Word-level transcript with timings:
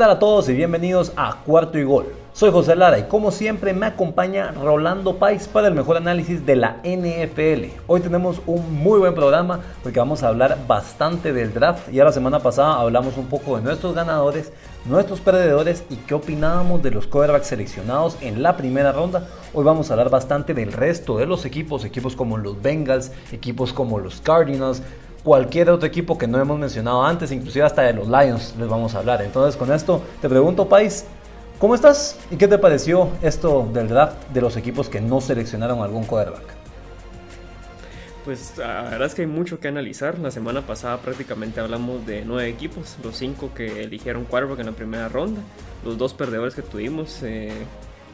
¿Qué 0.00 0.04
tal 0.04 0.16
a 0.16 0.18
todos 0.18 0.48
y 0.48 0.54
bienvenidos 0.54 1.12
a 1.14 1.42
Cuarto 1.44 1.78
y 1.78 1.84
Gol? 1.84 2.06
Soy 2.32 2.50
José 2.50 2.74
Lara 2.74 2.98
y 2.98 3.02
como 3.02 3.30
siempre 3.30 3.74
me 3.74 3.84
acompaña 3.84 4.50
Rolando 4.52 5.18
Pais 5.18 5.46
para 5.46 5.68
el 5.68 5.74
mejor 5.74 5.98
análisis 5.98 6.46
de 6.46 6.56
la 6.56 6.78
NFL. 6.82 7.66
Hoy 7.86 8.00
tenemos 8.00 8.40
un 8.46 8.82
muy 8.82 8.98
buen 8.98 9.14
programa 9.14 9.60
porque 9.82 9.98
vamos 9.98 10.22
a 10.22 10.28
hablar 10.28 10.56
bastante 10.66 11.34
del 11.34 11.52
draft. 11.52 11.90
Ya 11.90 12.04
la 12.04 12.12
semana 12.12 12.38
pasada 12.38 12.80
hablamos 12.80 13.18
un 13.18 13.26
poco 13.26 13.58
de 13.58 13.62
nuestros 13.62 13.94
ganadores, 13.94 14.54
nuestros 14.86 15.20
perdedores 15.20 15.84
y 15.90 15.96
qué 15.96 16.14
opinábamos 16.14 16.82
de 16.82 16.92
los 16.92 17.06
quarterbacks 17.06 17.48
seleccionados 17.48 18.16
en 18.22 18.42
la 18.42 18.56
primera 18.56 18.92
ronda. 18.92 19.28
Hoy 19.52 19.64
vamos 19.64 19.90
a 19.90 19.92
hablar 19.92 20.08
bastante 20.08 20.54
del 20.54 20.72
resto 20.72 21.18
de 21.18 21.26
los 21.26 21.44
equipos, 21.44 21.84
equipos 21.84 22.16
como 22.16 22.38
los 22.38 22.62
Bengals, 22.62 23.12
equipos 23.32 23.74
como 23.74 23.98
los 23.98 24.22
Cardinals, 24.22 24.82
cualquier 25.22 25.70
otro 25.70 25.86
equipo 25.86 26.16
que 26.16 26.26
no 26.26 26.38
hemos 26.38 26.58
mencionado 26.58 27.04
antes, 27.04 27.30
inclusive 27.32 27.64
hasta 27.64 27.82
de 27.82 27.92
los 27.92 28.08
Lions 28.08 28.54
les 28.58 28.68
vamos 28.68 28.94
a 28.94 28.98
hablar. 28.98 29.22
Entonces 29.22 29.56
con 29.56 29.72
esto 29.72 30.02
te 30.20 30.28
pregunto, 30.28 30.68
Pais, 30.68 31.04
¿cómo 31.58 31.74
estás? 31.74 32.18
¿Y 32.30 32.36
qué 32.36 32.48
te 32.48 32.58
pareció 32.58 33.08
esto 33.22 33.68
del 33.72 33.88
draft 33.88 34.16
de 34.32 34.40
los 34.40 34.56
equipos 34.56 34.88
que 34.88 35.00
no 35.00 35.20
seleccionaron 35.20 35.80
algún 35.82 36.04
quarterback? 36.04 36.60
Pues 38.24 38.58
la 38.58 38.82
verdad 38.82 39.06
es 39.06 39.14
que 39.14 39.22
hay 39.22 39.28
mucho 39.28 39.60
que 39.60 39.68
analizar. 39.68 40.18
La 40.18 40.30
semana 40.30 40.60
pasada 40.60 40.98
prácticamente 40.98 41.60
hablamos 41.60 42.06
de 42.06 42.22
nueve 42.24 42.48
equipos, 42.48 42.96
los 43.02 43.16
cinco 43.16 43.50
que 43.54 43.82
eligieron 43.82 44.24
quarterback 44.24 44.60
en 44.60 44.66
la 44.66 44.72
primera 44.72 45.08
ronda, 45.08 45.40
los 45.84 45.96
dos 45.96 46.12
perdedores 46.12 46.54
que 46.54 46.62
tuvimos, 46.62 47.22
eh, 47.22 47.52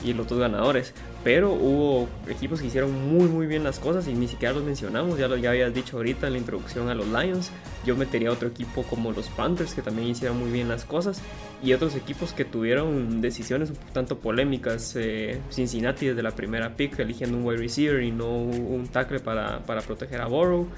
y 0.05 0.13
los 0.13 0.29
dos 0.29 0.39
ganadores. 0.39 0.95
Pero 1.25 1.53
hubo 1.53 2.09
equipos 2.29 2.61
que 2.61 2.69
hicieron 2.69 2.93
muy 3.09 3.29
muy 3.29 3.47
bien 3.47 3.65
las 3.65 3.79
cosas 3.79 4.07
y 4.07 4.15
ni 4.15 4.29
siquiera 4.29 4.55
los 4.55 4.65
mencionamos. 4.65 5.19
Ya 5.19 5.29
lo 5.29 5.37
ya 5.37 5.51
habías 5.51 5.75
dicho 5.75 5.97
ahorita 5.97 6.29
en 6.29 6.35
la 6.35 6.39
introducción 6.39 6.89
a 6.89 6.95
los 6.95 7.07
Lions. 7.09 7.51
Yo 7.85 7.97
metería 7.97 8.31
otro 8.31 8.49
equipo 8.49 8.85
como 8.85 9.13
los 9.13 9.29
Panthers 9.29 9.75
que 9.75 9.83
también 9.83 10.09
hicieron 10.09 10.39
muy 10.39 10.51
bien 10.51 10.69
las 10.69 10.85
cosas. 10.85 11.21
Y 11.63 11.73
otros 11.73 11.95
equipos 11.97 12.33
que 12.33 12.45
tuvieron 12.45 13.21
decisiones 13.21 13.71
un 13.71 13.77
tanto 13.93 14.19
polémicas. 14.19 14.95
Eh, 14.97 15.41
Cincinnati 15.51 16.07
desde 16.07 16.23
la 16.23 16.33
primera 16.33 16.77
pick 16.77 16.99
eligiendo 16.99 17.37
un 17.39 17.45
wide 17.45 17.59
receiver 17.59 18.03
y 18.03 18.13
no 18.13 18.29
un 18.29 18.89
tackle 18.89 19.21
para, 19.21 19.61
para 19.61 19.81
proteger 19.81 20.21
a 20.21 20.27
Burrow. 20.27 20.69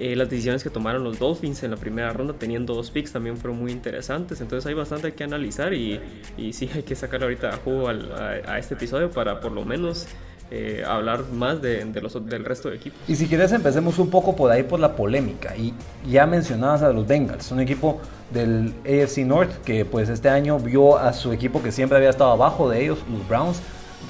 Eh, 0.00 0.16
las 0.16 0.28
decisiones 0.28 0.64
que 0.64 0.70
tomaron 0.70 1.04
los 1.04 1.18
Dolphins 1.20 1.62
en 1.62 1.70
la 1.70 1.76
primera 1.76 2.12
ronda 2.12 2.34
teniendo 2.36 2.74
dos 2.74 2.90
picks 2.90 3.12
también 3.12 3.36
fueron 3.36 3.60
muy 3.60 3.70
interesantes. 3.70 4.40
Entonces 4.40 4.66
hay 4.66 4.74
bastante 4.74 5.12
que 5.14 5.24
analizar 5.24 5.72
y, 5.72 6.00
y 6.36 6.52
sí 6.52 6.68
hay 6.74 6.82
que 6.82 6.96
sacar 6.96 7.22
ahorita 7.22 7.58
jugo 7.64 7.88
a, 7.88 8.58
este 8.58 8.74
episodio 8.74 9.10
para 9.10 9.40
por 9.40 9.52
lo 9.52 9.64
menos 9.64 10.06
eh, 10.50 10.84
hablar 10.86 11.24
más 11.32 11.62
de, 11.62 11.84
los, 12.02 12.26
del 12.26 12.44
resto 12.44 12.70
de 12.70 12.76
equipos. 12.76 12.98
Y 13.06 13.14
si 13.14 13.26
quieres 13.26 13.52
empecemos 13.52 13.98
un 13.98 14.10
poco 14.10 14.34
por 14.34 14.50
ahí 14.50 14.64
por 14.64 14.80
la 14.80 14.96
polémica. 14.96 15.56
Y 15.56 15.72
ya 16.08 16.26
mencionabas 16.26 16.82
a 16.82 16.92
los 16.92 17.06
Bengals, 17.06 17.50
un 17.52 17.60
equipo 17.60 18.00
del 18.32 18.74
AFC 18.84 19.18
North 19.18 19.62
que 19.64 19.84
pues 19.84 20.08
este 20.08 20.28
año 20.28 20.58
vio 20.58 20.98
a 20.98 21.12
su 21.12 21.32
equipo 21.32 21.62
que 21.62 21.70
siempre 21.70 21.98
había 21.98 22.10
estado 22.10 22.32
abajo 22.32 22.68
de 22.68 22.82
ellos, 22.82 22.98
los 23.10 23.26
Browns, 23.28 23.60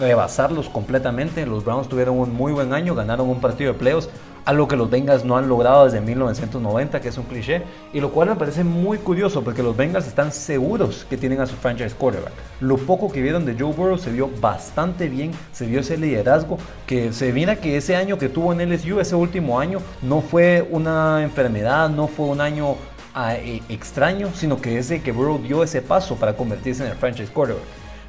rebasarlos 0.01 0.69
completamente. 0.69 1.45
Los 1.47 1.65
Browns 1.65 1.89
tuvieron 1.89 2.19
un 2.19 2.33
muy 2.33 2.53
buen 2.53 2.73
año, 2.73 2.95
ganaron 2.95 3.29
un 3.29 3.41
partido 3.41 3.73
de 3.73 3.79
playoffs 3.79 4.09
algo 4.45 4.69
que 4.69 4.77
los 4.77 4.91
Bengals 4.91 5.25
no 5.25 5.37
han 5.37 5.49
logrado 5.49 5.85
desde 5.85 6.01
1990, 6.01 7.01
que 7.01 7.09
es 7.09 7.19
un 7.19 7.25
cliché, 7.25 7.63
y 7.93 8.01
lo 8.01 8.11
cual 8.11 8.29
me 8.29 8.37
parece 8.37 8.65
muy 8.65 8.99
curioso 8.99 9.43
porque 9.43 9.63
los 9.63 9.77
Bengals 9.77 10.07
están 10.07 10.33
seguros 10.33 11.07
que 11.09 11.17
tienen 11.17 11.41
a 11.41 11.47
su 11.47 11.57
franchise 11.57 11.95
quarterback. 11.95 12.33
Lo 12.61 12.77
poco 12.77 13.11
que 13.11 13.23
vieron 13.23 13.45
de 13.45 13.57
Joe 13.59 13.73
Burrow 13.73 13.99
se 13.99 14.11
vio 14.11 14.31
bastante 14.41 15.09
bien, 15.09 15.33
se 15.53 15.67
vio 15.67 15.81
ese 15.81 15.97
liderazgo, 15.97 16.59
que 16.87 17.13
se 17.13 17.33
mira 17.33 17.57
que 17.57 17.77
ese 17.77 17.97
año 17.97 18.19
que 18.19 18.29
tuvo 18.29 18.53
en 18.53 18.71
LSU, 18.71 19.01
ese 19.01 19.15
último 19.15 19.59
año, 19.59 19.81
no 20.03 20.21
fue 20.21 20.67
una 20.71 21.23
enfermedad, 21.23 21.89
no 21.89 22.09
fue 22.09 22.27
un 22.27 22.41
año 22.41 22.77
ah, 23.15 23.35
e, 23.37 23.63
extraño, 23.69 24.31
sino 24.35 24.61
que 24.61 24.79
ese 24.79 25.03
que 25.03 25.13
Burrow 25.13 25.39
dio 25.39 25.63
ese 25.63 25.81
paso 25.81 26.17
para 26.17 26.37
convertirse 26.37 26.85
en 26.85 26.91
el 26.91 26.97
franchise 26.97 27.33
quarterback. 27.33 27.65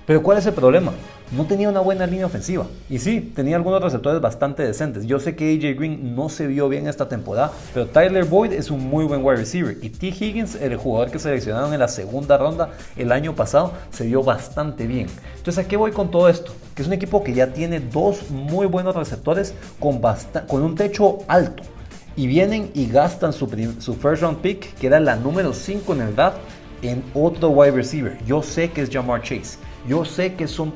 Pero 0.05 0.21
¿cuál 0.21 0.37
es 0.37 0.45
el 0.45 0.53
problema? 0.53 0.91
No 1.31 1.45
tenía 1.45 1.69
una 1.69 1.79
buena 1.79 2.05
línea 2.05 2.27
ofensiva. 2.27 2.67
Y 2.87 2.99
sí, 2.99 3.19
tenía 3.35 3.55
algunos 3.55 3.81
receptores 3.81 4.21
bastante 4.21 4.61
decentes. 4.61 5.07
Yo 5.07 5.19
sé 5.19 5.35
que 5.35 5.55
AJ 5.55 5.77
Green 5.77 6.15
no 6.15 6.29
se 6.29 6.45
vio 6.45 6.69
bien 6.69 6.87
esta 6.87 7.09
temporada, 7.09 7.51
pero 7.73 7.87
Tyler 7.87 8.25
Boyd 8.25 8.53
es 8.53 8.69
un 8.69 8.87
muy 8.87 9.05
buen 9.05 9.25
wide 9.25 9.37
receiver. 9.37 9.75
Y 9.81 9.89
T. 9.89 10.07
Higgins, 10.07 10.55
el 10.55 10.77
jugador 10.77 11.09
que 11.09 11.17
seleccionaron 11.17 11.73
en 11.73 11.79
la 11.79 11.87
segunda 11.87 12.37
ronda 12.37 12.69
el 12.95 13.11
año 13.11 13.33
pasado, 13.33 13.73
se 13.89 14.05
vio 14.05 14.23
bastante 14.23 14.85
bien. 14.85 15.07
Entonces, 15.37 15.65
¿a 15.65 15.67
qué 15.67 15.77
voy 15.77 15.91
con 15.91 16.11
todo 16.11 16.29
esto? 16.29 16.53
Que 16.75 16.83
es 16.83 16.87
un 16.87 16.93
equipo 16.93 17.23
que 17.23 17.33
ya 17.33 17.47
tiene 17.53 17.79
dos 17.79 18.29
muy 18.29 18.67
buenos 18.67 18.95
receptores 18.95 19.55
con, 19.79 19.99
un 20.61 20.75
techo 20.75 21.19
alto. 21.27 21.63
Y 22.15 22.27
vienen 22.27 22.69
y 22.75 22.85
gastan 22.87 23.33
su, 23.33 23.49
su 23.79 23.95
first 23.95 24.21
round 24.21 24.41
pick, 24.41 24.75
que 24.75 24.87
era 24.87 24.99
la 24.99 25.15
número 25.15 25.53
5 25.53 25.91
en 25.93 26.01
el 26.01 26.15
draft, 26.15 26.37
en 26.83 27.03
otro 27.15 27.49
wide 27.49 27.71
receiver. 27.71 28.15
Yo 28.25 28.43
sé 28.43 28.69
que 28.69 28.81
es 28.81 28.91
Jamar 28.91 29.23
Chase. 29.23 29.57
Yo 29.87 30.03
sé 30.03 30.33
que 30.33 30.45
es 30.45 30.57
un, 30.57 30.73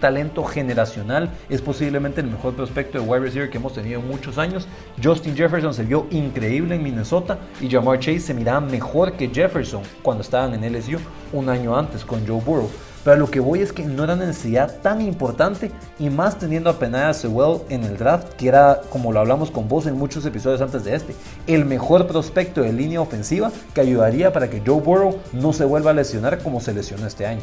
talento 0.00 0.42
generacional, 0.42 1.30
es 1.48 1.62
posiblemente 1.62 2.20
el 2.20 2.26
mejor 2.26 2.54
prospecto 2.54 2.98
de 2.98 3.04
wide 3.04 3.20
receiver 3.20 3.48
que 3.48 3.58
hemos 3.58 3.74
tenido 3.74 4.00
en 4.00 4.08
muchos 4.08 4.38
años. 4.38 4.66
Justin 5.02 5.36
Jefferson 5.36 5.72
se 5.72 5.84
vio 5.84 6.06
increíble 6.10 6.74
en 6.74 6.82
Minnesota 6.82 7.38
y 7.60 7.70
Jamar 7.70 8.00
Chase 8.00 8.18
se 8.18 8.34
miraba 8.34 8.60
mejor 8.60 9.12
que 9.12 9.28
Jefferson 9.28 9.82
cuando 10.02 10.22
estaban 10.22 10.52
en 10.52 10.72
LSU 10.72 10.98
un 11.32 11.48
año 11.48 11.76
antes 11.76 12.04
con 12.04 12.26
Joe 12.26 12.40
Burrow. 12.40 12.68
Pero 13.04 13.18
lo 13.18 13.30
que 13.30 13.38
voy 13.38 13.60
es 13.60 13.72
que 13.72 13.84
no 13.84 14.02
era 14.02 14.14
una 14.14 14.26
necesidad 14.26 14.80
tan 14.80 15.00
importante 15.00 15.70
y 16.00 16.10
más 16.10 16.38
teniendo 16.38 16.70
a 16.70 16.78
Penaya 16.78 17.12
Sewell 17.12 17.60
en 17.68 17.84
el 17.84 17.98
draft, 17.98 18.32
que 18.34 18.48
era, 18.48 18.80
como 18.90 19.12
lo 19.12 19.20
hablamos 19.20 19.50
con 19.50 19.68
vos 19.68 19.86
en 19.86 19.96
muchos 19.96 20.24
episodios 20.24 20.62
antes 20.62 20.84
de 20.84 20.96
este, 20.96 21.14
el 21.46 21.66
mejor 21.66 22.06
prospecto 22.08 22.62
de 22.62 22.72
línea 22.72 23.02
ofensiva 23.02 23.52
que 23.74 23.82
ayudaría 23.82 24.32
para 24.32 24.48
que 24.48 24.62
Joe 24.66 24.80
Burrow 24.80 25.20
no 25.32 25.52
se 25.52 25.66
vuelva 25.66 25.90
a 25.90 25.94
lesionar 25.94 26.42
como 26.42 26.60
se 26.60 26.72
lesionó 26.72 27.06
este 27.06 27.26
año. 27.26 27.42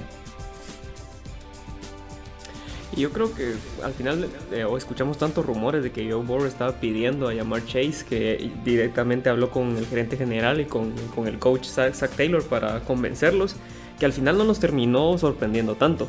Y 2.96 3.02
yo 3.02 3.12
creo 3.12 3.34
que 3.34 3.53
al 3.84 3.94
final 3.94 4.28
eh, 4.52 4.66
escuchamos 4.78 5.18
tantos 5.18 5.46
rumores 5.46 5.81
de 5.81 5.91
que 5.91 6.12
Joe 6.12 6.24
Burrow 6.24 6.46
estaba 6.46 6.74
pidiendo 6.74 7.29
a 7.29 7.34
llamar 7.34 7.66
Chase 7.66 8.06
que 8.07 8.52
directamente 8.66 9.29
habló 9.29 9.50
con 9.50 9.78
el 9.78 9.85
gerente 9.85 10.18
general 10.18 10.59
y 10.59 10.66
con, 10.66 10.91
con 11.16 11.28
el 11.28 11.40
coach 11.40 11.68
Zach, 11.68 11.94
Taylor 12.16 12.44
para 12.44 12.81
convencerlos, 12.81 13.56
que 13.97 14.06
al 14.06 14.13
final 14.13 14.38
no 14.38 14.44
nos 14.44 14.59
terminó 14.59 15.18
sorprendiendo 15.18 15.75
tanto. 15.75 16.07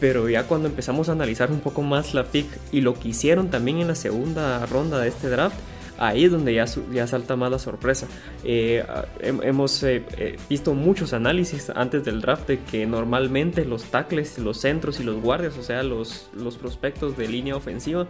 Pero 0.00 0.28
ya 0.28 0.46
cuando 0.48 0.68
empezamos 0.68 1.08
a 1.08 1.12
analizar 1.12 1.52
un 1.52 1.60
poco 1.60 1.82
más 1.82 2.14
la 2.14 2.24
pick 2.24 2.46
y 2.72 2.80
lo 2.80 2.94
que 2.94 3.08
hicieron 3.08 3.50
también 3.50 3.78
en 3.78 3.88
la 3.88 3.94
segunda 3.94 4.64
ronda 4.66 4.98
de 5.00 5.08
este 5.08 5.28
draft, 5.28 5.56
ahí 6.02 6.24
es 6.24 6.32
donde 6.32 6.52
ya, 6.52 6.64
ya 6.92 7.06
salta 7.06 7.36
más 7.36 7.50
la 7.50 7.58
sorpresa. 7.58 8.08
Eh, 8.44 8.84
hemos 9.20 9.82
eh, 9.84 10.04
eh, 10.18 10.36
visto 10.48 10.74
muchos 10.74 11.12
análisis 11.12 11.70
antes 11.70 12.04
del 12.04 12.20
draft 12.20 12.48
de 12.48 12.58
que 12.60 12.86
normalmente 12.86 13.64
los 13.64 13.84
tackles, 13.84 14.38
los 14.38 14.58
centros 14.60 14.98
y 14.98 15.04
los 15.04 15.20
guardias, 15.22 15.56
o 15.58 15.62
sea, 15.62 15.82
los, 15.84 16.28
los 16.34 16.56
prospectos 16.56 17.16
de 17.16 17.28
línea 17.28 17.54
ofensiva, 17.54 18.08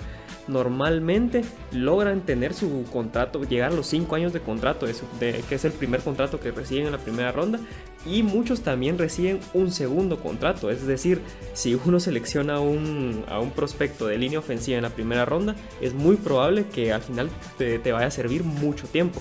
normalmente 0.49 1.43
logran 1.73 2.23
tener 2.23 2.55
su 2.55 2.85
contrato, 2.91 3.43
llegar 3.43 3.73
a 3.73 3.75
los 3.75 3.87
5 3.87 4.15
años 4.15 4.33
de 4.33 4.41
contrato, 4.41 4.87
de, 4.87 5.45
que 5.49 5.55
es 5.55 5.65
el 5.65 5.73
primer 5.73 6.01
contrato 6.01 6.41
que 6.41 6.51
reciben 6.51 6.87
en 6.87 6.93
la 6.93 6.99
primera 6.99 7.31
ronda, 7.31 7.61
y 8.05 8.23
muchos 8.23 8.63
también 8.63 8.99
reciben 8.99 9.39
un 9.55 9.71
segundo 9.71 10.19
contrato, 10.19 10.71
es 10.71 10.87
decir, 10.87 11.21
si 11.55 11.75
uno 11.75 12.01
selecciona 12.01 12.59
un, 12.59 13.25
a 13.29 13.39
un 13.39 13.53
prospecto 13.53 14.07
de 14.07 14.19
línea 14.19 14.41
ofensiva 14.41 14.77
en 14.77 14.83
la 14.83 14.91
primera 14.91 15.25
ronda, 15.25 15.55
es 15.81 15.95
muy 15.95 16.17
probable 16.17 16.67
que 16.67 16.93
al 16.93 17.03
final 17.03 17.31
te, 17.59 17.79
te 17.83 17.93
vaya 17.93 18.07
a 18.07 18.11
servir 18.11 18.45
mucho 18.45 18.87
tiempo. 18.87 19.21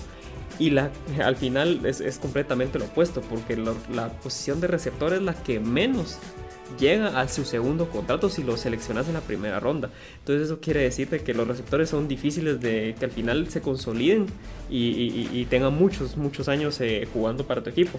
Y 0.58 0.70
la, 0.70 0.90
al 1.24 1.36
final 1.36 1.84
es, 1.84 2.18
completamente 2.18 2.78
lo 2.78 2.86
opuesto, 2.86 3.20
porque 3.22 3.56
la 3.56 4.08
posición 4.22 4.60
de 4.60 4.66
receptor 4.66 5.12
es 5.12 5.22
la 5.22 5.34
que 5.34 5.60
menos 5.60 6.18
llega 6.78 7.20
a 7.20 7.28
su 7.28 7.44
segundo 7.44 7.88
contrato 7.88 8.28
si 8.28 8.42
lo 8.42 8.56
seleccionas 8.56 9.08
en 9.08 9.14
la 9.14 9.20
primera 9.20 9.60
ronda. 9.60 9.90
Entonces 10.18 10.46
eso 10.46 10.60
quiere 10.60 10.80
decirte 10.80 11.20
que 11.20 11.34
los 11.34 11.46
receptores 11.46 11.90
son 11.90 12.08
difíciles 12.08 12.60
de 12.60 12.94
que 12.98 13.04
al 13.04 13.10
final 13.10 13.48
se 13.48 13.60
consoliden 13.60 14.26
y, 14.70 15.44
tengan 15.50 15.74
muchos, 15.74 16.16
muchos 16.16 16.48
años 16.48 16.80
eh, 16.80 17.06
jugando 17.12 17.46
para 17.46 17.62
tu 17.62 17.70
equipo. 17.70 17.98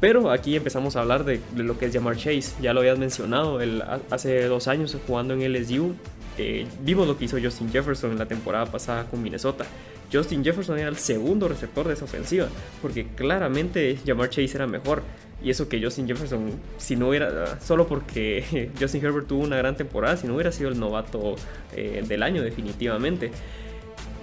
Pero 0.00 0.30
aquí 0.30 0.54
empezamos 0.54 0.94
a 0.96 1.00
hablar 1.00 1.24
de, 1.24 1.40
lo 1.56 1.76
que 1.76 1.86
es 1.86 1.92
Jamar 1.92 2.16
Chase. 2.16 2.52
Ya 2.62 2.72
lo 2.72 2.80
habías 2.80 2.98
mencionado, 2.98 3.60
el, 3.60 3.82
hace 4.10 4.44
dos 4.44 4.68
años 4.68 4.96
jugando 5.06 5.34
en 5.34 5.52
LSU. 5.52 5.94
Eh, 6.38 6.66
vimos 6.82 7.06
lo 7.06 7.18
que 7.18 7.24
hizo 7.24 7.38
Justin 7.42 7.70
Jefferson 7.70 8.12
en 8.12 8.18
la 8.18 8.26
temporada 8.26 8.66
pasada 8.66 9.04
con 9.04 9.22
Minnesota. 9.22 9.66
Justin 10.12 10.42
Jefferson 10.42 10.78
era 10.78 10.88
el 10.88 10.96
segundo 10.96 11.48
receptor 11.48 11.86
de 11.86 11.94
esa 11.94 12.04
ofensiva, 12.04 12.48
porque 12.80 13.08
claramente 13.14 13.98
Jamar 14.06 14.30
Chase 14.30 14.56
era 14.56 14.66
mejor. 14.66 15.02
Y 15.42 15.50
eso 15.50 15.68
que 15.68 15.80
Justin 15.82 16.08
Jefferson, 16.08 16.50
si 16.78 16.96
no 16.96 17.10
hubiera, 17.10 17.60
solo 17.60 17.86
porque 17.86 18.70
Justin 18.80 19.04
Herbert 19.04 19.28
tuvo 19.28 19.44
una 19.44 19.56
gran 19.56 19.76
temporada, 19.76 20.16
si 20.16 20.26
no 20.26 20.34
hubiera 20.34 20.50
sido 20.50 20.70
el 20.70 20.80
novato 20.80 21.36
eh, 21.76 22.02
del 22.06 22.22
año 22.22 22.42
definitivamente. 22.42 23.30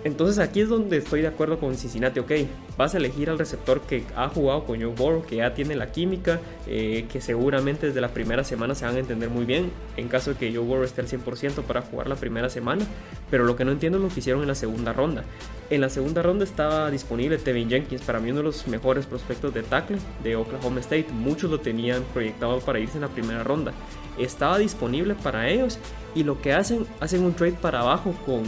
Entonces 0.05 0.37
aquí 0.37 0.61
es 0.61 0.69
donde 0.69 0.97
estoy 0.97 1.21
de 1.21 1.27
acuerdo 1.27 1.59
con 1.59 1.75
Cincinnati. 1.75 2.19
Ok, 2.19 2.31
vas 2.77 2.93
a 2.93 2.97
elegir 2.97 3.27
al 3.31 3.39
receptor 3.39 3.81
que 3.81 4.03
ha 4.15 4.29
jugado 4.29 4.63
con 4.63 4.79
Joe 4.79 4.93
Burrow, 4.93 5.25
que 5.25 5.37
ya 5.37 5.55
tiene 5.55 5.75
la 5.75 5.91
química, 5.91 6.39
eh, 6.67 7.07
que 7.11 7.21
seguramente 7.21 7.87
desde 7.87 8.01
la 8.01 8.09
primera 8.09 8.43
semana 8.43 8.75
se 8.75 8.85
van 8.85 8.97
a 8.97 8.99
entender 8.99 9.31
muy 9.31 9.45
bien 9.45 9.71
en 9.97 10.07
caso 10.07 10.29
de 10.29 10.37
que 10.37 10.53
Joe 10.53 10.63
Burrow 10.63 10.83
esté 10.83 11.01
al 11.01 11.07
100% 11.07 11.63
para 11.63 11.81
jugar 11.81 12.07
la 12.07 12.15
primera 12.17 12.51
semana. 12.51 12.85
Pero 13.31 13.45
lo 13.45 13.55
que 13.55 13.65
no 13.65 13.71
entiendo 13.71 13.97
es 13.97 14.03
lo 14.03 14.09
que 14.09 14.19
hicieron 14.19 14.43
en 14.43 14.47
la 14.47 14.53
segunda 14.53 14.93
ronda. 14.93 15.23
En 15.71 15.81
la 15.81 15.89
segunda 15.89 16.21
ronda 16.21 16.43
estaba 16.43 16.91
disponible 16.91 17.39
Tevin 17.39 17.67
Jenkins, 17.67 18.03
para 18.03 18.19
mí 18.19 18.29
uno 18.29 18.41
de 18.41 18.43
los 18.43 18.67
mejores 18.67 19.07
prospectos 19.07 19.55
de 19.55 19.63
tackle 19.63 19.97
de 20.23 20.35
Oklahoma 20.35 20.81
State. 20.81 21.07
Muchos 21.11 21.49
lo 21.49 21.61
tenían 21.61 22.03
proyectado 22.13 22.59
para 22.59 22.77
irse 22.77 22.97
en 22.97 23.01
la 23.01 23.09
primera 23.09 23.43
ronda. 23.43 23.73
Estaba 24.19 24.59
disponible 24.59 25.15
para 25.15 25.49
ellos 25.49 25.79
y 26.13 26.23
lo 26.23 26.39
que 26.43 26.53
hacen, 26.53 26.85
hacen 26.99 27.23
un 27.23 27.33
trade 27.33 27.53
para 27.53 27.79
abajo 27.79 28.13
con 28.23 28.43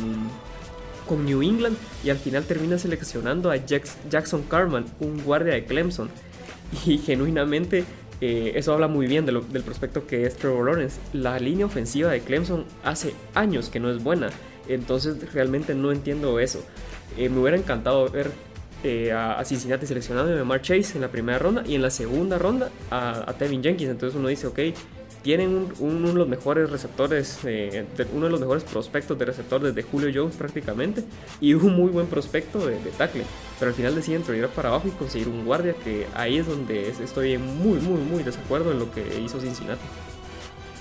con 1.08 1.26
New 1.26 1.42
England 1.42 1.78
y 2.04 2.10
al 2.10 2.18
final 2.18 2.44
termina 2.44 2.78
seleccionando 2.78 3.50
a 3.50 3.56
Jackson 3.56 4.44
Carman, 4.44 4.86
un 5.00 5.24
guardia 5.24 5.54
de 5.54 5.66
Clemson. 5.66 6.10
Y 6.86 6.98
genuinamente 6.98 7.86
eh, 8.20 8.54
eso 8.56 8.74
habla 8.74 8.88
muy 8.88 9.08
bien 9.08 9.26
del 9.26 9.64
prospecto 9.64 10.08
que 10.08 10.26
es 10.26 10.36
Trevor 10.36 10.66
Lawrence. 10.66 11.00
La 11.14 11.40
línea 11.40 11.66
ofensiva 11.66 12.12
de 12.12 12.22
Clemson 12.22 12.66
hace 12.84 13.14
años 13.34 13.70
que 13.70 13.80
no 13.80 13.90
es 13.92 14.04
buena, 14.04 14.30
entonces 14.68 15.34
realmente 15.34 15.76
no 15.76 15.92
entiendo 15.92 16.40
eso. 16.40 16.64
Eh, 17.18 17.30
me 17.30 17.40
hubiera 17.40 17.58
encantado 17.58 18.10
ver 18.10 18.32
eh, 18.84 19.12
a, 19.12 19.44
Cincinnati 19.46 19.86
seleccionando 19.86 20.40
a 20.40 20.44
Mark 20.44 20.64
Chase 20.64 20.94
en 20.96 21.02
la 21.02 21.10
primera 21.10 21.40
ronda 21.40 21.64
y 21.66 21.76
en 21.76 21.82
la 21.82 21.90
segunda 21.90 22.38
ronda 22.38 22.70
a, 22.90 23.30
a 23.30 23.34
Tevin 23.34 23.64
Jenkins. 23.64 23.92
Entonces 23.92 24.18
uno 24.18 24.28
dice, 24.28 24.48
ok, 24.48 24.60
tienen 25.28 25.68
uno 25.80 26.08
de 26.08 26.14
los 26.14 26.26
mejores 26.30 26.70
receptores, 26.70 27.40
eh, 27.44 27.86
uno 28.14 28.28
de 28.28 28.32
los 28.32 28.40
mejores 28.40 28.64
prospectos 28.64 29.20
de 29.20 29.26
receptor 29.26 29.62
desde 29.62 29.82
Julio 29.84 30.10
Jones 30.16 30.38
prácticamente 30.38 31.04
y 31.42 31.54
un 31.54 31.76
muy 31.76 31.90
buen 31.90 32.08
prospecto 32.08 32.66
de, 32.66 32.78
tackle. 32.98 33.24
Pero 33.60 33.72
al 33.72 33.76
final 33.76 33.94
deciden 33.94 34.22
tirar 34.22 34.48
para 34.52 34.70
abajo 34.70 34.88
y 34.88 34.92
conseguir 34.92 35.28
un 35.28 35.44
guardia 35.44 35.74
que 35.84 36.08
ahí 36.16 36.38
es 36.38 36.48
donde 36.48 36.88
estoy 36.88 37.38
muy, 37.38 37.78
muy, 37.82 38.00
muy 38.00 38.24
desacuerdo 38.24 38.72
en 38.72 38.80
lo 38.80 38.90
que 38.90 39.20
hizo 39.20 39.42
Cincinnati. 39.42 39.82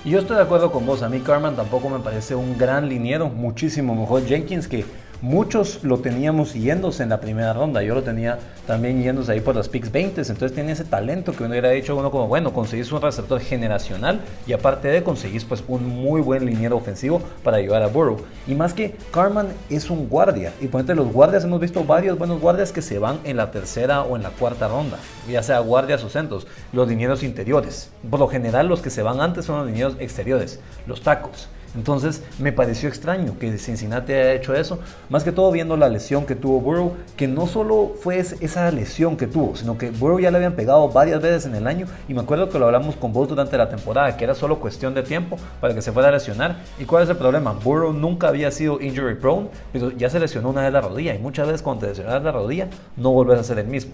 Y 0.05 0.11
yo 0.11 0.21
estoy 0.21 0.37
de 0.37 0.45
acuerdo 0.45 0.71
con 0.71 0.87
vos, 0.87 1.03
a 1.03 1.09
mí 1.09 1.19
Carman 1.19 1.57
tampoco 1.57 1.89
me 1.89 1.99
parece 1.99 2.37
un 2.37 2.57
gran 2.57 2.89
liniero, 2.89 3.29
muchísimo 3.29 3.97
mejor 3.97 4.27
Jenkins 4.27 4.69
que 4.69 4.85
Muchos 5.23 5.83
lo 5.83 6.01
teníamos 6.01 6.53
yéndose 6.53 7.03
en 7.03 7.09
la 7.09 7.21
primera 7.21 7.55
ronda, 7.55 7.83
yo 7.83 7.95
lo 7.95 8.03
tenía 8.03 8.39
también 8.67 9.03
yéndose 9.03 9.33
ahí 9.33 9.41
por 9.41 9.57
las 9.57 9.67
picks 9.67 9.91
20, 9.91 10.21
entonces 10.21 10.53
tiene 10.53 10.73
ese 10.73 10.85
talento 10.85 11.33
que 11.33 11.45
uno 11.45 11.53
hubiera 11.53 11.71
dicho 11.71 11.97
uno 11.97 12.11
como, 12.11 12.29
bueno, 12.29 12.53
conseguís 12.53 12.93
un 12.93 13.01
receptor 13.01 13.41
generacional 13.41 14.21
y 14.47 14.53
aparte 14.53 14.89
de 14.89 15.03
conseguís 15.03 15.45
pues 15.45 15.65
un 15.69 15.89
muy 15.89 16.21
buen 16.21 16.45
liniero 16.45 16.77
ofensivo 16.77 17.23
para 17.43 17.57
ayudar 17.57 17.83
a 17.83 17.87
Burrow. 17.87 18.19
Y 18.47 18.55
más 18.55 18.75
que 18.75 18.95
Carman 19.11 19.49
es 19.71 19.89
un 19.89 20.07
guardia, 20.07 20.53
y 20.61 20.67
ponete 20.67 20.95
los 20.95 21.11
guardias, 21.11 21.45
hemos 21.45 21.61
visto 21.61 21.83
varios 21.83 22.19
buenos 22.19 22.39
guardias 22.39 22.71
que 22.71 22.83
se 22.83 22.99
van 22.99 23.19
en 23.25 23.39
la 23.39 23.51
tercera 23.51 24.03
o 24.03 24.17
en 24.17 24.23
la 24.23 24.31
cuarta 24.31 24.69
ronda, 24.69 24.99
ya 25.31 25.43
sea 25.43 25.61
guardias 25.61 26.05
o 26.05 26.11
centros, 26.11 26.47
los 26.75 26.89
linieros 26.89 27.23
interiores. 27.23 27.91
Por 28.11 28.21
lo 28.21 28.29
general 28.29 28.69
los 28.69 28.83
que 28.83 28.91
se 28.91 29.03
van 29.03 29.23
antes 29.23 29.47
son 29.47 29.61
los 29.61 29.67
linieros 29.67 29.97
exteriores, 29.99 30.61
los 30.87 31.01
tacos. 31.01 31.49
Entonces 31.77 32.23
me 32.39 32.53
pareció 32.53 32.89
extraño 32.89 33.39
que 33.39 33.57
Cincinnati 33.59 34.13
haya 34.13 34.33
hecho 34.33 34.55
eso, 34.55 34.79
más 35.09 35.25
que 35.25 35.33
todo 35.33 35.53
viendo 35.53 35.77
la 35.77 35.89
lesión 35.89 36.27
que 36.27 36.35
tuvo 36.35 36.61
Burrow, 36.61 36.95
que 37.17 37.29
no 37.29 37.47
solo 37.47 37.93
fue 38.01 38.19
esa 38.19 38.71
lesión 38.71 39.17
que 39.17 39.27
tuvo, 39.27 39.57
sino 39.57 39.77
que 39.79 39.91
Burrow 39.91 40.19
ya 40.19 40.31
le 40.31 40.39
habían 40.39 40.55
pegado 40.55 40.89
varias 40.89 41.21
veces 41.21 41.47
en 41.47 41.55
el 41.55 41.67
año 41.67 41.87
y 42.09 42.15
me 42.15 42.23
acuerdo 42.23 42.49
que 42.49 42.59
lo 42.59 42.67
hablamos 42.67 42.97
con 42.97 43.13
vos 43.13 43.29
durante 43.29 43.57
la 43.59 43.69
temporada, 43.69 44.17
que 44.17 44.25
era 44.25 44.35
solo 44.35 44.59
cuestión 44.59 44.95
de 44.95 45.03
tiempo 45.03 45.37
para 45.61 45.75
que 45.75 45.83
se 45.83 45.93
fuera 45.93 46.09
a 46.09 46.13
lesionar. 46.13 46.57
¿Y 46.79 46.85
cuál 46.85 47.05
es 47.05 47.11
el 47.11 47.17
problema? 47.17 47.53
Burrow 47.53 47.93
nunca 47.93 48.29
había 48.29 48.51
sido 48.51 48.81
injury 48.81 49.17
prone, 49.17 49.49
pero 49.73 49.91
ya 49.91 50.09
se 50.09 50.19
lesionó 50.19 50.51
una 50.51 50.63
vez 50.63 50.73
la 50.73 50.81
rodilla 50.81 51.15
y 51.15 51.19
muchas 51.19 51.47
veces 51.47 51.63
cuando 51.63 51.83
te 51.83 51.89
lesionas 51.89 52.23
la 52.23 52.33
rodilla 52.33 52.69
no 52.97 53.11
vuelves 53.11 53.39
a 53.39 53.45
ser 53.45 53.59
el 53.59 53.67
mismo. 53.67 53.93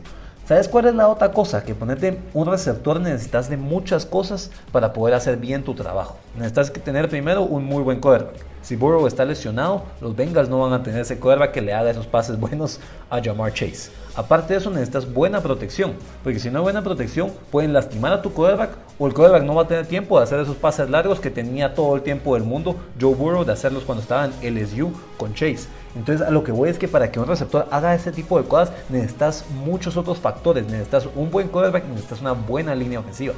¿Sabes 0.53 0.69
cuál 0.69 0.85
es 0.85 0.95
la 0.95 1.09
otra 1.09 1.33
cosa? 1.33 1.65
Que 1.65 1.75
ponerte 1.75 2.19
un 2.35 2.47
receptor 2.47 3.01
necesitas 3.01 3.49
de 3.49 3.57
muchas 3.57 4.05
cosas 4.05 4.51
para 4.71 4.93
poder 4.93 5.15
hacer 5.15 5.39
bien 5.39 5.63
tu 5.65 5.73
trabajo. 5.73 6.19
Necesitas 6.35 6.71
que 6.71 6.79
tener 6.79 7.09
primero 7.09 7.41
un 7.41 7.65
muy 7.65 7.83
buen 7.83 8.01
quarterback. 8.01 8.37
Si 8.61 8.77
Burrow 8.77 9.07
está 9.07 9.25
lesionado, 9.25 9.85
los 10.03 10.15
Bengals 10.15 10.51
no 10.51 10.61
van 10.61 10.75
a 10.75 10.83
tener 10.83 11.01
ese 11.01 11.19
quarterback 11.19 11.53
que 11.53 11.63
le 11.63 11.73
haga 11.73 11.91
esos 11.91 12.07
pases 12.07 12.39
buenos 12.39 12.81
a 13.09 13.23
Jamar 13.23 13.55
Chase. 13.55 13.91
Aparte 14.15 14.53
de 14.53 14.59
eso, 14.59 14.71
necesitas 14.71 15.11
buena 15.11 15.41
protección, 15.41 15.95
porque 16.23 16.39
si 16.39 16.51
no 16.51 16.59
hay 16.59 16.63
buena 16.65 16.83
protección, 16.83 17.33
pueden 17.51 17.73
lastimar 17.73 18.13
a 18.13 18.21
tu 18.21 18.33
quarterback 18.33 18.77
o 18.99 19.07
el 19.07 19.15
quarterback 19.15 19.45
no 19.45 19.55
va 19.55 19.63
a 19.63 19.67
tener 19.69 19.87
tiempo 19.87 20.19
de 20.19 20.25
hacer 20.25 20.39
esos 20.41 20.57
pases 20.57 20.91
largos 20.91 21.19
que 21.19 21.31
tenía 21.31 21.75
todo 21.75 21.97
el 21.97 22.03
tiempo 22.03 22.35
del 22.35 22.45
mundo 22.45 22.77
Joe 23.01 23.15
Burrow 23.15 23.45
de 23.45 23.53
hacerlos 23.53 23.85
cuando 23.85 24.03
estaba 24.03 24.29
en 24.43 24.55
LSU 24.55 24.93
con 25.17 25.33
Chase. 25.33 25.67
Entonces, 25.97 26.27
a 26.27 26.31
lo 26.31 26.45
que 26.45 26.53
voy 26.53 26.69
es 26.69 26.79
que 26.79 26.89
para 26.89 27.11
que 27.11 27.21
un 27.21 27.27
receptor 27.27 27.67
haga 27.71 27.95
ese 27.95 28.13
tipo 28.13 28.41
de 28.41 28.47
cosas, 28.47 28.73
necesitas 28.91 29.47
muchos 29.65 29.97
otros 29.97 30.19
factores. 30.19 30.67
Necesitas 30.67 31.09
un 31.15 31.31
buen 31.31 31.49
quarterback, 31.49 31.87
necesitas 31.87 32.21
una 32.21 32.33
buena 32.33 32.75
línea 32.75 33.01
ofensiva. 33.01 33.35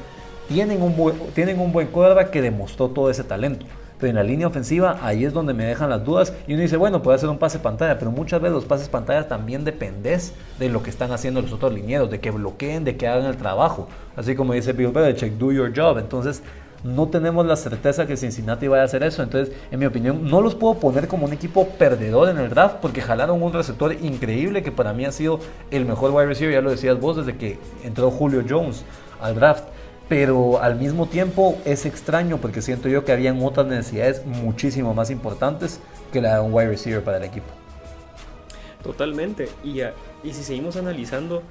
Tienen 0.49 0.83
un, 0.83 0.97
buen, 0.97 1.17
tienen 1.35 1.61
un 1.61 1.73
buen 1.73 1.87
quarterback 1.87 2.31
que 2.31 2.43
demostró 2.43 2.89
todo 2.89 3.11
ese 3.11 3.23
talento. 3.23 3.65
Pero 4.05 4.11
en 4.11 4.17
la 4.17 4.23
línea 4.23 4.49
ofensiva, 4.49 4.99
ahí 5.01 5.25
es 5.25 5.33
donde 5.33 5.55
me 5.55 5.65
dejan 5.65 5.89
las 5.89 6.05
dudas. 6.05 6.35
Y 6.47 6.53
uno 6.53 6.61
dice, 6.61 6.77
bueno, 6.77 7.01
puede 7.01 7.17
hacer 7.17 7.31
un 7.31 7.39
pase 7.39 7.59
pantalla, 7.59 7.99
pero 7.99 8.11
muchas 8.11 8.39
veces 8.39 8.55
los 8.55 8.67
pases 8.67 8.91
pantalla 8.91 9.29
también 9.29 9.65
dependes 9.65 10.35
de 10.59 10.69
lo 10.69 10.83
que 10.83 10.91
están 10.91 11.11
haciendo 11.13 11.41
los 11.41 11.55
otros 11.55 11.73
linieros, 11.73 12.11
de 12.11 12.21
que 12.21 12.31
bloqueen, 12.31 12.85
de 12.85 12.99
que 12.99 13.09
hagan 13.09 13.25
el 13.25 13.39
trabajo. 13.39 13.89
Así 14.15 14.35
como 14.35 14.53
dice 14.53 14.75
Bill 14.75 14.89
Belichick, 14.89 15.39
do 15.39 15.53
your 15.53 15.73
job. 15.75 15.97
Entonces, 15.97 16.43
no 16.83 17.09
tenemos 17.09 17.47
la 17.47 17.57
certeza 17.57 18.07
que 18.07 18.19
Cincinnati 18.19 18.69
vaya 18.69 18.83
a 18.83 18.85
hacer 18.85 19.03
eso. 19.05 19.23
Entonces, 19.23 19.57
en 19.71 19.81
mi 19.81 19.87
opinión, 19.87 20.29
no 20.29 20.43
los 20.43 20.55
puedo 20.55 20.75
poner 20.75 21.09
como 21.09 21.25
un 21.25 21.33
equipo 21.33 21.67
perdedor 21.79 22.29
en 22.29 22.37
el 22.37 22.51
draft 22.51 22.77
porque 22.83 23.01
jalaron 23.01 23.43
un 23.43 23.55
receptor 23.55 23.95
increíble 24.03 24.63
que 24.63 24.71
para 24.71 24.93
mí 24.93 25.07
ha 25.07 25.13
sido 25.13 25.41
el 25.71 25.87
mejor 25.87 26.11
wide 26.11 26.27
receiver, 26.27 26.53
ya 26.53 26.61
lo 26.61 26.73
decías 26.73 27.01
vos, 27.01 27.17
desde 27.17 27.39
que 27.39 27.59
entró 27.85 28.11
Julio 28.11 28.45
Jones 28.47 28.85
al 29.19 29.35
draft. 29.35 29.65
Pero 30.09 30.63
al 30.63 30.77
mismo 30.77 31.07
tiempo 31.07 31.59
es 31.65 31.87
extraño 31.87 32.39
porque 32.39 32.61
siento 32.61 32.89
yo 32.89 33.05
que 33.05 33.13
habían 33.13 33.43
otras 33.43 33.67
necesidades 33.67 34.25
muchísimo 34.27 34.93
más 34.93 35.11
importantes 35.11 35.81
que 36.13 36.21
la 36.21 36.35
de 36.35 36.41
un 36.41 36.53
wide 36.53 36.69
receiver 36.69 37.03
para 37.03 37.17
el 37.17 37.25
equipo. 37.25 37.47
Totalmente. 38.83 39.49
Y, 39.65 39.81
y 39.81 40.33
si 40.33 40.45
seguimos 40.45 40.77
analizando, 40.77 41.43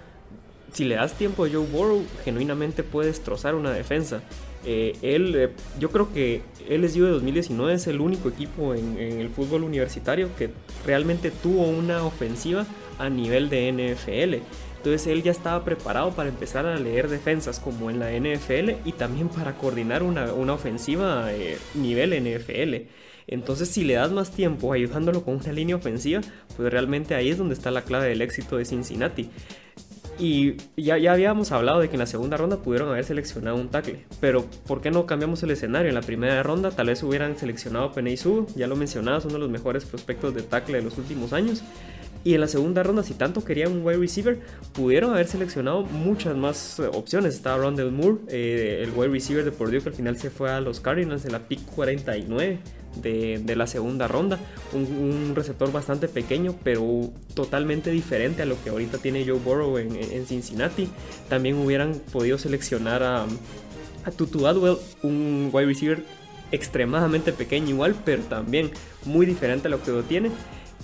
si 0.71 0.85
le 0.85 0.95
das 0.95 1.13
tiempo 1.13 1.45
a 1.45 1.49
Joe 1.49 1.65
Burrow, 1.65 2.03
genuinamente 2.23 2.83
puede 2.83 3.07
destrozar 3.07 3.55
una 3.55 3.71
defensa. 3.71 4.21
Eh, 4.65 4.95
él, 5.01 5.35
eh, 5.35 5.49
yo 5.79 5.91
creo 5.91 6.13
que 6.13 6.41
LSU 6.69 7.05
de 7.05 7.11
2019 7.11 7.73
es 7.73 7.87
el 7.87 7.99
único 7.99 8.29
equipo 8.29 8.73
en, 8.73 8.97
el 8.97 9.29
fútbol 9.29 9.63
universitario 9.63 10.29
que 10.37 10.51
realmente 10.85 11.31
tuvo 11.31 11.63
una 11.63 12.03
ofensiva 12.03 12.65
a 12.97 13.09
nivel 13.09 13.49
de 13.49 13.71
NFL. 13.71 14.35
Entonces 14.83 15.07
él 15.07 15.23
ya 15.23 15.31
estaba 15.31 15.63
preparado 15.63 16.11
para 16.11 16.27
empezar 16.27 16.65
a 16.65 16.75
leer 16.75 17.07
defensas 17.07 17.61
como 17.61 17.89
en 17.89 17.99
la 17.99 18.11
NFL 18.11 18.71
y 18.83 18.91
también 18.91 19.29
para 19.29 19.53
coordinar 19.53 20.03
una, 20.03 20.33
una 20.33 20.51
ofensiva 20.51 21.31
eh, 21.31 21.57
nivel 21.73 22.11
NFL. 22.21 22.89
Entonces 23.27 23.69
si 23.69 23.85
le 23.85 23.93
das 23.93 24.11
más 24.11 24.31
tiempo 24.31 24.73
ayudándolo 24.73 25.23
con 25.23 25.35
una 25.35 25.53
línea 25.53 25.77
ofensiva, 25.77 26.19
pues 26.57 26.69
realmente 26.69 27.15
ahí 27.15 27.29
es 27.29 27.37
donde 27.37 27.53
está 27.53 27.71
la 27.71 27.83
clave 27.83 28.09
del 28.09 28.21
éxito 28.21 28.57
de 28.57 28.65
Cincinnati. 28.65 29.29
Y 30.19 30.57
ya, 30.75 30.97
ya 30.97 31.13
habíamos 31.13 31.53
hablado 31.53 31.79
de 31.79 31.87
que 31.87 31.95
en 31.95 31.99
la 31.99 32.05
segunda 32.05 32.35
ronda 32.35 32.57
pudieron 32.57 32.89
haber 32.89 33.05
seleccionado 33.05 33.55
un 33.55 33.69
tackle. 33.69 34.05
Pero 34.19 34.45
¿por 34.67 34.81
qué 34.81 34.91
no 34.91 35.05
cambiamos 35.05 35.41
el 35.43 35.51
escenario? 35.51 35.87
En 35.87 35.95
la 35.95 36.01
primera 36.01 36.43
ronda 36.43 36.71
tal 36.71 36.87
vez 36.87 37.01
hubieran 37.03 37.37
seleccionado 37.37 37.85
a 37.85 37.93
Penei 37.93 38.19
ya 38.53 38.67
lo 38.67 38.75
mencionabas, 38.75 39.23
uno 39.23 39.35
de 39.35 39.39
los 39.39 39.49
mejores 39.49 39.85
prospectos 39.85 40.35
de 40.35 40.41
tackle 40.41 40.79
de 40.79 40.83
los 40.83 40.97
últimos 40.97 41.31
años. 41.31 41.63
Y 42.23 42.35
en 42.35 42.41
la 42.41 42.47
segunda 42.47 42.83
ronda, 42.83 43.03
si 43.03 43.13
tanto 43.15 43.43
querían 43.43 43.73
un 43.73 43.85
wide 43.85 43.97
receiver, 43.97 44.39
pudieron 44.71 45.11
haber 45.11 45.27
seleccionado 45.27 45.83
muchas 45.83 46.37
más 46.37 46.79
eh, 46.79 46.89
opciones. 46.93 47.35
Estaba 47.35 47.57
Rondell 47.57 47.91
Moore, 47.91 48.19
eh, 48.29 48.81
el 48.81 48.91
wide 48.91 49.09
receiver 49.09 49.43
de 49.43 49.51
Purdue, 49.51 49.81
que 49.81 49.89
al 49.89 49.95
final 49.95 50.17
se 50.17 50.29
fue 50.29 50.49
a 50.49 50.61
los 50.61 50.79
Cardinals 50.79 51.25
en 51.25 51.33
la 51.33 51.39
pick 51.39 51.65
49 51.75 52.59
de, 53.01 53.55
la 53.55 53.67
segunda 53.67 54.07
ronda. 54.07 54.39
Un, 54.71 55.33
receptor 55.35 55.71
bastante 55.71 56.07
pequeño, 56.07 56.55
pero 56.63 57.11
totalmente 57.33 57.91
diferente 57.91 58.43
a 58.43 58.45
lo 58.45 58.61
que 58.63 58.69
ahorita 58.69 58.99
tiene 58.99 59.25
Joe 59.25 59.39
Burrow 59.39 59.77
en, 59.77 60.25
Cincinnati. 60.25 60.87
También 61.27 61.57
hubieran 61.57 62.01
podido 62.11 62.37
seleccionar 62.37 63.03
a, 63.03 63.25
a 64.05 64.11
Tutu 64.11 64.47
Adwell, 64.47 64.77
un 65.01 65.49
wide 65.51 65.65
receiver 65.65 66.03
extremadamente 66.53 67.33
pequeño 67.33 67.69
igual, 67.69 67.95
pero 68.05 68.23
también 68.23 68.71
muy 69.05 69.25
diferente 69.25 69.67
a 69.67 69.71
lo 69.71 69.81
que 69.83 69.91
lo 69.91 70.03
tiene. 70.03 70.29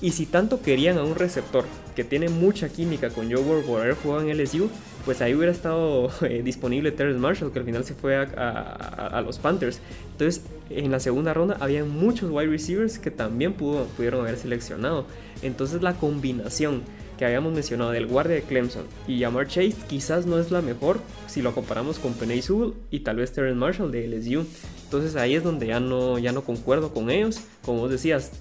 Y 0.01 0.11
si 0.11 0.25
tanto 0.25 0.61
querían 0.61 0.97
a 0.97 1.03
un 1.03 1.15
receptor 1.15 1.65
que 1.95 2.03
tiene 2.03 2.29
mucha 2.29 2.69
química 2.69 3.09
con 3.09 3.31
Joe 3.31 3.43
Burrow 3.43 3.63
por 3.63 3.81
haber 3.81 3.95
jugado 3.95 4.21
en 4.21 4.37
LSU, 4.37 4.69
pues 5.03 5.21
ahí 5.21 5.33
hubiera 5.33 5.51
estado 5.51 6.09
eh, 6.21 6.41
disponible 6.43 6.91
Terrence 6.91 7.19
Marshall, 7.19 7.51
que 7.51 7.59
al 7.59 7.65
final 7.65 7.83
se 7.83 7.93
fue 7.93 8.15
a, 8.15 9.21
los 9.25 9.39
Panthers. 9.39 9.79
Entonces, 10.11 10.43
en 10.69 10.91
la 10.91 10.99
segunda 10.99 11.33
ronda 11.33 11.57
había 11.59 11.83
muchos 11.83 12.31
wide 12.31 12.47
receivers 12.47 12.99
que 12.99 13.11
también 13.11 13.53
pudieron 13.53 14.21
haber 14.21 14.37
seleccionado. 14.37 15.05
Entonces, 15.41 15.81
la 15.81 15.93
combinación 15.95 16.83
que 17.17 17.25
habíamos 17.25 17.51
mencionado 17.51 17.91
del 17.91 18.07
guardia 18.07 18.35
de 18.35 18.43
Clemson 18.43 18.85
y 19.05 19.19
Jamar 19.19 19.45
Chase 19.47 19.75
quizás 19.89 20.25
no 20.25 20.39
es 20.39 20.51
la 20.51 20.61
mejor 20.61 21.01
si 21.27 21.41
lo 21.41 21.53
comparamos 21.53 21.99
con 21.99 22.13
Penny 22.13 22.41
Sewell 22.41 22.75
y 22.91 23.01
tal 23.01 23.17
vez 23.17 23.33
Terrence 23.33 23.59
Marshall 23.59 23.91
de 23.91 24.07
LSU. 24.07 24.45
Entonces 24.85 25.17
ahí 25.17 25.35
es 25.35 25.43
donde 25.43 25.67
ya 25.67 25.81
no, 25.81 26.17
ya 26.17 26.31
no 26.31 26.45
concuerdo 26.45 26.93
con 26.93 27.09
ellos. 27.09 27.41
Como 27.65 27.79
vos 27.79 27.91
decías, 27.91 28.31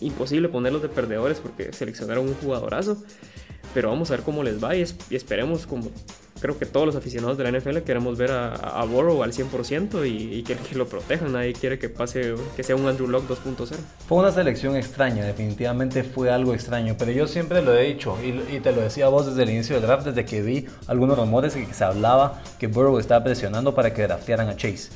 imposible 0.00 0.48
ponerlos 0.48 0.82
de 0.82 0.88
perdedores 0.88 1.38
porque 1.38 1.72
seleccionaron 1.72 2.28
un 2.28 2.34
jugadorazo. 2.34 3.02
Pero 3.74 3.90
vamos 3.90 4.10
a 4.10 4.16
ver 4.16 4.24
cómo 4.24 4.42
les 4.42 4.62
va 4.62 4.74
y, 4.76 4.84
esperemos, 5.10 5.66
como 5.66 5.90
creo 6.40 6.58
que 6.58 6.66
todos 6.66 6.86
los 6.86 6.96
aficionados 6.96 7.36
de 7.36 7.44
la 7.44 7.58
NFL 7.58 7.78
queremos 7.78 8.16
ver 8.16 8.30
a, 8.30 8.54
a 8.54 8.84
Burrow 8.84 9.22
al 9.22 9.32
100% 9.32 10.06
y, 10.06 10.42
que, 10.42 10.56
lo 10.74 10.86
protejan. 10.88 11.32
Nadie 11.32 11.52
quiere 11.52 11.78
que 11.78 11.88
pase, 11.88 12.34
que 12.56 12.62
sea 12.62 12.76
un 12.76 12.86
Andrew 12.86 13.08
Locke 13.08 13.28
2.0. 13.28 13.74
Fue 14.06 14.18
una 14.18 14.32
selección 14.32 14.76
extraña, 14.76 15.24
definitivamente 15.26 16.02
fue 16.02 16.30
algo 16.30 16.54
extraño. 16.54 16.96
Pero 16.98 17.12
yo 17.12 17.26
siempre 17.26 17.60
lo 17.60 17.74
he 17.74 17.84
dicho 17.84 18.16
y, 18.24 18.56
y 18.56 18.60
te 18.60 18.72
lo 18.72 18.80
decía 18.80 19.06
a 19.06 19.08
vos 19.08 19.26
desde 19.26 19.42
el 19.42 19.50
inicio 19.50 19.76
del 19.76 19.84
draft, 19.84 20.06
desde 20.06 20.24
que 20.24 20.40
vi 20.40 20.66
algunos 20.86 21.18
rumores 21.18 21.54
que 21.54 21.74
se 21.74 21.84
hablaba 21.84 22.40
que 22.58 22.68
Burrow 22.68 22.98
estaba 22.98 23.22
presionando 23.22 23.74
para 23.74 23.92
que 23.92 24.02
draftearan 24.02 24.48
a 24.48 24.56
Chase. 24.56 24.88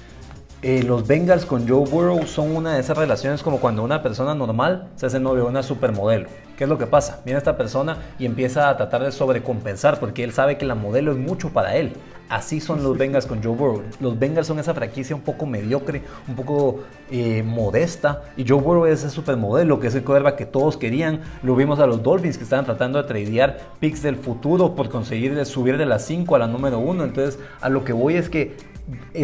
Eh, 0.64 0.84
los 0.84 1.08
Bengals 1.08 1.44
con 1.44 1.68
Joe 1.68 1.90
Burrow 1.90 2.24
son 2.24 2.54
una 2.54 2.74
de 2.74 2.80
esas 2.80 2.96
relaciones 2.96 3.42
como 3.42 3.58
cuando 3.58 3.82
una 3.82 4.00
persona 4.00 4.32
normal 4.32 4.90
se 4.94 5.06
hace 5.06 5.18
novio 5.18 5.42
de 5.42 5.50
una 5.50 5.64
supermodelo. 5.64 6.28
¿Qué 6.56 6.62
es 6.62 6.70
lo 6.70 6.78
que 6.78 6.86
pasa? 6.86 7.20
Viene 7.24 7.38
esta 7.38 7.56
persona 7.56 7.96
y 8.16 8.26
empieza 8.26 8.68
a 8.68 8.76
tratar 8.76 9.02
de 9.02 9.10
sobrecompensar 9.10 9.98
porque 9.98 10.22
él 10.22 10.32
sabe 10.32 10.58
que 10.58 10.64
la 10.64 10.76
modelo 10.76 11.10
es 11.10 11.18
mucho 11.18 11.48
para 11.52 11.74
él. 11.74 11.94
Así 12.28 12.60
son 12.60 12.84
los 12.84 12.96
Bengals 12.96 13.26
con 13.26 13.42
Joe 13.42 13.56
Burrow. 13.56 13.82
Los 13.98 14.16
Bengals 14.16 14.46
son 14.46 14.60
esa 14.60 14.72
franquicia 14.72 15.16
un 15.16 15.22
poco 15.22 15.46
mediocre, 15.46 16.02
un 16.28 16.36
poco 16.36 16.84
eh, 17.10 17.42
modesta. 17.42 18.22
Y 18.36 18.48
Joe 18.48 18.60
Burrow 18.60 18.86
es 18.86 19.00
ese 19.00 19.10
supermodelo, 19.10 19.80
que 19.80 19.88
es 19.88 19.94
el 19.96 20.04
quarterback 20.04 20.36
que 20.36 20.46
todos 20.46 20.76
querían. 20.76 21.22
Lo 21.42 21.56
vimos 21.56 21.80
a 21.80 21.86
los 21.86 22.04
Dolphins 22.04 22.38
que 22.38 22.44
estaban 22.44 22.64
tratando 22.64 23.02
de 23.02 23.08
tradear 23.08 23.58
picks 23.80 24.00
del 24.00 24.14
futuro 24.14 24.76
por 24.76 24.90
conseguir 24.90 25.44
subir 25.44 25.76
de 25.76 25.86
la 25.86 25.98
5 25.98 26.36
a 26.36 26.38
la 26.38 26.46
número 26.46 26.78
1. 26.78 27.02
Entonces, 27.02 27.40
a 27.60 27.68
lo 27.68 27.84
que 27.84 27.92
voy 27.92 28.14
es 28.14 28.30
que 28.30 28.56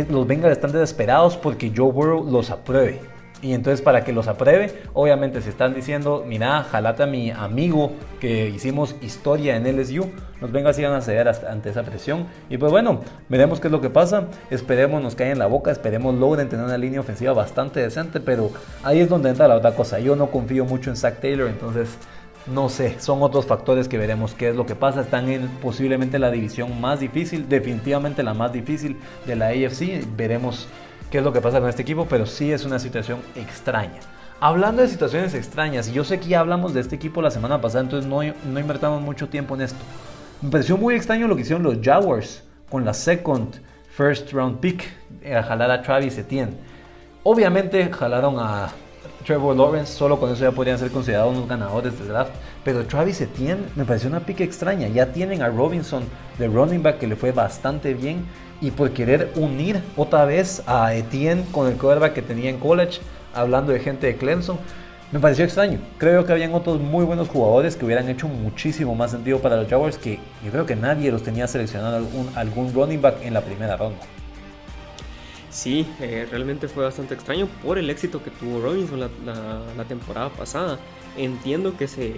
los 0.08 0.26
Bengals 0.26 0.52
están 0.52 0.72
desesperados 0.72 1.36
porque 1.36 1.72
Joe 1.74 1.92
Burrow 1.92 2.30
los 2.30 2.50
apruebe. 2.50 3.00
Y 3.40 3.52
entonces 3.52 3.80
para 3.82 4.02
que 4.02 4.12
los 4.12 4.26
apruebe, 4.26 4.82
obviamente 4.94 5.40
si 5.42 5.48
están 5.48 5.72
diciendo, 5.72 6.24
mira, 6.26 6.64
jalate 6.64 7.04
a 7.04 7.06
mi 7.06 7.30
amigo 7.30 7.92
que 8.20 8.48
hicimos 8.48 8.96
historia 9.00 9.56
en 9.56 9.64
LSU, 9.64 10.10
los 10.40 10.50
Bengals 10.50 10.76
iban 10.80 10.92
a 10.92 11.00
ceder 11.00 11.28
ante 11.28 11.70
esa 11.70 11.84
presión. 11.84 12.26
Y 12.50 12.58
pues 12.58 12.72
bueno, 12.72 13.00
veremos 13.28 13.60
qué 13.60 13.68
es 13.68 13.72
lo 13.72 13.80
que 13.80 13.90
pasa, 13.90 14.24
esperemos 14.50 15.00
nos 15.02 15.14
caigan 15.14 15.34
en 15.34 15.38
la 15.38 15.46
boca, 15.46 15.70
esperemos 15.70 16.16
logren 16.16 16.48
tener 16.48 16.64
una 16.64 16.78
línea 16.78 16.98
ofensiva 16.98 17.32
bastante 17.32 17.78
decente, 17.78 18.18
pero 18.18 18.50
ahí 18.82 19.00
es 19.00 19.08
donde 19.08 19.30
entra 19.30 19.46
la 19.46 19.54
otra 19.54 19.72
cosa. 19.72 20.00
Yo 20.00 20.16
no 20.16 20.32
confío 20.32 20.64
mucho 20.64 20.90
en 20.90 20.96
Zach 20.96 21.20
Taylor, 21.20 21.48
entonces 21.48 21.96
no 22.52 22.68
sé, 22.68 22.98
son 23.00 23.22
otros 23.22 23.46
factores 23.46 23.88
que 23.88 23.98
veremos 23.98 24.34
qué 24.34 24.50
es 24.50 24.56
lo 24.56 24.66
que 24.66 24.74
pasa. 24.74 25.00
Están 25.00 25.28
en 25.28 25.48
posiblemente 25.48 26.18
la 26.18 26.30
división 26.30 26.80
más 26.80 27.00
difícil, 27.00 27.48
definitivamente 27.48 28.22
la 28.22 28.34
más 28.34 28.52
difícil 28.52 28.96
de 29.26 29.36
la 29.36 29.48
AFC. 29.48 30.06
Veremos 30.16 30.68
qué 31.10 31.18
es 31.18 31.24
lo 31.24 31.32
que 31.32 31.40
pasa 31.40 31.60
con 31.60 31.68
este 31.68 31.82
equipo, 31.82 32.06
pero 32.08 32.26
sí 32.26 32.52
es 32.52 32.64
una 32.64 32.78
situación 32.78 33.20
extraña. 33.34 34.00
Hablando 34.40 34.82
de 34.82 34.88
situaciones 34.88 35.34
extrañas, 35.34 35.92
yo 35.92 36.04
sé 36.04 36.20
que 36.20 36.28
ya 36.28 36.40
hablamos 36.40 36.72
de 36.72 36.80
este 36.80 36.94
equipo 36.94 37.20
la 37.20 37.30
semana 37.30 37.60
pasada, 37.60 37.84
entonces 37.84 38.08
no, 38.08 38.20
no 38.20 38.60
invertamos 38.60 39.02
mucho 39.02 39.28
tiempo 39.28 39.54
en 39.56 39.62
esto. 39.62 39.80
Me 40.40 40.50
pareció 40.50 40.76
muy 40.76 40.94
extraño 40.94 41.26
lo 41.26 41.34
que 41.34 41.42
hicieron 41.42 41.64
los 41.64 41.78
Jaguars 41.82 42.44
con 42.70 42.84
la 42.84 42.94
second 42.94 43.56
first 43.90 44.32
round 44.32 44.60
pick, 44.60 44.84
eh, 45.22 45.34
a 45.34 45.42
jalar 45.42 45.72
a 45.72 45.82
Travis 45.82 46.16
Etienne. 46.18 46.52
Obviamente 47.24 47.90
jalaron 47.92 48.36
a 48.38 48.68
Trevor 49.28 49.54
Lawrence, 49.54 49.92
solo 49.92 50.18
con 50.18 50.32
eso 50.32 50.42
ya 50.42 50.52
podrían 50.52 50.78
ser 50.78 50.90
considerados 50.90 51.36
unos 51.36 51.46
ganadores 51.46 51.98
del 51.98 52.08
draft. 52.08 52.32
Pero 52.64 52.86
Travis 52.86 53.20
Etienne 53.20 53.66
me 53.76 53.84
pareció 53.84 54.08
una 54.08 54.20
pique 54.20 54.42
extraña. 54.42 54.88
Ya 54.88 55.12
tienen 55.12 55.42
a 55.42 55.48
Robinson 55.48 56.04
de 56.38 56.48
running 56.48 56.82
back 56.82 56.96
que 56.96 57.06
le 57.06 57.14
fue 57.14 57.30
bastante 57.30 57.92
bien. 57.92 58.24
Y 58.62 58.70
por 58.70 58.90
querer 58.92 59.30
unir 59.36 59.82
otra 59.98 60.24
vez 60.24 60.62
a 60.66 60.94
Etienne 60.94 61.44
con 61.52 61.66
el 61.66 61.76
quarterback 61.76 62.14
que 62.14 62.22
tenía 62.22 62.48
en 62.48 62.58
college, 62.58 63.00
hablando 63.34 63.70
de 63.70 63.80
gente 63.80 64.06
de 64.06 64.16
Clemson, 64.16 64.58
me 65.12 65.20
pareció 65.20 65.44
extraño. 65.44 65.78
Creo 65.98 66.24
que 66.24 66.32
habían 66.32 66.54
otros 66.54 66.80
muy 66.80 67.04
buenos 67.04 67.28
jugadores 67.28 67.76
que 67.76 67.84
hubieran 67.84 68.08
hecho 68.08 68.28
muchísimo 68.28 68.94
más 68.94 69.10
sentido 69.10 69.40
para 69.40 69.56
los 69.56 69.68
Jaguars 69.68 69.98
que 69.98 70.18
yo 70.42 70.50
creo 70.50 70.64
que 70.64 70.74
nadie 70.74 71.12
los 71.12 71.22
tenía 71.22 71.46
seleccionado 71.46 71.96
algún, 71.98 72.30
algún 72.34 72.72
running 72.72 73.02
back 73.02 73.16
en 73.22 73.34
la 73.34 73.42
primera 73.42 73.76
ronda. 73.76 74.00
Sí, 75.58 75.84
eh, 76.00 76.24
realmente 76.30 76.68
fue 76.68 76.84
bastante 76.84 77.14
extraño 77.14 77.48
por 77.64 77.78
el 77.78 77.90
éxito 77.90 78.22
que 78.22 78.30
tuvo 78.30 78.60
Robinson 78.60 79.00
la, 79.00 79.84
temporada 79.88 80.28
pasada. 80.28 80.78
Entiendo 81.16 81.76
que, 81.76 81.88
se, 81.88 82.12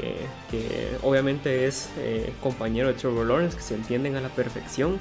que 0.51 0.91
obviamente 1.01 1.65
es 1.67 1.89
eh, 1.97 2.35
compañero 2.43 2.89
de 2.89 2.95
Trevor 2.95 3.27
Lawrence, 3.27 3.57
que 3.57 3.63
se 3.63 3.77
entienden 3.77 4.17
a 4.17 4.21
la 4.21 4.29
perfección, 4.29 4.99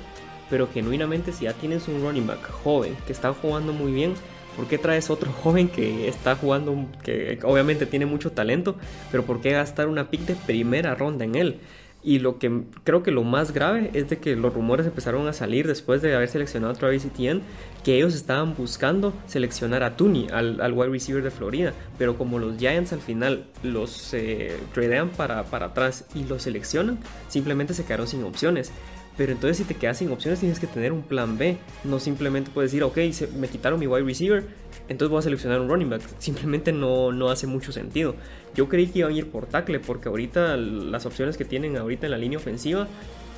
pero 0.50 0.70
genuinamente 0.74 1.34
si 1.34 1.44
ya 1.44 1.54
tienes 1.54 1.90
un 1.90 2.02
running 2.02 2.28
back 2.28 2.50
joven 2.64 2.96
que 3.06 3.12
está 3.12 3.34
jugando 3.34 3.74
muy 3.74 3.92
bien, 3.92 4.14
¿por 4.56 4.68
qué 4.68 4.78
traes 4.78 5.10
otro 5.10 5.34
joven 5.44 5.68
que 5.68 6.08
está 6.08 6.38
jugando, 6.38 6.86
que 7.04 7.40
obviamente 7.44 7.88
tiene 7.88 8.06
mucho 8.06 8.32
talento, 8.32 8.78
pero 9.12 9.26
por 9.26 9.42
qué 9.42 9.52
gastar 9.52 9.90
una 9.90 10.10
pick 10.10 10.22
de 10.22 10.36
primera 10.36 10.96
ronda 10.96 11.26
en 11.26 11.36
él? 11.36 11.60
Y 12.02 12.20
lo 12.20 12.40
que 12.40 12.64
creo 12.86 13.04
que 13.04 13.12
lo 13.12 13.24
más 13.24 13.52
grave 13.52 13.92
es 13.94 14.10
de 14.10 14.20
que 14.20 14.36
los 14.36 14.54
rumores 14.54 14.86
empezaron 14.86 15.28
a 15.28 15.34
salir 15.34 15.68
después 15.68 16.02
de 16.02 16.16
haber 16.16 16.30
seleccionado 16.30 16.72
a 16.72 16.76
Travis 16.76 17.04
Etienne, 17.04 17.42
que 17.84 17.98
ellos 17.98 18.16
estaban 18.16 18.56
buscando 18.56 19.14
seleccionar 19.28 19.84
a 19.84 19.98
Tooney, 19.98 20.28
al, 20.32 20.74
wide 20.74 20.90
receiver 20.90 21.22
de 21.22 21.32
Florida. 21.32 21.74
Pero 21.98 22.18
como 22.18 22.40
los 22.40 22.58
Giants 22.58 22.94
al 22.94 23.02
final 23.02 23.46
los 23.64 24.14
eh, 24.14 24.58
tradean 24.74 25.10
para, 25.10 25.44
para 25.44 25.68
atrás 25.68 26.06
y 26.16 26.24
los 26.24 26.44
seleccionan, 26.44 27.00
simplemente 27.28 27.74
se 27.74 27.84
quedaron 27.84 28.08
sin 28.08 28.24
opciones. 28.24 28.72
Pero 29.20 29.34
entonces 29.34 29.58
si 29.58 29.66
te 29.66 29.76
quedas 29.76 29.98
sin 29.98 30.10
opciones 30.14 30.40
tienes 30.40 30.62
que 30.62 30.66
tener 30.66 30.94
un 30.94 31.02
plan 31.02 31.38
B. 31.38 31.58
No 31.84 32.00
simplemente 32.00 32.52
puedes 32.54 32.72
decir, 32.72 32.84
ok, 32.84 32.98
me 33.36 33.50
quitaron 33.50 33.78
mi 33.78 33.86
wide 33.86 34.06
receiver, 34.06 34.46
entonces 34.88 35.12
voy 35.12 35.20
a 35.20 35.24
seleccionar 35.24 35.60
un 35.60 35.68
running 35.68 35.90
back. 35.90 36.04
Simplemente 36.20 36.72
no, 36.72 37.12
no 37.12 37.30
hace 37.30 37.46
mucho 37.46 37.74
sentido. 37.74 38.16
Yo 38.56 38.70
creí 38.70 38.88
que 38.88 39.00
iban 39.00 39.12
a 39.12 39.16
ir 39.16 39.30
por 39.30 39.46
tackle 39.46 39.82
porque 39.82 40.08
ahorita 40.08 40.56
las 40.56 41.06
opciones 41.06 41.36
que 41.36 41.44
tienen 41.44 41.76
ahorita 41.76 42.08
en 42.08 42.12
la 42.12 42.18
línea 42.18 42.40
ofensiva 42.40 42.88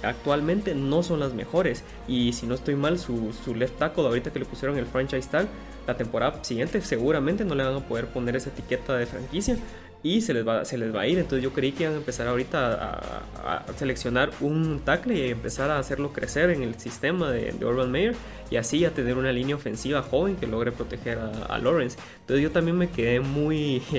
actualmente 0.03 0.75
no 0.75 1.01
son 1.01 1.19
las 1.19 1.33
mejores. 1.33 1.83
Y 2.07 2.33
si 2.33 2.45
no 2.45 2.53
estoy 2.53 2.75
mal, 2.75 3.00
su, 3.00 3.33
su 3.43 3.55
left 3.55 3.79
tackle 3.79 4.05
ahorita 4.05 4.31
que 4.31 4.38
le 4.38 4.45
pusieron 4.45 4.77
el 4.77 4.85
franchise 4.85 5.27
tag, 5.31 5.47
la 5.88 5.97
temporada 5.97 6.43
siguiente 6.43 6.79
seguramente 6.81 7.43
no 7.43 7.55
le 7.55 7.63
van 7.63 7.77
a 7.77 7.88
poder 7.88 8.05
poner 8.05 8.35
esa 8.35 8.51
etiqueta 8.51 8.95
de 8.95 9.07
franquicia 9.07 9.57
y 10.03 10.22
se 10.22 10.34
les 10.34 10.48
va, 10.48 10.65
se 10.65 10.77
les 10.77 10.93
va 10.93 11.01
a 11.01 11.08
ir. 11.08 11.20
Entonces 11.20 11.43
yo 11.43 11.53
creí 11.53 11.72
que 11.72 11.84
iban 11.84 11.96
a 11.96 11.98
empezar 11.98 12.27
ahorita 12.27 13.00
a, 13.43 13.74
seleccionar 13.77 14.31
un 14.39 14.79
tackle 14.79 15.15
y 15.15 15.31
empezar 15.31 15.70
a 15.70 15.79
hacerlo 15.79 16.13
crecer 16.13 16.50
en 16.50 16.63
el 16.63 16.79
sistema 16.79 17.31
de, 17.31 17.53
Urban 17.63 17.91
Meyer 17.91 18.15
y 18.50 18.58
así 18.58 18.84
a 18.86 18.91
tener 18.91 19.17
una 19.17 19.31
línea 19.31 19.55
ofensiva 19.55 20.01
joven 20.01 20.36
que 20.36 20.48
logre 20.48 20.72
proteger 20.72 21.20
a, 21.20 21.58
Lawrence. 21.60 21.98
Entonces 22.22 22.43
yo 22.43 22.51
también 22.51 22.77
me 22.77 22.89
quedé 22.89 23.20
muy... 23.20 23.81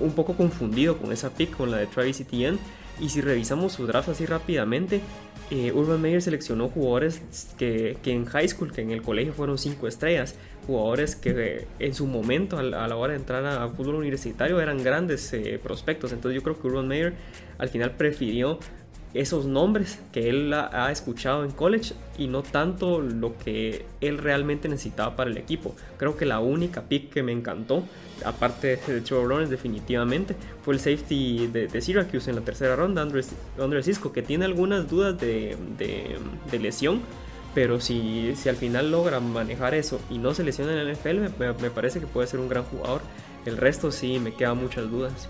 un 0.00 0.12
poco 0.12 0.34
confundido 0.34 0.96
con 0.96 1.12
esa 1.12 1.28
pick, 1.28 1.54
con 1.54 1.70
la 1.70 1.76
de 1.76 1.86
Travis 1.86 2.20
Etienne. 2.20 2.58
Y 3.00 3.08
si 3.08 3.20
revisamos 3.20 3.72
su 3.72 3.86
draft 3.86 4.08
así 4.08 4.26
rápidamente, 4.26 5.00
eh, 5.50 5.72
Urban 5.72 6.00
Meyer 6.00 6.22
seleccionó 6.22 6.68
jugadores 6.68 7.20
que, 7.58 7.98
que, 8.02 8.12
en 8.12 8.24
high 8.24 8.48
school, 8.48 8.72
que 8.72 8.80
en 8.80 8.90
el 8.90 9.02
colegio 9.02 9.32
fueron 9.32 9.58
5 9.58 9.86
estrellas, 9.88 10.36
jugadores 10.66 11.16
que 11.16 11.66
en 11.78 11.94
su 11.94 12.06
momento 12.06 12.56
a 12.58 12.62
la, 12.62 12.96
hora 12.96 13.12
de 13.12 13.18
entrar 13.18 13.44
a, 13.44 13.68
fútbol 13.68 13.96
universitario 13.96 14.60
eran 14.60 14.82
grandes 14.82 15.32
eh, 15.32 15.60
prospectos. 15.62 16.12
Entonces 16.12 16.36
yo 16.36 16.42
creo 16.42 16.60
que 16.60 16.66
Urban 16.66 16.88
Meyer 16.88 17.14
al 17.58 17.68
final 17.68 17.92
prefirió 17.92 18.58
esos 19.14 19.46
nombres 19.46 20.00
que 20.12 20.28
él 20.28 20.52
ha, 20.52 20.90
escuchado 20.90 21.44
en 21.44 21.52
college 21.52 21.94
y 22.18 22.26
no 22.26 22.42
tanto 22.42 23.00
lo 23.00 23.38
que 23.38 23.86
él 24.00 24.18
realmente 24.18 24.68
necesitaba 24.68 25.14
para 25.14 25.30
el 25.30 25.36
equipo. 25.36 25.74
Creo 25.96 26.16
que 26.16 26.26
la 26.26 26.40
única 26.40 26.82
pick 26.82 27.12
que 27.12 27.22
me 27.22 27.30
encantó, 27.30 27.84
aparte 28.24 28.76
de 28.76 29.00
Trevor 29.00 29.28
Lawrence 29.28 29.52
definitivamente, 29.52 30.34
fue 30.64 30.74
el 30.74 30.80
safety 30.80 31.46
de, 31.46 31.80
Syracuse 31.80 32.28
en 32.28 32.36
la 32.36 32.42
tercera 32.42 32.74
ronda, 32.74 33.02
Andrés, 33.02 33.34
Cisco, 33.82 34.12
que 34.12 34.22
tiene 34.22 34.44
algunas 34.44 34.90
dudas 34.90 35.18
de, 35.20 35.56
lesión. 36.60 37.00
Pero 37.54 37.80
si, 37.80 38.34
si, 38.34 38.48
al 38.48 38.56
final 38.56 38.90
logra 38.90 39.20
manejar 39.20 39.74
eso 39.74 40.00
y 40.10 40.18
no 40.18 40.34
se 40.34 40.42
lesiona 40.42 40.72
en 40.72 40.78
el 40.78 40.92
NFL, 40.96 41.38
me, 41.38 41.52
me 41.52 41.70
parece 41.70 42.00
que 42.00 42.06
puede 42.08 42.26
ser 42.26 42.40
un 42.40 42.48
gran 42.48 42.64
jugador. 42.64 43.00
El 43.46 43.58
resto 43.58 43.92
sí 43.92 44.18
me 44.18 44.34
quedan 44.34 44.58
muchas 44.58 44.90
dudas. 44.90 45.28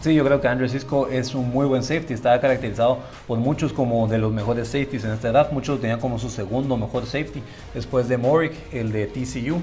Sí, 0.00 0.14
yo 0.14 0.24
creo 0.24 0.40
que 0.40 0.48
Andrew 0.48 0.68
Cisco 0.68 1.06
es 1.08 1.34
un 1.34 1.50
muy 1.50 1.66
buen 1.66 1.82
safety. 1.82 2.14
Estaba 2.14 2.40
caracterizado 2.40 2.98
por 3.26 3.38
muchos 3.38 3.72
como 3.72 4.08
de 4.08 4.18
los 4.18 4.32
mejores 4.32 4.66
safeties 4.68 5.04
en 5.04 5.12
esta 5.12 5.28
edad. 5.28 5.52
Muchos 5.52 5.76
lo 5.76 5.80
tenían 5.80 6.00
como 6.00 6.18
su 6.18 6.28
segundo 6.28 6.76
mejor 6.76 7.04
safety 7.04 7.42
después 7.74 8.08
de 8.08 8.16
Morick, 8.16 8.54
el 8.72 8.90
de 8.90 9.06
TCU. 9.06 9.60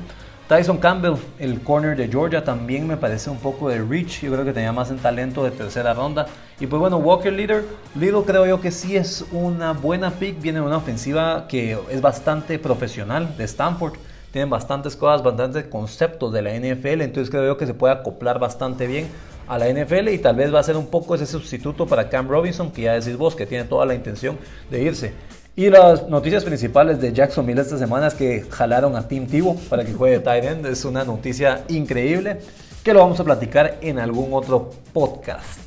Tyson 0.47 0.77
Campbell, 0.77 1.13
el 1.37 1.61
corner 1.61 1.95
de 1.95 2.07
Georgia, 2.07 2.43
también 2.43 2.87
me 2.87 2.97
parece 2.97 3.29
un 3.29 3.37
poco 3.37 3.69
de 3.69 3.83
reach. 3.83 4.21
Yo 4.21 4.31
creo 4.31 4.43
que 4.43 4.53
tenía 4.53 4.71
más 4.71 4.89
en 4.89 4.97
talento 4.97 5.43
de 5.43 5.51
tercera 5.51 5.93
ronda. 5.93 6.25
Y 6.59 6.65
pues 6.65 6.79
bueno, 6.79 6.97
Walker 6.97 7.31
Leader, 7.31 7.65
Little 7.93 8.23
creo 8.25 8.47
yo 8.47 8.59
que 8.59 8.71
sí 8.71 8.95
es 8.95 9.25
una 9.31 9.73
buena 9.73 10.09
pick. 10.09 10.41
Viene 10.41 10.59
de 10.59 10.65
una 10.65 10.77
ofensiva 10.77 11.47
que 11.47 11.77
es 11.91 12.01
bastante 12.01 12.57
profesional 12.57 13.35
de 13.37 13.43
Stanford. 13.43 13.93
Tienen 14.31 14.49
bastantes 14.49 14.95
cosas, 14.95 15.21
bastantes 15.21 15.65
conceptos 15.65 16.33
de 16.33 16.41
la 16.41 16.51
NFL. 16.55 17.01
Entonces 17.01 17.29
creo 17.29 17.45
yo 17.45 17.57
que 17.57 17.67
se 17.67 17.75
puede 17.75 17.93
acoplar 17.93 18.39
bastante 18.39 18.87
bien 18.87 19.07
a 19.49 19.57
la 19.57 19.67
NFL 19.67 20.09
y 20.09 20.19
tal 20.19 20.35
vez 20.35 20.53
va 20.53 20.59
a 20.59 20.63
ser 20.63 20.77
un 20.77 20.87
poco 20.87 21.15
ese 21.15 21.25
sustituto 21.25 21.87
para 21.87 22.07
Cam 22.07 22.29
Robinson, 22.29 22.71
que 22.71 22.83
ya 22.83 22.93
decís 22.93 23.17
vos 23.17 23.35
que 23.35 23.45
tiene 23.45 23.65
toda 23.65 23.85
la 23.85 23.95
intención 23.95 24.37
de 24.69 24.83
irse. 24.83 25.13
Y 25.55 25.69
las 25.69 26.07
noticias 26.07 26.45
principales 26.45 27.01
de 27.01 27.11
Jacksonville 27.11 27.59
esta 27.59 27.77
semana 27.77 28.07
es 28.07 28.13
que 28.13 28.45
jalaron 28.49 28.95
a 28.95 29.07
Tim 29.07 29.27
Tebow 29.27 29.59
para 29.69 29.83
que 29.83 29.93
juegue 29.93 30.19
tight 30.19 30.45
end. 30.45 30.65
Es 30.67 30.85
una 30.85 31.03
noticia 31.03 31.65
increíble. 31.67 32.37
que 32.83 32.93
lo 32.93 32.99
vamos 32.99 33.19
a 33.19 33.25
platicar 33.25 33.77
en 33.81 33.99
algún 33.99 34.29
otro 34.33 34.69
podcast. 34.93 35.59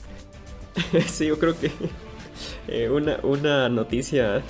sí, 1.07 1.27
yo 1.27 1.39
creo 1.39 1.59
que 1.59 1.71
eh, 2.69 2.89
una, 2.89 3.19
una, 3.23 3.69
noticia. 3.69 4.43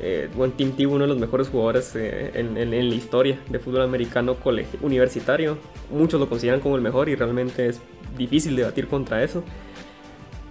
Eh, 0.00 0.28
bueno, 0.34 0.54
Tim 0.56 0.72
Tebow, 0.72 0.96
uno 0.96 1.04
de 1.04 1.08
los 1.08 1.18
mejores 1.18 1.48
jugadores 1.48 1.94
eh, 1.94 2.32
en, 2.34 2.70
la 2.70 2.94
historia 2.94 3.38
de 3.48 3.58
fútbol 3.58 3.82
americano 3.82 4.36
universitario. 4.80 5.58
Muchos 5.90 6.18
lo 6.18 6.28
consideran 6.28 6.60
como 6.60 6.76
el 6.76 6.82
mejor 6.82 7.08
y 7.08 7.14
realmente 7.14 7.68
es 7.68 7.80
difícil 8.16 8.56
debatir 8.56 8.88
contra 8.88 9.22
eso. 9.22 9.44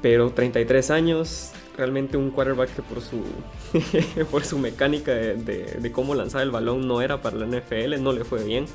Pero 0.01 0.31
33 0.31 0.89
años, 0.91 1.51
realmente 1.77 2.17
un 2.17 2.31
quarterback 2.31 2.75
que 2.75 2.81
por 2.81 3.01
su, 3.01 3.23
por 4.31 4.43
su 4.43 4.57
mecánica 4.57 5.11
de, 5.13 5.35
de, 5.35 5.91
cómo 5.91 6.15
lanzar 6.15 6.41
el 6.41 6.51
balón 6.51 6.87
no 6.87 7.01
era 7.01 7.21
para 7.21 7.37
la 7.37 7.45
NFL, 7.45 8.01
no 8.01 8.11
le 8.13 8.23
fue 8.23 8.43
bien. 8.43 8.65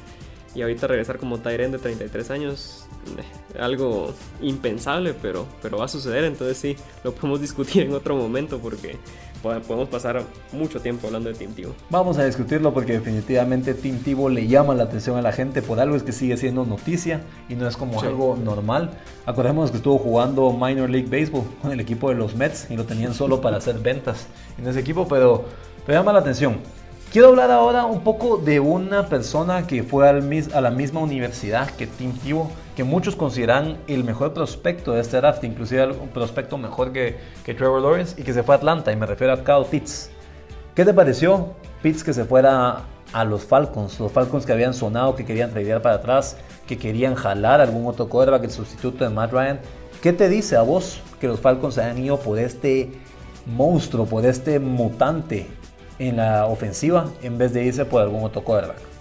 Y 0.54 0.62
ahorita 0.62 0.86
regresar 0.86 1.18
como 1.18 1.38
Tyren 1.38 1.72
de 1.72 1.78
33 1.78 2.30
años, 2.30 2.86
eh, 3.18 3.58
algo 3.58 4.14
impensable, 4.40 5.14
pero, 5.20 5.46
pero 5.60 5.78
va 5.78 5.84
a 5.84 5.88
suceder. 5.88 6.24
Entonces 6.24 6.56
sí, 6.56 6.76
lo 7.04 7.12
podemos 7.12 7.40
discutir 7.42 7.82
en 7.82 7.94
otro 7.94 8.16
momento 8.16 8.58
porque 8.58 8.96
podemos 9.42 9.88
pasar 9.88 10.22
mucho 10.52 10.80
tiempo 10.80 11.06
hablando 11.06 11.28
de 11.28 11.34
Team 11.34 11.52
Tivo. 11.52 11.74
Vamos 11.90 12.18
a 12.18 12.24
discutirlo 12.24 12.72
porque 12.72 12.94
definitivamente 12.94 13.74
Team 13.74 13.98
Tivo 13.98 14.28
le 14.28 14.46
llama 14.46 14.74
la 14.74 14.84
atención 14.84 15.16
a 15.16 15.22
la 15.22 15.32
gente 15.32 15.62
por 15.62 15.80
algo 15.80 15.96
es 15.96 16.02
que 16.02 16.12
sigue 16.12 16.36
siendo 16.36 16.64
noticia 16.64 17.22
y 17.48 17.54
no 17.54 17.68
es 17.68 17.76
como 17.76 18.00
algo 18.00 18.36
normal. 18.36 18.90
Acordémonos 19.24 19.70
que 19.70 19.78
estuvo 19.78 19.98
jugando 19.98 20.52
Minor 20.52 20.90
League 20.90 21.08
Baseball 21.08 21.44
con 21.62 21.72
el 21.72 21.80
equipo 21.80 22.08
de 22.08 22.16
los 22.16 22.34
Mets 22.34 22.70
y 22.70 22.76
lo 22.76 22.84
tenían 22.84 23.14
solo 23.14 23.40
para 23.40 23.56
hacer 23.58 23.78
ventas 23.78 24.26
en 24.58 24.66
ese 24.66 24.80
equipo, 24.80 25.06
pero, 25.08 25.44
pero 25.84 25.98
llama 25.98 26.12
la 26.12 26.20
atención. 26.20 26.58
Quiero 27.12 27.28
hablar 27.28 27.50
ahora 27.50 27.86
un 27.86 28.00
poco 28.00 28.36
de 28.36 28.60
una 28.60 29.06
persona 29.06 29.66
que 29.66 29.82
fue 29.82 30.08
al, 30.08 30.28
a 30.52 30.60
la 30.60 30.70
misma 30.70 31.00
universidad 31.00 31.70
que 31.70 31.86
Tim 31.86 32.12
Tebow, 32.12 32.50
que 32.76 32.84
muchos 32.84 33.16
consideran 33.16 33.78
el 33.88 34.04
mejor 34.04 34.34
prospecto 34.34 34.92
de 34.92 35.00
este 35.00 35.16
draft, 35.16 35.42
inclusive 35.42 35.86
un 35.86 36.10
prospecto 36.10 36.58
mejor 36.58 36.92
que, 36.92 37.16
que 37.44 37.54
Trevor 37.54 37.82
Lawrence, 37.82 38.20
y 38.20 38.22
que 38.22 38.32
se 38.32 38.42
fue 38.42 38.54
a 38.54 38.58
Atlanta, 38.58 38.92
y 38.92 38.96
me 38.96 39.06
refiero 39.06 39.32
a 39.32 39.42
Kyle 39.42 39.64
Pitts. 39.68 40.10
¿Qué 40.74 40.84
te 40.84 40.94
pareció, 40.94 41.54
Pitts, 41.82 42.04
que 42.04 42.12
se 42.12 42.24
fuera 42.24 42.82
a 43.12 43.24
los 43.24 43.44
Falcons? 43.44 43.98
Los 43.98 44.12
Falcons 44.12 44.46
que 44.46 44.52
habían 44.52 44.74
sonado, 44.74 45.16
que 45.16 45.24
querían 45.24 45.50
tradear 45.50 45.82
para 45.82 45.96
atrás, 45.96 46.36
que 46.68 46.76
querían 46.76 47.14
jalar 47.14 47.60
algún 47.60 47.86
otro 47.86 48.08
quarterback, 48.08 48.44
el 48.44 48.50
sustituto 48.50 49.02
de 49.04 49.10
Matt 49.10 49.32
Ryan. 49.32 49.60
¿Qué 50.02 50.12
te 50.12 50.28
dice 50.28 50.56
a 50.56 50.62
vos 50.62 51.00
que 51.18 51.26
los 51.26 51.40
Falcons 51.40 51.74
se 51.74 51.82
hayan 51.82 51.98
ido 51.98 52.18
por 52.20 52.38
este 52.38 52.92
monstruo, 53.46 54.06
por 54.06 54.26
este 54.26 54.58
mutante 54.58 55.46
en 55.98 56.16
la 56.16 56.46
ofensiva 56.46 57.10
en 57.22 57.38
vez 57.38 57.52
de 57.52 57.64
irse 57.64 57.84
por 57.84 58.02
algún 58.02 58.24
otro 58.24 58.42
quarterback. 58.44 58.95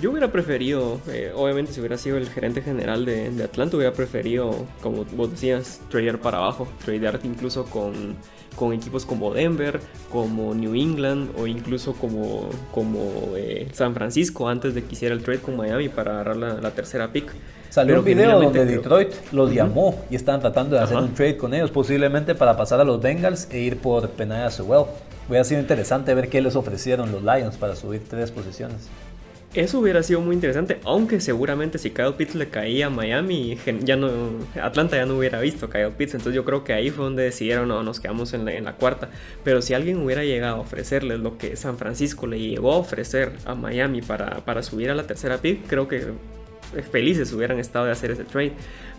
Yo 0.00 0.10
hubiera 0.10 0.32
preferido, 0.32 0.98
eh, 1.08 1.30
obviamente 1.36 1.74
si 1.74 1.80
hubiera 1.80 1.98
sido 1.98 2.16
el 2.16 2.26
gerente 2.30 2.62
general 2.62 3.04
de, 3.04 3.44
Atlanta, 3.44 3.76
hubiera 3.76 3.92
preferido, 3.92 4.66
como 4.80 5.04
vos 5.04 5.30
decías, 5.30 5.82
tradear 5.90 6.18
para 6.18 6.38
abajo, 6.38 6.66
tradear 6.82 7.20
incluso 7.22 7.66
con, 7.66 8.16
con 8.56 8.72
equipos 8.72 9.04
como 9.04 9.34
Denver, 9.34 9.78
como 10.10 10.54
New 10.54 10.74
England 10.74 11.32
o 11.38 11.46
incluso 11.46 11.92
como, 11.92 12.48
como 12.72 13.36
eh, 13.36 13.68
San 13.74 13.92
Francisco 13.92 14.48
antes 14.48 14.74
de 14.74 14.84
que 14.84 14.94
hiciera 14.94 15.14
el 15.14 15.22
trade 15.22 15.40
con 15.40 15.58
Miami 15.58 15.90
para 15.90 16.12
agarrar 16.12 16.36
la, 16.36 16.70
tercera 16.70 17.12
pick. 17.12 17.30
Salió 17.68 17.98
un 17.98 18.04
video 18.04 18.40
donde 18.40 18.64
Detroit 18.64 19.12
los 19.32 19.52
llamó 19.52 20.02
y 20.10 20.16
estaban 20.16 20.40
tratando 20.40 20.76
de 20.76 20.82
hacer 20.82 20.96
un 20.96 21.12
trade 21.12 21.36
con 21.36 21.52
ellos, 21.52 21.70
posiblemente 21.70 22.34
para 22.34 22.56
pasar 22.56 22.80
a 22.80 22.84
los 22.84 23.02
Bengals 23.02 23.48
e 23.50 23.58
ir 23.58 23.76
por 23.76 24.08
Penaya 24.08 24.50
Sewell. 24.50 24.86
Hubiera 25.28 25.44
sido 25.44 25.60
interesante 25.60 26.14
ver 26.14 26.28
qué 26.30 26.40
les 26.40 26.56
ofrecieron 26.56 27.12
los 27.12 27.22
Lions 27.22 27.56
para 27.58 27.76
subir 27.76 28.02
tres 28.08 28.30
posiciones. 28.32 28.88
Eso 29.52 29.80
hubiera 29.80 30.00
sido 30.04 30.20
muy 30.20 30.36
interesante, 30.36 30.78
aunque 30.84 31.18
seguramente 31.18 31.78
si 31.78 31.90
Kyle 31.90 32.14
Pitts 32.16 32.36
le 32.36 32.48
caía 32.50 32.86
a 32.86 32.90
Miami, 32.90 33.58
ya 33.82 33.96
no, 33.96 34.08
Atlanta 34.62 34.96
ya 34.96 35.06
no 35.06 35.16
hubiera 35.16 35.40
visto 35.40 35.66
a 35.66 35.70
Kyle 35.70 35.90
Pitts, 35.90 36.14
entonces 36.14 36.36
yo 36.36 36.44
creo 36.44 36.62
que 36.62 36.72
ahí 36.72 36.90
fue 36.90 37.04
donde 37.04 37.24
decidieron, 37.24 37.66
no, 37.66 37.82
nos 37.82 37.98
quedamos 37.98 38.32
en 38.32 38.44
la, 38.44 38.72
cuarta. 38.74 39.10
Pero 39.42 39.60
si 39.60 39.74
alguien 39.74 40.04
hubiera 40.04 40.22
llegado 40.22 40.58
a 40.58 40.60
ofrecerles 40.60 41.18
lo 41.18 41.36
que 41.36 41.56
San 41.56 41.78
Francisco 41.78 42.28
le 42.28 42.38
llegó 42.38 42.72
a 42.72 42.76
ofrecer 42.76 43.32
a 43.44 43.56
Miami 43.56 44.02
para, 44.02 44.44
para 44.44 44.62
subir 44.62 44.88
a 44.88 44.94
la 44.94 45.02
tercera 45.02 45.38
pick, 45.38 45.66
creo 45.66 45.88
que 45.88 46.12
felices 46.92 47.32
hubieran 47.32 47.58
estado 47.58 47.86
de 47.86 47.90
hacer 47.90 48.12
ese 48.12 48.22
trade. 48.22 48.52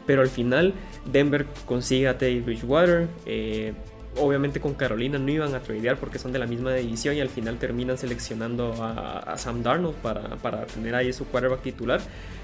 Pero 0.06 0.22
al 0.22 0.30
final 0.30 0.74
Denver 1.10 1.46
consigue 1.66 2.10
a 2.10 2.18
Teddy 2.18 2.42
Bridgewater, 2.42 3.08
eh, 3.26 3.72
obviamente 4.18 4.60
con 4.60 4.74
Carolina 4.74 5.18
no 5.18 5.32
iban 5.32 5.56
a 5.56 5.62
tradear 5.62 5.98
porque 5.98 6.20
son 6.20 6.32
de 6.32 6.40
la 6.40 6.48
misma 6.48 6.74
división 6.74 7.16
y 7.16 7.22
al 7.22 7.30
final 7.30 7.58
terminan 7.58 7.98
seleccionando 7.98 8.74
a, 8.82 9.38
Sam 9.38 9.64
Darnold 9.64 9.96
para, 9.96 10.66
tener 10.66 10.96
ahí 10.96 11.14
su 11.14 11.26
quarterback 11.26 11.62
titular. 11.62 12.02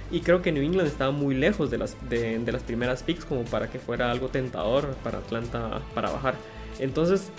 Y 0.09 0.21
creo 0.21 0.41
que 0.41 0.51
New 0.53 0.63
England 0.63 0.87
estaba 0.87 1.11
muy 1.11 1.35
lejos 1.35 1.69
de 1.69 1.77
las, 1.77 1.97
de, 2.09 2.39
las 2.45 2.63
primeras 2.63 3.03
picks 3.03 3.25
como 3.25 3.43
para 3.43 3.69
que 3.69 3.79
fuera 3.79 4.09
algo 4.09 4.29
tentador 4.29 4.95
para 5.03 5.17
Atlanta 5.17 5.81
para 5.93 6.09
bajar. 6.11 6.35
Entonces, 6.79 7.29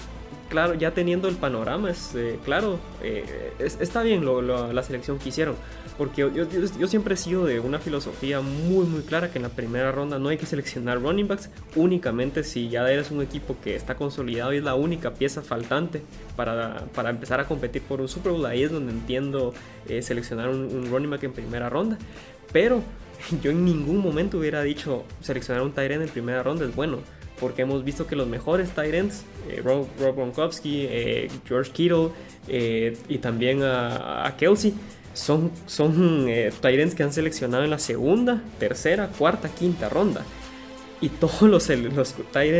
claro, 0.49 0.75
ya 0.75 0.93
teniendo 0.93 1.29
el 1.29 1.37
panorama, 1.37 1.91
es 1.91 2.15
eh, 2.15 2.39
claro, 2.45 2.79
eh, 3.03 3.53
está 3.59 4.03
bien 4.03 4.25
la 4.25 4.83
selección 4.83 5.19
que 5.19 5.29
hicieron. 5.29 5.57
Porque 5.99 6.31
yo, 6.33 6.45
yo, 6.79 6.87
siempre 6.87 7.15
he 7.15 7.17
sido 7.17 7.45
de 7.45 7.59
una 7.59 7.81
filosofía 7.81 8.41
muy 8.41 8.87
muy 8.87 9.03
clara 9.03 9.33
que 9.33 9.39
en 9.39 9.43
la 9.43 9.49
primera 9.49 9.91
ronda 9.91 10.21
no 10.21 10.29
hay 10.29 10.39
que 10.39 10.47
seleccionar 10.47 11.03
running 11.03 11.27
backs 11.27 11.51
únicamente 11.75 12.45
si 12.45 12.69
ya 12.69 12.89
eres 12.89 13.11
un 13.11 13.21
equipo 13.21 13.57
que 13.65 13.75
está 13.75 13.97
consolidado 13.97 14.53
y 14.53 14.59
es 14.59 14.63
la 14.63 14.77
única 14.77 15.15
pieza 15.15 15.43
faltante 15.43 16.01
para, 16.37 16.85
para 16.95 17.11
empezar 17.11 17.41
a 17.41 17.49
competir 17.49 17.83
por 17.83 18.01
un 18.01 18.07
Super 18.07 18.31
Bowl. 18.31 18.47
Ahí 18.47 18.63
es 18.63 18.71
donde 18.71 18.93
entiendo 18.93 19.53
eh, 19.89 20.01
seleccionar 20.01 20.51
un, 20.51 20.89
running 20.89 21.11
back 21.11 21.25
en 21.25 21.33
primera 21.33 21.69
ronda. 21.69 21.99
Pero 22.53 22.81
yo 23.43 23.51
en 23.51 23.65
ningún 23.65 23.99
momento 23.99 24.39
hubiera 24.39 24.63
dicho 24.63 25.05
seleccionar 25.21 25.65
un 25.65 25.73
Tyrant 25.73 26.03
en 26.03 26.09
primera 26.11 26.45
ronda 26.45 26.65
es 26.65 26.77
bueno 26.77 26.99
porque 27.41 27.63
hemos 27.63 27.85
visto 27.85 28.07
que 28.07 28.17
los 28.17 28.27
mejores 28.27 28.71
Tyrants, 28.71 29.25
eh, 29.49 29.61
Rob, 29.65 29.87
Gronkowski, 29.99 30.87
eh, 30.89 31.29
George 31.47 31.73
Kittle 31.73 32.11
y 33.09 33.19
también 33.19 33.63
a, 33.63 34.35
Kelsey, 34.39 34.75
son, 35.15 35.51
son 35.67 36.27
eh, 36.29 36.53
que 36.97 37.03
han 37.03 37.13
seleccionado 37.13 37.65
en 37.65 37.71
la 37.71 37.79
segunda, 37.79 38.43
tercera, 38.59 39.09
cuarta, 39.09 39.49
quinta 39.49 39.89
ronda. 39.89 40.25
Y 41.01 41.11
todos 41.11 41.43
los, 41.43 41.69
los 41.69 42.15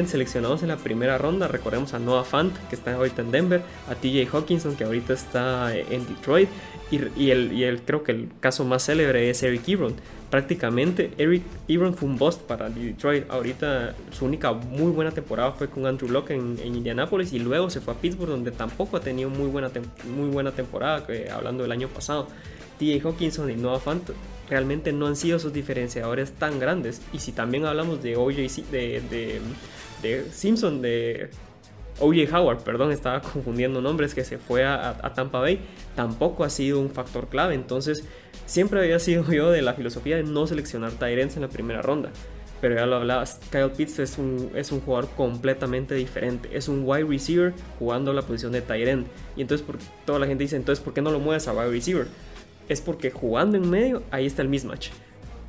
seleccionados 0.07 0.63
en 0.63 0.69
la 0.69 0.77
primera 0.77 1.19
ronda, 1.19 1.49
recordemos 1.49 1.93
a 1.95 1.99
Noah 1.99 2.25
Fant, 2.25 2.57
que 2.69 2.77
está 2.77 2.95
ahorita 2.95 3.23
en 3.23 3.33
Denver, 3.33 3.63
a 3.91 3.97
TJ 3.97 4.29
Hawkinson, 4.33 4.77
que 4.77 4.85
ahorita 4.85 5.13
está 5.13 5.77
eh, 5.77 5.87
en 5.91 6.07
Detroit, 6.07 6.49
y, 6.91 6.97
el, 7.31 7.53
y 7.53 7.65
el, 7.65 7.83
creo 7.83 8.03
que 8.05 8.13
el 8.13 8.29
caso 8.41 8.65
más 8.65 8.87
célebre 8.87 9.29
es 9.29 9.43
Eric 9.43 9.69
Ebron. 9.69 9.95
Prácticamente 10.31 11.13
Eric 11.17 11.43
Ebron 11.69 11.95
fue 11.95 12.09
un 12.09 12.19
bust 12.19 12.43
para 12.43 12.69
Detroit. 12.69 13.25
Ahorita 13.31 13.95
su 14.11 14.27
única 14.27 14.53
muy 14.53 14.93
buena 14.93 15.11
temporada 15.11 15.53
fue 15.53 15.69
con 15.69 15.87
Andrew 15.87 16.11
Locke 16.11 16.33
en, 16.33 16.59
Indianapolis 16.63 17.33
y 17.33 17.39
luego 17.39 17.71
se 17.71 17.81
fue 17.81 17.95
a 17.95 17.97
Pittsburgh 17.97 18.31
donde 18.31 18.51
tampoco 18.51 18.99
ha 18.99 19.01
tenido 19.01 19.31
muy 19.31 19.49
buena, 19.49 19.71
muy 20.15 20.29
buena 20.29 20.53
temporada, 20.53 21.07
hablando 21.33 21.63
del 21.63 21.73
año 21.73 21.89
pasado. 21.89 22.29
T.A. 22.79 23.03
Hawkinson 23.03 23.51
y 23.51 23.57
Noah 23.57 23.81
Fant 23.81 24.11
realmente 24.49 24.93
no 24.93 25.07
han 25.07 25.17
sido 25.17 25.39
esos 25.39 25.53
diferenciadores 25.53 26.33
tan 26.33 26.61
grandes. 26.61 27.01
Y 27.13 27.19
si 27.19 27.33
también 27.33 27.65
hablamos 27.65 28.03
de 28.03 28.17
OJ 28.17 28.37
de, 28.71 29.03
de, 29.11 29.41
de 30.03 30.31
Simpson, 30.31 30.81
de 30.83 31.31
OJ 32.01 32.33
Howard, 32.33 32.63
perdón, 32.63 32.93
estaba 32.93 33.21
confundiendo 33.33 33.81
nombres, 33.81 34.15
que 34.15 34.25
se 34.25 34.39
fue 34.39 34.65
a, 34.65 35.13
Tampa 35.15 35.41
Bay, 35.41 35.61
tampoco 35.95 36.45
ha 36.45 36.51
sido 36.51 36.81
un 36.81 36.91
factor 36.91 37.29
clave. 37.29 37.55
Entonces, 37.55 38.05
siempre 38.47 38.81
había 38.81 38.99
sido 38.99 39.31
yo 39.31 39.51
de 39.51 39.63
la 39.63 39.75
filosofía 39.75 40.17
de 40.17 40.25
no 40.25 40.47
seleccionar 40.47 40.93
Tyrants 40.93 41.37
en 41.37 41.43
la 41.43 41.49
primera 41.49 41.83
ronda. 41.83 42.11
Pero 42.61 42.75
ya 42.75 42.87
lo 42.87 42.97
hablabas, 42.97 43.41
Kyle 43.53 43.71
Pitts 43.71 44.01
es 44.01 44.19
un, 44.19 44.51
es 44.57 44.73
un 44.73 44.81
jugador 44.81 45.09
completamente 45.17 45.95
diferente. 45.95 46.49
Es 46.53 46.67
un 46.67 46.83
wide 46.85 47.05
receiver 47.05 47.55
jugando 47.79 48.13
la 48.13 48.23
posición 48.23 48.51
de 48.51 48.63
Tyrant. 48.63 49.07
Y 49.37 49.43
entonces 49.43 49.65
por, 49.65 49.77
toda 50.05 50.19
la 50.19 50.27
gente 50.27 50.43
dice, 50.43 50.57
entonces, 50.57 50.85
¿por 50.85 50.93
qué 50.93 51.01
no 51.01 51.13
lo 51.13 51.21
mueves 51.21 51.47
a 51.47 51.53
wide 51.53 51.71
receiver? 51.71 52.09
Es 52.69 52.81
porque 52.81 53.13
jugando 53.13 53.57
en 53.57 53.71
medio, 53.71 54.03
ahí 54.11 54.27
está 54.27 54.43
el 54.43 54.49
mismatch 54.49 54.91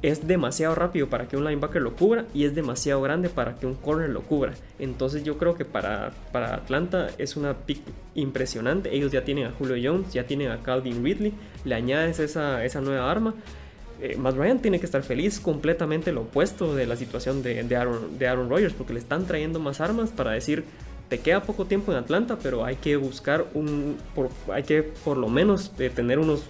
es 0.02 0.28
demasiado 0.28 0.76
rápido 0.76 1.08
para 1.08 1.28
que 1.28 1.36
un 1.36 1.44
linebacker 1.44 1.82
lo 1.82 1.96
cubra 1.96 2.26
y 2.34 2.46
es 2.46 2.56
demasiado 2.56 3.02
grande 3.02 3.30
para 3.30 3.56
que 3.56 3.66
un 3.66 3.76
corner 3.76 4.10
lo 4.10 4.22
cubra. 4.22 4.54
Entonces 4.80 5.24
yo 5.24 5.38
creo 5.38 5.56
que 5.56 5.66
para, 5.66 6.12
para 6.32 6.56
Atlanta 6.56 7.10
es 7.18 7.36
una 7.36 7.54
pick 7.54 7.82
impresionante. 8.16 8.96
Ellos 8.96 9.12
ya 9.12 9.26
tienen 9.26 9.48
a 9.48 9.52
Julio 9.52 9.76
Jones, 9.82 10.14
ya 10.14 10.26
tienen 10.26 10.52
a 10.52 10.64
Calvin 10.64 11.04
Ridley, 11.04 11.34
le 11.66 11.76
añades 11.76 12.20
esa, 12.20 12.64
esa 12.64 12.80
nueva 12.80 13.12
arma. 13.12 13.34
Eh, 14.02 14.16
Matt 14.18 14.38
Ryan 14.38 14.60
tiene 14.60 14.80
que 14.80 14.86
estar 14.86 15.04
feliz, 15.04 15.42
completamente 15.42 16.14
lo 16.14 16.22
opuesto 16.22 16.74
de 16.74 16.86
la 16.86 16.96
situación 16.96 17.44
de, 17.44 17.64
de, 17.64 17.76
Aaron, 17.76 18.18
de 18.18 18.28
Aaron 18.30 18.50
Rodgers, 18.50 18.74
porque 18.74 18.94
le 18.94 19.00
están 19.00 19.26
trayendo 19.26 19.60
más 19.60 19.82
armas 19.82 20.12
para 20.12 20.32
decir, 20.32 20.64
te 21.10 21.20
queda 21.20 21.42
poco 21.42 21.66
tiempo 21.66 21.92
en 21.92 21.98
Atlanta, 21.98 22.38
pero 22.42 22.64
hay 22.64 22.76
que 22.76 22.96
buscar 22.96 23.46
un, 23.56 23.98
por, 24.14 24.30
hay 24.54 24.62
que 24.62 24.84
por 24.84 25.18
lo 25.18 25.28
menos 25.28 25.72
eh, 25.80 25.90
tener 25.90 26.20
unos 26.20 26.44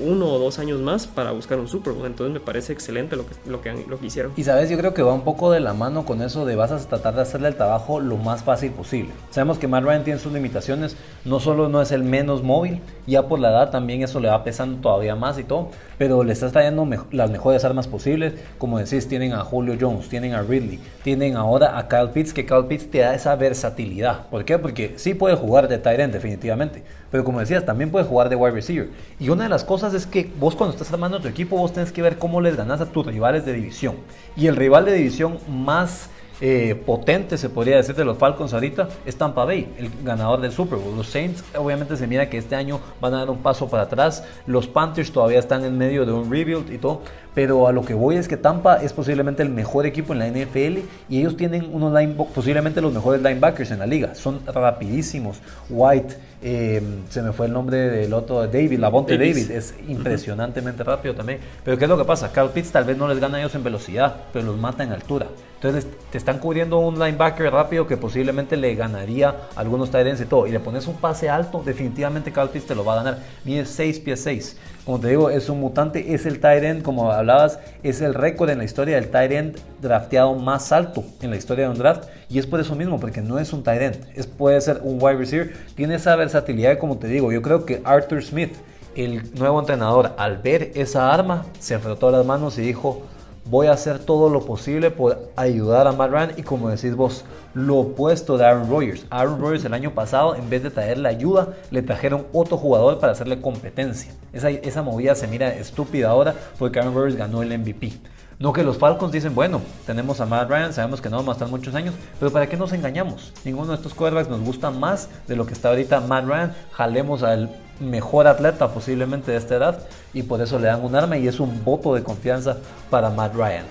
uno 0.00 0.26
o 0.26 0.38
dos 0.38 0.58
años 0.58 0.80
más 0.80 1.06
para 1.06 1.32
buscar 1.32 1.58
un 1.58 1.68
Super 1.68 1.92
Bowl. 1.92 2.06
Entonces 2.06 2.32
me 2.32 2.40
parece 2.40 2.72
excelente 2.72 3.14
lo 3.14 3.26
que, 3.26 3.34
lo, 3.46 4.00
que, 4.00 4.06
hicieron. 4.06 4.32
Y 4.36 4.44
sabes, 4.44 4.70
yo 4.70 4.78
creo 4.78 4.94
que 4.94 5.02
va 5.02 5.12
un 5.12 5.22
poco 5.22 5.52
de 5.52 5.60
la 5.60 5.74
mano 5.74 6.06
con 6.06 6.22
eso 6.22 6.46
de 6.46 6.56
vas 6.56 6.72
a 6.72 6.78
tratar 6.78 7.14
de 7.14 7.22
hacerle 7.22 7.48
el 7.48 7.56
trabajo 7.56 8.00
lo 8.00 8.16
más 8.16 8.42
fácil 8.42 8.72
posible. 8.72 9.10
Sabemos 9.30 9.58
que 9.58 9.68
Matt 9.68 9.84
Ryan 9.84 10.04
tiene 10.04 10.18
sus 10.18 10.32
limitaciones, 10.32 10.96
no 11.26 11.38
solo 11.38 11.68
no 11.68 11.82
es 11.82 11.92
el 11.92 12.02
menos 12.02 12.42
móvil, 12.42 12.80
ya 13.06 13.28
por 13.28 13.38
la 13.38 13.50
edad 13.50 13.70
también 13.70 14.02
eso 14.02 14.18
le 14.18 14.28
va 14.28 14.42
pesando 14.42 14.80
todavía 14.80 15.14
más 15.14 15.38
y 15.38 15.44
todo, 15.44 15.68
pero 15.98 16.24
le 16.24 16.32
está 16.32 16.50
trayendo 16.50 16.88
las 17.12 17.30
mejores 17.30 17.64
armas 17.64 17.86
posibles. 17.86 18.32
Como 18.56 18.78
decís, 18.78 19.08
tienen 19.08 19.34
a 19.34 19.40
Julio 19.40 19.76
Jones, 19.78 20.08
tienen 20.08 20.32
a 20.32 20.40
Ridley, 20.40 20.80
tienen 21.04 21.36
ahora 21.36 21.76
a 21.78 21.86
Kyle 21.88 22.08
Pitts, 22.14 22.32
que 22.32 22.46
Kyle 22.46 22.64
Pitts 22.66 22.90
te 22.90 22.98
da 22.98 23.14
esa 23.14 23.36
versatilidad 23.36 24.05
¿Por 24.14 24.44
qué? 24.44 24.58
Porque 24.58 24.94
sí 24.96 25.14
puede 25.14 25.36
jugar 25.36 25.68
de 25.68 25.78
tight 25.78 26.00
end 26.00 26.12
definitivamente, 26.12 26.82
pero 27.10 27.24
como 27.24 27.40
decías, 27.40 27.64
también 27.64 27.90
puede 27.90 28.04
jugar 28.04 28.28
de 28.28 28.36
wide 28.36 28.52
receiver. 28.54 28.90
Y 29.18 29.28
una 29.28 29.44
de 29.44 29.48
las 29.48 29.64
cosas 29.64 29.94
es 29.94 30.06
que 30.06 30.30
vos 30.38 30.54
cuando 30.54 30.74
estás 30.74 30.92
armando 30.92 31.20
tu 31.20 31.28
equipo, 31.28 31.56
vos 31.56 31.72
tenés 31.72 31.92
que 31.92 32.02
ver 32.02 32.18
cómo 32.18 32.40
les 32.40 32.56
ganas 32.56 32.80
a 32.80 32.86
tus 32.86 33.06
rivales 33.06 33.44
de 33.44 33.52
división. 33.52 33.96
Y 34.36 34.46
el 34.46 34.56
rival 34.56 34.84
de 34.84 34.92
división 34.92 35.38
más 35.48 36.10
eh, 36.40 36.74
potente, 36.84 37.38
se 37.38 37.48
podría 37.48 37.76
decir, 37.76 37.94
de 37.94 38.04
los 38.04 38.18
Falcons 38.18 38.52
ahorita 38.52 38.88
es 39.06 39.16
Tampa 39.16 39.44
Bay, 39.44 39.72
el 39.78 39.90
ganador 40.04 40.40
del 40.40 40.52
Super 40.52 40.78
Bowl. 40.78 40.96
Los 40.96 41.08
Saints, 41.08 41.42
obviamente, 41.56 41.96
se 41.96 42.06
mira 42.06 42.28
que 42.28 42.38
este 42.38 42.56
año 42.56 42.80
van 43.00 43.14
a 43.14 43.18
dar 43.18 43.30
un 43.30 43.38
paso 43.38 43.68
para 43.68 43.84
atrás. 43.84 44.24
Los 44.46 44.66
Panthers 44.66 45.10
todavía 45.10 45.38
están 45.38 45.64
en 45.64 45.78
medio 45.78 46.04
de 46.04 46.12
un 46.12 46.30
rebuild 46.30 46.70
y 46.72 46.78
todo. 46.78 47.02
Pero 47.34 47.68
a 47.68 47.72
lo 47.72 47.84
que 47.84 47.92
voy 47.92 48.16
es 48.16 48.28
que 48.28 48.38
Tampa 48.38 48.76
es 48.76 48.94
posiblemente 48.94 49.42
el 49.42 49.50
mejor 49.50 49.84
equipo 49.84 50.14
en 50.14 50.20
la 50.20 50.26
NFL 50.26 50.78
y 51.10 51.18
ellos 51.20 51.36
tienen 51.36 51.68
unos 51.70 51.92
posiblemente 52.34 52.80
los 52.80 52.94
mejores 52.94 53.20
linebackers 53.22 53.72
en 53.72 53.78
la 53.78 53.86
liga. 53.86 54.14
Son 54.14 54.40
rapidísimos. 54.46 55.38
White, 55.68 56.16
eh, 56.42 56.82
se 57.10 57.20
me 57.20 57.32
fue 57.32 57.46
el 57.46 57.52
nombre 57.52 57.76
del 57.76 58.14
otro, 58.14 58.46
David, 58.46 58.78
Lavonte 58.78 59.18
David, 59.18 59.50
es 59.50 59.74
impresionantemente 59.86 60.82
rápido 60.82 61.14
también. 61.14 61.40
Pero 61.62 61.76
¿qué 61.76 61.84
es 61.84 61.88
lo 61.90 61.98
que 61.98 62.04
pasa? 62.04 62.32
Carl 62.32 62.48
Pitts 62.50 62.72
tal 62.72 62.84
vez 62.84 62.96
no 62.96 63.06
les 63.06 63.18
gana 63.18 63.36
a 63.36 63.40
ellos 63.40 63.54
en 63.54 63.64
velocidad, 63.64 64.16
pero 64.32 64.46
los 64.46 64.56
mata 64.56 64.82
en 64.82 64.92
altura. 64.92 65.26
Entonces 65.56 65.86
te 66.10 66.18
están 66.18 66.38
cubriendo 66.38 66.78
un 66.78 66.98
linebacker 66.98 67.50
rápido 67.50 67.86
que 67.86 67.96
posiblemente 67.96 68.56
le 68.56 68.74
ganaría 68.74 69.34
a 69.56 69.60
algunos 69.60 69.90
tight 69.90 70.20
y 70.20 70.24
todo. 70.26 70.46
Y 70.46 70.50
le 70.50 70.60
pones 70.60 70.86
un 70.86 70.96
pase 70.96 71.30
alto, 71.30 71.62
definitivamente 71.64 72.30
Carl 72.30 72.50
Pitts 72.50 72.66
te 72.66 72.74
lo 72.74 72.84
va 72.84 72.92
a 72.92 72.96
ganar. 72.96 73.18
Mide 73.44 73.64
6 73.64 74.00
pies 74.00 74.20
6. 74.22 74.56
Como 74.84 75.00
te 75.00 75.08
digo, 75.08 75.30
es 75.30 75.48
un 75.48 75.58
mutante, 75.58 76.14
es 76.14 76.26
el 76.26 76.44
end, 76.44 76.82
como 76.82 77.10
hablabas, 77.10 77.58
es 77.82 78.00
el 78.02 78.14
récord 78.14 78.50
en 78.50 78.58
la 78.58 78.64
historia 78.64 79.00
del 79.00 79.32
end 79.32 79.58
drafteado 79.80 80.34
más 80.34 80.70
alto 80.70 81.02
en 81.22 81.30
la 81.30 81.36
historia 81.36 81.64
de 81.64 81.72
un 81.72 81.78
draft. 81.78 82.04
Y 82.28 82.38
es 82.38 82.46
por 82.46 82.60
eso 82.60 82.76
mismo, 82.76 83.00
porque 83.00 83.20
no 83.20 83.38
es 83.38 83.52
un 83.52 83.64
end, 83.66 84.06
es, 84.14 84.26
puede 84.26 84.60
ser 84.60 84.80
un 84.84 85.02
wide 85.02 85.16
receiver. 85.16 85.52
Tiene 85.74 85.96
esa 85.96 86.14
versatilidad, 86.16 86.78
como 86.78 86.98
te 86.98 87.08
digo, 87.08 87.32
yo 87.32 87.42
creo 87.42 87.64
que 87.64 87.80
Arthur 87.84 88.22
Smith, 88.22 88.54
el 88.94 89.22
nuevo 89.34 89.58
entrenador, 89.58 90.12
al 90.18 90.36
ver 90.36 90.70
esa 90.74 91.12
arma, 91.12 91.46
se 91.58 91.78
frotó 91.78 92.10
las 92.10 92.24
manos 92.24 92.56
y 92.58 92.62
dijo, 92.62 93.02
voy 93.48 93.68
a 93.68 93.72
hacer 93.72 93.98
todo 93.98 94.28
lo 94.28 94.44
posible 94.44 94.90
por 94.90 95.30
ayudar 95.36 95.86
a 95.86 95.92
Matt 95.92 96.10
Ryan 96.10 96.32
y 96.36 96.42
como 96.42 96.68
decís 96.68 96.94
vos, 96.94 97.24
lo 97.54 97.76
opuesto 97.76 98.36
de 98.36 98.44
Aaron 98.44 98.68
Rodgers. 98.68 99.06
Aaron 99.10 99.40
Rodgers 99.40 99.64
el 99.64 99.74
año 99.74 99.92
pasado, 99.92 100.34
en 100.34 100.50
vez 100.50 100.62
de 100.62 100.70
traerle 100.70 101.08
ayuda, 101.08 101.54
le 101.70 101.82
trajeron 101.82 102.26
otro 102.32 102.56
jugador 102.56 102.98
para 102.98 103.12
hacerle 103.12 103.40
competencia. 103.40 104.12
Esa, 104.32 104.50
esa 104.50 104.82
movida 104.82 105.14
se 105.14 105.28
mira 105.28 105.54
estúpida 105.54 106.10
ahora 106.10 106.34
porque 106.58 106.78
Aaron 106.78 106.94
Rodgers 106.94 107.16
ganó 107.16 107.42
el 107.42 107.56
MVP. 107.56 107.92
No 108.38 108.52
que 108.52 108.62
los 108.62 108.76
Falcons 108.76 109.12
dicen, 109.12 109.34
bueno, 109.34 109.62
tenemos 109.86 110.20
a 110.20 110.26
Matt 110.26 110.50
Ryan, 110.50 110.72
sabemos 110.74 111.00
que 111.00 111.08
no 111.08 111.16
vamos 111.16 111.30
a 111.30 111.36
estar 111.36 111.48
muchos 111.48 111.74
años, 111.74 111.94
pero 112.20 112.30
¿para 112.30 112.46
qué 112.46 112.58
nos 112.58 112.72
engañamos? 112.74 113.32
Ninguno 113.46 113.68
de 113.68 113.76
estos 113.76 113.94
quarterbacks 113.94 114.28
nos 114.28 114.42
gusta 114.42 114.70
más 114.70 115.08
de 115.26 115.36
lo 115.36 115.46
que 115.46 115.54
está 115.54 115.70
ahorita 115.70 116.00
Matt 116.02 116.26
Ryan. 116.26 116.54
Jalemos 116.72 117.22
al 117.22 117.48
mejor 117.80 118.26
atleta 118.26 118.68
posiblemente 118.72 119.32
de 119.32 119.38
esta 119.38 119.56
edad 119.56 119.78
y 120.14 120.22
por 120.22 120.40
eso 120.40 120.58
le 120.58 120.66
dan 120.66 120.84
un 120.84 120.94
arma 120.94 121.16
y 121.16 121.28
es 121.28 121.40
un 121.40 121.64
voto 121.64 121.94
de 121.94 122.02
confianza 122.02 122.58
para 122.90 123.10
Matt 123.10 123.34
Ryan. 123.34 123.64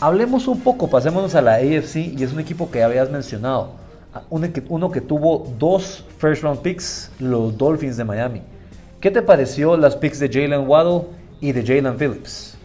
Hablemos 0.00 0.46
un 0.46 0.60
poco, 0.60 0.88
pasémonos 0.88 1.34
a 1.34 1.42
la 1.42 1.54
AFC 1.54 1.96
y 1.96 2.22
es 2.22 2.32
un 2.32 2.40
equipo 2.40 2.70
que 2.70 2.82
habías 2.82 3.10
mencionado. 3.10 3.72
Uno 4.30 4.90
que, 4.90 5.00
tuvo 5.00 5.52
dos 5.58 6.04
first 6.18 6.42
round 6.42 6.60
picks, 6.60 7.10
los 7.18 7.56
Dolphins 7.56 7.96
de 7.96 8.04
Miami. 8.04 8.42
¿Qué 9.00 9.10
te 9.10 9.22
pareció 9.22 9.76
las 9.76 9.96
picks 9.96 10.18
de 10.18 10.28
Jalen 10.28 10.68
Waddle 10.68 11.08
y 11.40 11.52
de 11.52 11.62
Jalen 11.62 11.96
Phillips? 11.96 12.56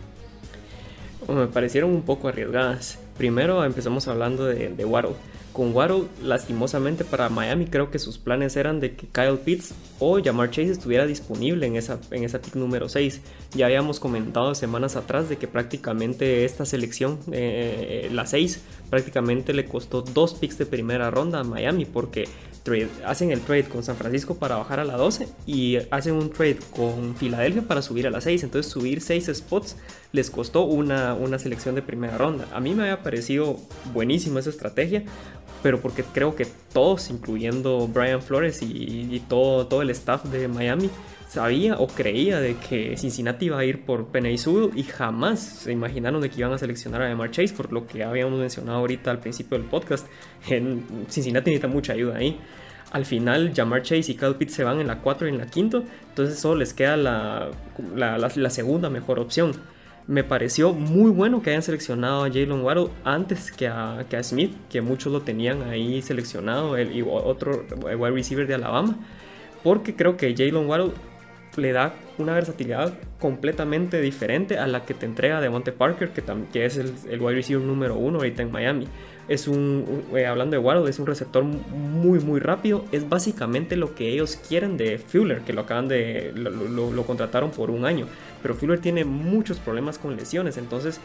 me 1.28 1.48
parecieron 1.48 1.92
un 1.92 2.02
poco 2.02 2.28
arriesgadas. 2.28 3.00
Primero 3.18 3.64
empezamos 3.64 4.08
hablando 4.08 4.46
de, 4.46 4.70
de 4.70 4.86
Waddle. 4.86 5.16
Con 5.54 5.74
Waddle, 5.74 6.06
lastimosamente 6.24 7.06
para 7.06 7.30
Miami, 7.30 7.68
creo 7.68 7.92
que 7.92 8.00
sus 8.00 8.18
planes 8.18 8.58
eran 8.58 8.80
de 8.80 8.96
que 8.96 9.06
Kyle 9.08 9.38
Pitts 9.38 9.74
o 10.00 10.20
Jamar 10.22 10.50
Chase 10.50 10.72
estuviera 10.72 11.06
disponible 11.06 11.68
en 11.68 11.76
esa, 11.76 12.00
en 12.10 12.24
esa 12.24 12.42
pick 12.42 12.56
número 12.56 12.90
6. 12.90 13.22
Ya 13.54 13.68
habíamos 13.68 14.00
comentado 14.00 14.56
semanas 14.56 14.96
atrás 14.96 15.30
de 15.30 15.38
que 15.38 15.48
prácticamente 15.48 16.44
esta 16.44 16.66
selección, 16.66 17.20
eh, 17.32 18.10
la 18.12 18.26
6, 18.26 18.62
prácticamente 18.90 19.54
le 19.54 19.66
costó 19.66 20.02
dos 20.02 20.34
picks 20.34 20.58
de 20.58 20.66
primera 20.66 21.12
ronda 21.12 21.40
a 21.40 21.44
Miami 21.44 21.86
porque 21.86 22.28
hacen 23.06 23.32
el 23.32 23.42
trade 23.42 23.66
con 23.66 23.84
San 23.84 23.96
Francisco 23.98 24.36
para 24.36 24.56
bajar 24.56 24.80
a 24.80 24.86
la 24.86 24.96
12 24.96 25.28
y 25.46 25.78
hacen 25.92 26.14
un 26.14 26.30
trade 26.30 26.60
con 26.76 27.16
Filadelfia 27.16 27.64
para 27.64 27.82
subir 27.82 28.08
a 28.08 28.10
la 28.10 28.22
6. 28.22 28.44
Entonces 28.44 28.72
subir 28.72 29.02
6 29.02 29.32
spots 29.34 29.76
les 30.12 30.30
costó 30.30 30.64
una, 30.64 31.14
una 31.14 31.40
selección 31.40 31.76
de 31.76 31.82
primera 31.82 32.18
ronda. 32.18 32.48
A 32.54 32.60
mí 32.60 32.74
me 32.74 32.84
había 32.84 33.04
parecido 33.04 33.58
buenísima 33.94 34.40
esa 34.40 34.50
estrategia, 34.50 35.04
pero 35.64 35.80
porque 35.80 36.04
creo 36.04 36.36
que 36.36 36.46
todos, 36.74 37.10
incluyendo 37.10 37.88
Brian 37.88 38.22
Flores 38.22 38.60
y, 38.62 39.20
todo, 39.30 39.66
todo 39.66 39.82
el 39.82 39.90
staff 39.92 40.26
de 40.26 40.50
Miami, 40.50 40.90
sabía 41.30 41.78
o 41.78 41.88
creía 41.88 42.40
de 42.40 42.58
que 42.58 42.96
Cincinnati 42.98 43.46
iba 43.46 43.58
a 43.58 43.66
ir 43.66 43.86
por 43.86 44.08
Penny 44.08 44.36
y 44.76 44.84
jamás 44.84 45.40
se 45.40 45.72
imaginaron 45.72 46.22
de 46.22 46.30
que 46.30 46.42
iban 46.42 46.52
a 46.52 46.58
seleccionar 46.58 47.02
a 47.02 47.08
Demar 47.08 47.32
Chase 47.32 47.54
por 47.56 47.72
lo 47.72 47.88
que 47.88 48.04
habíamos 48.04 48.38
mencionado 48.38 48.78
ahorita 48.80 49.10
al 49.10 49.20
principio 49.20 49.58
del 49.58 49.66
podcast. 49.66 50.06
En 50.50 50.86
Cincinnati 51.10 51.50
necesita 51.50 51.70
mucha 51.70 51.94
ayuda 51.94 52.18
ahí. 52.18 52.38
Al 52.92 53.06
final, 53.06 53.54
Jamar 53.56 53.82
Chase 53.82 54.12
y 54.12 54.16
Kyle 54.16 54.36
Pitts 54.36 54.54
se 54.54 54.64
van 54.64 54.80
en 54.80 54.86
la 54.86 55.00
4 55.00 55.28
y 55.28 55.32
en 55.32 55.40
la 55.40 55.48
5, 55.48 55.84
entonces 56.10 56.40
solo 56.40 56.60
les 56.60 56.76
queda 56.76 56.96
la, 56.96 57.50
la, 57.96 58.50
segunda 58.52 58.92
mejor 58.92 59.20
opción. 59.20 59.54
Me 60.08 60.24
pareció 60.24 60.74
muy 60.74 61.12
bueno 61.12 61.42
que 61.42 61.52
hayan 61.52 61.62
seleccionado 61.62 62.26
a 62.26 62.28
Jalen 62.28 62.62
Waddle 62.62 62.90
antes 63.06 63.52
que 63.52 63.68
a, 63.68 64.06
que 64.10 64.18
a, 64.18 64.24
Smith, 64.24 64.54
que 64.70 64.82
muchos 64.82 65.14
lo 65.14 65.22
tenían 65.22 65.64
ahí 65.64 66.02
seleccionado, 66.02 66.76
el, 66.76 66.96
y 66.96 67.02
otro 67.02 67.64
wide 67.82 68.12
receiver 68.12 68.46
de 68.46 68.56
Alabama, 68.56 68.98
porque 69.64 69.96
creo 69.96 70.18
que 70.18 70.36
Jalen 70.36 70.68
Waddle 70.68 70.92
le 71.56 71.72
da 71.72 71.94
una 72.18 72.34
versatilidad 72.34 72.94
completamente 73.20 74.02
diferente 74.02 74.58
a 74.58 74.68
la 74.68 74.86
que 74.86 74.94
te 74.94 75.06
entrega 75.06 75.40
Devonte 75.40 75.72
Parker, 75.72 76.10
que, 76.10 76.22
que 76.52 76.66
es 76.66 76.78
el, 76.78 76.94
el, 77.10 77.22
wide 77.22 77.36
receiver 77.36 77.64
número 77.64 77.96
uno 77.96 78.18
ahorita 78.18 78.42
en 78.42 78.52
Miami. 78.52 78.88
Es 79.28 79.48
un, 79.48 80.04
eh, 80.16 80.26
hablando 80.26 80.56
de 80.56 80.60
Waddle, 80.60 80.90
es 80.90 81.00
un 81.00 81.06
receptor 81.06 81.44
muy, 81.44 82.20
muy 82.20 82.40
rápido. 82.40 82.86
Es 82.92 83.08
básicamente 83.08 83.76
lo 83.76 83.96
que 83.96 84.10
ellos 84.10 84.38
quieren 84.48 84.78
de 84.78 84.98
Fuller, 84.98 85.42
que 85.42 85.54
lo 85.54 85.62
acaban 85.62 85.88
de, 85.88 86.34
lo, 86.36 87.04
contrataron 87.06 87.52
por 87.52 87.72
un 87.72 87.86
año. 87.86 88.08
Pero 88.42 88.56
Fuller 88.56 88.80
tiene 88.80 89.06
muchos 89.06 89.60
problemas 89.60 89.98
con 89.98 90.16
lesiones, 90.16 90.58
entonces 90.58 91.00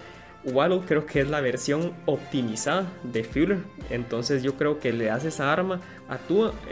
Waddle 0.44 0.83
creo 0.87 1.04
que 1.04 1.20
es 1.20 1.28
la 1.28 1.40
versión 1.40 1.92
optimizada 2.07 2.87
de 3.02 3.24
Fuller. 3.24 3.59
Entonces 3.90 4.42
yo 4.42 4.54
creo 4.54 4.78
que 4.81 4.92
le 4.92 5.11
hace 5.11 5.28
esa 5.28 5.52
arma 5.52 5.81
a 6.09 6.18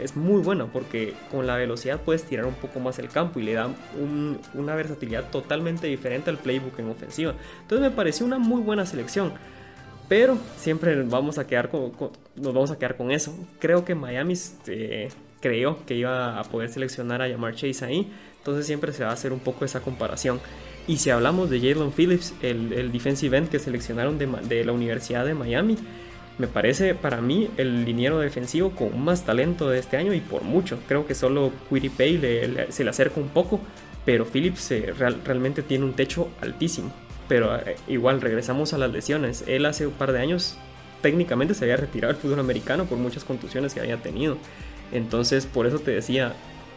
es 0.01 0.15
muy 0.15 0.41
buena 0.41 0.65
porque 0.65 1.13
con 1.29 1.45
la 1.45 1.55
velocidad 1.55 2.01
puedes 2.01 2.23
tirar 2.23 2.45
un 2.45 2.55
poco 2.55 2.79
más 2.79 2.97
el 2.99 3.09
campo 3.09 3.39
y 3.39 3.43
le 3.43 3.53
da 3.53 3.69
una 4.53 4.75
versatilidad 4.75 5.29
totalmente 5.29 5.87
diferente 5.87 6.29
al 6.29 6.37
playbook 6.37 6.79
en 6.79 6.89
ofensiva. 6.89 7.35
Entonces 7.61 7.89
me 7.89 7.95
pareció 7.95 8.25
una 8.25 8.39
muy 8.39 8.61
buena 8.61 8.85
selección. 8.85 9.33
Pero 10.07 10.37
siempre 10.57 11.01
vamos 11.03 11.37
a 11.37 11.45
quedar 11.45 11.69
con, 11.69 11.91
nos 12.35 12.53
vamos 12.53 12.71
a 12.71 12.77
quedar 12.77 12.95
con 12.95 13.11
eso. 13.11 13.35
Creo 13.59 13.83
que 13.83 13.93
Miami 13.93 14.33
este, 14.33 15.09
creyó 15.41 15.85
que 15.85 15.95
iba 15.95 16.39
a 16.39 16.43
poder 16.43 16.69
seleccionar 16.69 17.21
a 17.21 17.27
Yamar 17.27 17.55
Chase 17.55 17.83
ahí. 17.83 18.11
Entonces 18.37 18.65
siempre 18.65 18.93
se 18.93 19.03
va 19.03 19.09
a 19.09 19.13
hacer 19.13 19.33
un 19.33 19.39
poco 19.39 19.65
esa 19.65 19.81
comparación. 19.81 20.39
Y 20.87 20.97
si 20.97 21.09
hablamos 21.09 21.49
de 21.49 21.59
Jalen 21.59 21.91
Phillips, 21.91 22.33
el, 22.41 22.91
defensive 22.93 23.37
end 23.37 23.49
que 23.49 23.59
seleccionaron 23.59 24.17
de, 24.17 24.63
la 24.63 24.71
Universidad 24.71 25.25
de 25.25 25.33
Miami, 25.33 25.77
me 26.37 26.47
parece 26.47 26.95
para 26.95 27.19
mí 27.19 27.49
el 27.57 27.83
liniero 27.83 28.19
defensivo 28.19 28.71
con 28.71 28.97
más 29.03 29.25
talento 29.25 29.69
de 29.69 29.79
este 29.79 29.97
año 29.97 30.13
y 30.13 30.21
por 30.21 30.43
mucho. 30.43 30.79
Creo 30.87 31.05
que 31.05 31.15
solo 31.15 31.51
Quiripay 31.69 32.17
le, 32.17 32.71
se 32.71 32.85
le 32.85 32.89
acerca 32.91 33.19
un 33.19 33.27
poco, 33.27 33.59
pero 34.05 34.25
Phillips 34.25 34.71
eh, 34.71 34.93
realmente 35.25 35.61
tiene 35.61 35.83
un 35.83 35.93
techo 35.93 36.29
altísimo. 36.39 36.93
Pero 37.27 37.55
eh, 37.55 37.75
igual 37.87 38.21
regresamos 38.21 38.73
a 38.73 38.77
las 38.77 38.91
lesiones. 38.91 39.43
Él 39.47 39.65
hace 39.65 39.87
un 39.87 39.93
par 39.93 40.11
de 40.11 40.19
años 40.19 40.57
técnicamente 41.01 41.53
se 41.53 41.65
había 41.65 41.77
retirado 41.77 42.13
del 42.13 42.21
fútbol 42.21 42.39
americano 42.39 42.85
por 42.85 42.97
muchas 42.97 43.23
contusiones 43.23 43.73
que 43.73 43.79
había 43.79 43.97
tenido. 43.97 44.37
Entonces 44.91 45.45
por 45.45 45.67
eso 45.67 45.79
te 45.79 45.91
decía, 45.91 46.33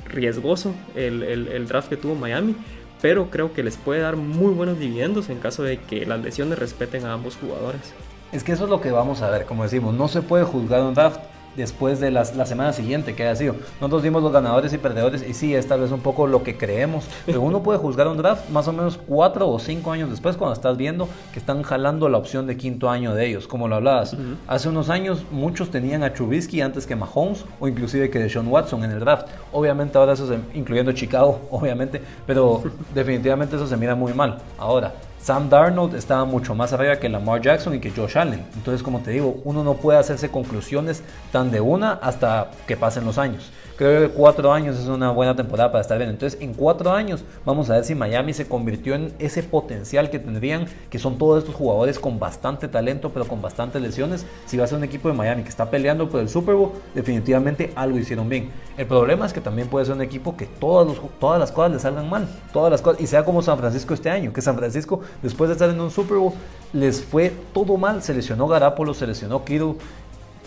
riesgoso 0.06 0.74
el, 0.94 1.22
el 1.22 1.68
draft 1.68 1.88
que 1.88 1.96
tuvo 1.96 2.14
Miami 2.14 2.56
pero 3.00 3.30
creo 3.30 3.52
que 3.52 3.62
les 3.62 3.76
puede 3.76 4.00
dar 4.00 4.16
muy 4.16 4.52
buenos 4.52 4.78
dividendos 4.78 5.30
en 5.30 5.38
caso 5.38 5.62
de 5.62 5.78
que 5.78 6.04
las 6.06 6.20
lesiones 6.20 6.58
respeten 6.58 7.06
a 7.06 7.12
ambos 7.12 7.36
jugadores. 7.36 7.94
Es 8.32 8.44
que 8.44 8.52
eso 8.52 8.64
es 8.64 8.70
lo 8.70 8.80
que 8.80 8.90
vamos 8.90 9.22
a 9.22 9.30
ver, 9.30 9.46
como 9.46 9.62
decimos, 9.64 9.94
no 9.94 10.08
se 10.08 10.22
puede 10.22 10.44
juzgar 10.44 10.82
un 10.82 10.94
draft 10.94 11.20
después 11.56 12.00
de 12.00 12.10
la 12.10 12.24
semana 12.24 12.72
siguiente 12.72 13.14
que 13.14 13.24
haya 13.24 13.36
sido. 13.36 13.54
Nosotros 13.80 14.02
dimos 14.02 14.22
los 14.22 14.32
ganadores 14.32 14.72
y 14.72 14.78
perdedores 14.78 15.24
y 15.28 15.34
sí, 15.34 15.54
esta 15.54 15.76
vez 15.76 15.90
un 15.90 16.00
poco 16.00 16.26
lo 16.26 16.42
que 16.42 16.56
creemos, 16.56 17.04
pero 17.26 17.40
uno 17.40 17.62
puede 17.62 17.78
juzgar 17.78 18.08
un 18.08 18.16
draft 18.16 18.48
más 18.50 18.68
o 18.68 18.72
menos 18.72 18.98
cuatro 19.06 19.48
o 19.48 19.58
cinco 19.58 19.92
años 19.92 20.10
después 20.10 20.36
cuando 20.36 20.54
estás 20.54 20.76
viendo 20.76 21.08
que 21.32 21.38
están 21.38 21.62
jalando 21.62 22.08
la 22.08 22.18
opción 22.18 22.46
de 22.46 22.56
quinto 22.56 22.90
año 22.90 23.14
de 23.14 23.26
ellos, 23.26 23.46
como 23.46 23.68
lo 23.68 23.76
hablabas. 23.76 24.16
Hace 24.46 24.68
unos 24.68 24.88
años 24.90 25.24
muchos 25.30 25.70
tenían 25.70 26.02
a 26.02 26.12
Trubisky 26.12 26.60
antes 26.60 26.86
que 26.86 26.96
Mahomes 26.96 27.44
o 27.58 27.68
inclusive 27.68 28.10
que 28.10 28.18
de 28.18 28.28
Sean 28.28 28.48
Watson 28.48 28.84
en 28.84 28.90
el 28.92 29.00
draft. 29.00 29.28
Obviamente 29.52 29.98
ahora 29.98 30.12
eso, 30.12 30.26
se, 30.26 30.38
incluyendo 30.54 30.92
Chicago, 30.92 31.40
obviamente, 31.50 32.00
pero 32.26 32.62
definitivamente 32.94 33.56
eso 33.56 33.66
se 33.66 33.76
mira 33.76 33.94
muy 33.94 34.12
mal. 34.12 34.38
Ahora, 34.58 34.92
Sam 35.22 35.50
Darnold 35.50 35.94
estaba 35.94 36.24
mucho 36.24 36.54
más 36.54 36.72
arriba 36.72 36.96
que 36.96 37.08
Lamar 37.08 37.42
Jackson 37.42 37.74
y 37.74 37.78
que 37.78 37.90
Josh 37.90 38.16
Allen. 38.16 38.42
Entonces, 38.54 38.82
como 38.82 39.00
te 39.00 39.10
digo, 39.10 39.40
uno 39.44 39.62
no 39.62 39.74
puede 39.74 39.98
hacerse 39.98 40.30
conclusiones 40.30 41.02
tan 41.30 41.50
de 41.50 41.60
una 41.60 41.92
hasta 41.92 42.50
que 42.66 42.76
pasen 42.76 43.04
los 43.04 43.18
años. 43.18 43.50
Creo 43.80 44.06
que 44.06 44.14
cuatro 44.14 44.52
años 44.52 44.78
es 44.78 44.88
una 44.88 45.10
buena 45.10 45.34
temporada 45.34 45.72
para 45.72 45.80
estar 45.80 45.96
bien. 45.96 46.10
Entonces, 46.10 46.38
en 46.42 46.52
cuatro 46.52 46.92
años 46.92 47.24
vamos 47.46 47.70
a 47.70 47.76
ver 47.76 47.84
si 47.86 47.94
Miami 47.94 48.34
se 48.34 48.46
convirtió 48.46 48.94
en 48.94 49.14
ese 49.18 49.42
potencial 49.42 50.10
que 50.10 50.18
tendrían, 50.18 50.66
que 50.90 50.98
son 50.98 51.16
todos 51.16 51.38
estos 51.38 51.54
jugadores 51.54 51.98
con 51.98 52.18
bastante 52.18 52.68
talento, 52.68 53.08
pero 53.08 53.26
con 53.26 53.40
bastantes 53.40 53.80
lesiones. 53.80 54.26
Si 54.44 54.58
va 54.58 54.64
a 54.64 54.66
ser 54.66 54.76
un 54.76 54.84
equipo 54.84 55.08
de 55.08 55.14
Miami 55.14 55.44
que 55.44 55.48
está 55.48 55.70
peleando 55.70 56.10
por 56.10 56.20
el 56.20 56.28
Super 56.28 56.56
Bowl, 56.56 56.72
definitivamente 56.94 57.72
algo 57.74 57.96
hicieron 57.96 58.28
bien. 58.28 58.50
El 58.76 58.84
problema 58.84 59.24
es 59.24 59.32
que 59.32 59.40
también 59.40 59.68
puede 59.68 59.86
ser 59.86 59.94
un 59.94 60.02
equipo 60.02 60.36
que 60.36 60.44
todas, 60.44 60.98
todas 61.18 61.40
las 61.40 61.50
cosas 61.50 61.72
le 61.72 61.78
salgan 61.78 62.10
mal. 62.10 62.28
Todas 62.52 62.70
las 62.70 62.82
cosas. 62.82 63.00
Y 63.00 63.06
sea 63.06 63.24
como 63.24 63.40
San 63.40 63.56
Francisco 63.56 63.94
este 63.94 64.10
año, 64.10 64.30
que 64.34 64.42
San 64.42 64.56
Francisco, 64.56 65.00
después 65.22 65.48
de 65.48 65.54
estar 65.54 65.70
en 65.70 65.80
un 65.80 65.90
Super 65.90 66.18
Bowl, 66.18 66.34
les 66.74 67.02
fue 67.02 67.32
todo 67.54 67.78
mal. 67.78 68.02
Se 68.02 68.12
lesionó 68.12 68.46
Garapolo, 68.46 68.92
se 68.92 69.06
lesionó 69.06 69.42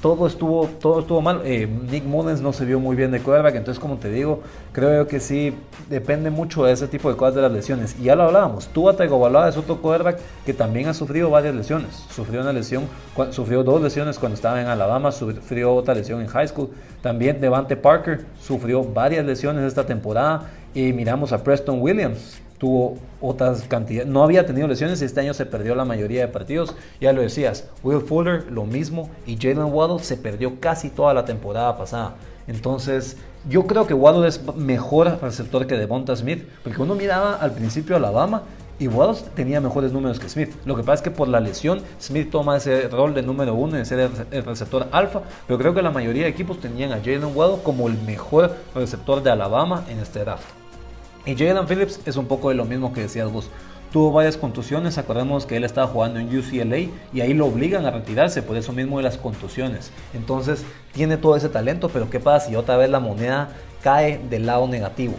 todo 0.04 0.28
estuvo, 0.28 0.68
todo 0.82 1.00
estuvo 1.00 1.22
mal. 1.22 1.44
Eh, 1.46 1.66
Nick 1.66 2.04
Mullens 2.04 2.42
no 2.42 2.52
se 2.52 2.66
vio 2.66 2.78
muy 2.78 2.94
bien 2.94 3.10
de 3.12 3.22
quarterback, 3.22 3.56
entonces 3.56 3.80
como 3.80 3.96
te 3.96 4.10
digo, 4.10 4.42
creo 4.74 5.08
que 5.08 5.22
sí 5.22 5.56
depende 5.90 6.30
mucho 6.30 6.66
de 6.66 6.74
ese 6.74 6.90
tipo 6.90 7.10
de 7.10 7.16
cosas 7.16 7.36
de 7.36 7.42
las 7.42 7.54
lesiones. 7.54 7.96
Y 7.98 8.04
ya 8.04 8.16
lo 8.18 8.24
hablábamos, 8.24 8.68
Tua 8.68 8.98
Tagovailoa 8.98 9.48
es 9.48 9.56
otro 9.56 9.82
quarterback 9.82 10.20
que 10.46 10.54
también 10.54 10.90
ha 10.90 10.94
sufrido 10.94 11.30
varias 11.30 11.56
lesiones. 11.56 12.06
Sufrió 12.10 12.42
una 12.42 12.52
lesión, 12.52 12.84
sufrió 13.30 13.64
dos 13.64 13.82
lesiones 13.82 14.20
cuando 14.20 14.36
estaba 14.36 14.62
en 14.62 14.68
Alabama, 14.68 15.14
sufrió 15.14 15.74
otra 15.74 15.96
lesión 15.96 16.20
en 16.20 16.28
high 16.28 16.50
school. 16.50 16.70
También 17.02 17.40
Devante 17.40 17.78
Parker 17.78 18.26
sufrió 18.42 18.84
varias 18.84 19.26
lesiones 19.26 19.64
esta 19.64 19.86
temporada. 19.86 20.50
Y 20.76 20.92
miramos 20.92 21.32
a 21.32 21.42
Preston 21.42 21.80
Williams, 21.82 22.42
tuvo 22.64 22.96
otras 23.20 23.64
cantidades, 23.64 24.10
no 24.10 24.24
había 24.24 24.46
tenido 24.46 24.70
lesiones 24.70 25.02
y 25.02 25.06
este 25.06 25.20
año 25.20 25.34
se 25.34 25.46
perdió 25.46 25.76
la 25.76 25.84
mayoría 25.84 26.22
de 26.22 26.30
partidos. 26.30 26.74
Ya 27.02 27.12
lo 27.12 27.22
decías, 27.22 27.68
Will 27.84 28.00
Fuller 28.00 28.50
lo 28.50 28.64
mismo 28.64 29.10
y 29.26 29.36
Jalen 29.36 29.66
Waddle 29.66 30.02
se 30.02 30.16
perdió 30.16 30.62
casi 30.62 30.90
toda 30.90 31.14
la 31.14 31.26
temporada 31.26 31.78
pasada. 31.78 32.16
Entonces, 32.48 33.18
yo 33.50 33.68
creo 33.68 33.86
que 33.86 33.94
Waddle 33.94 34.30
es 34.30 34.42
mejor 34.56 35.20
receptor 35.22 35.68
que 35.68 35.76
Devonta 35.76 36.16
Smith, 36.16 36.48
porque 36.64 36.82
uno 36.82 36.96
miraba 36.96 37.36
al 37.36 37.52
principio 37.52 37.98
Alabama 37.98 38.44
y 38.80 38.88
Waddle 38.88 39.22
tenía 39.36 39.60
mejores 39.60 39.92
números 39.92 40.18
que 40.18 40.30
Smith. 40.30 40.54
Lo 40.64 40.78
que 40.78 40.84
pasa 40.84 40.94
es 40.94 41.02
que 41.02 41.12
por 41.12 41.28
la 41.28 41.42
lesión, 41.42 41.82
Smith 42.00 42.32
toma 42.32 42.56
ese 42.56 42.88
rol 42.88 43.14
de 43.14 43.24
número 43.24 43.56
uno 43.56 43.76
de 43.76 43.84
ser 43.84 44.10
el 44.32 44.46
receptor 44.46 44.88
alfa, 44.94 45.24
pero 45.48 45.60
creo 45.60 45.74
que 45.74 45.82
la 45.82 45.92
mayoría 45.92 46.24
de 46.24 46.30
equipos 46.30 46.62
tenían 46.62 46.94
a 46.94 47.00
Jalen 47.00 47.36
Waddle 47.36 47.62
como 47.62 47.90
el 47.90 48.02
mejor 48.04 48.56
receptor 48.74 49.22
de 49.22 49.32
Alabama 49.32 49.84
en 49.90 50.00
este 50.00 50.22
draft. 50.22 50.63
Y 51.26 51.36
Jalen 51.36 51.68
Phillips 51.68 52.02
es 52.06 52.18
un 52.18 52.26
poco 52.26 52.50
de 52.50 52.56
lo 52.56 52.66
mismo 52.66 52.92
que 52.92 53.02
decías 53.02 53.32
vos. 53.32 53.50
Tuvo 53.94 54.12
varias 54.12 54.36
contusiones, 54.36 54.98
acordemos 54.98 55.46
que 55.46 55.56
él 55.56 55.64
estaba 55.64 55.88
jugando 55.88 56.20
en 56.20 56.28
UCLA 56.38 56.90
y 57.14 57.22
ahí 57.22 57.34
lo 57.34 57.46
obligan 57.46 57.86
a 57.86 57.92
retirarse 57.92 58.42
por 58.42 58.58
eso 58.58 58.74
mismo 58.74 58.98
de 58.98 59.04
las 59.04 59.18
contusiones. 59.18 59.92
Entonces 60.14 60.66
tiene 60.92 61.16
todo 61.16 61.38
ese 61.38 61.48
talento, 61.48 61.88
pero 61.90 62.10
¿qué 62.10 62.20
pasa 62.20 62.48
si 62.48 62.56
otra 62.56 62.76
vez 62.76 62.90
la 62.90 63.00
moneda 63.00 63.50
cae 63.82 64.20
del 64.30 64.48
lado 64.48 64.68
negativo? 64.68 65.14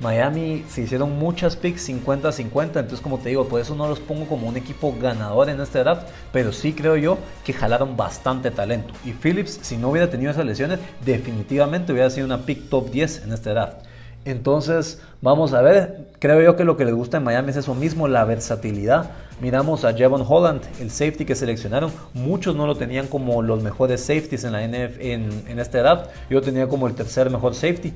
Miami 0.00 0.64
se 0.68 0.82
hicieron 0.82 1.18
muchas 1.18 1.54
picks 1.56 1.88
50-50, 1.88 2.62
entonces 2.64 3.00
como 3.00 3.18
te 3.18 3.28
digo, 3.28 3.46
por 3.46 3.60
eso 3.60 3.74
no 3.74 3.86
los 3.86 4.00
pongo 4.00 4.26
como 4.26 4.48
un 4.48 4.56
equipo 4.56 4.94
ganador 5.00 5.50
en 5.50 5.60
este 5.60 5.80
draft, 5.80 6.08
pero 6.32 6.52
sí 6.52 6.72
creo 6.72 6.96
yo 6.96 7.18
que 7.44 7.52
jalaron 7.52 7.96
bastante 7.96 8.50
talento. 8.50 8.94
Y 9.04 9.12
Phillips, 9.12 9.60
si 9.62 9.76
no 9.76 9.90
hubiera 9.90 10.10
tenido 10.10 10.30
esas 10.30 10.46
lesiones, 10.46 10.80
definitivamente 11.04 11.92
hubiera 11.92 12.08
sido 12.08 12.26
una 12.26 12.46
pick 12.46 12.68
top 12.68 12.90
10 12.90 13.24
en 13.24 13.32
este 13.32 13.50
draft. 13.50 13.91
Entonces, 14.24 15.00
vamos 15.20 15.52
a 15.52 15.62
ver, 15.62 16.06
creo 16.20 16.40
yo 16.40 16.54
que 16.54 16.64
lo 16.64 16.76
que 16.76 16.84
les 16.84 16.94
gusta 16.94 17.16
en 17.16 17.24
Miami 17.24 17.50
es 17.50 17.56
eso 17.56 17.74
mismo, 17.74 18.06
la 18.06 18.24
versatilidad. 18.24 19.10
Miramos 19.40 19.84
a 19.84 19.92
Jevon 19.92 20.24
Holland, 20.26 20.62
el 20.80 20.90
safety 20.90 21.24
que 21.24 21.34
seleccionaron. 21.34 21.90
Muchos 22.14 22.54
no 22.54 22.66
lo 22.68 22.76
tenían 22.76 23.08
como 23.08 23.42
los 23.42 23.60
mejores 23.62 24.00
safeties 24.00 24.44
en 24.44 24.52
la 24.52 24.64
NF 24.64 25.00
en, 25.00 25.42
en 25.48 25.58
este 25.58 25.78
draft. 25.78 26.10
Yo 26.30 26.40
tenía 26.40 26.68
como 26.68 26.86
el 26.86 26.94
tercer 26.94 27.28
mejor 27.30 27.54
safety. 27.54 27.92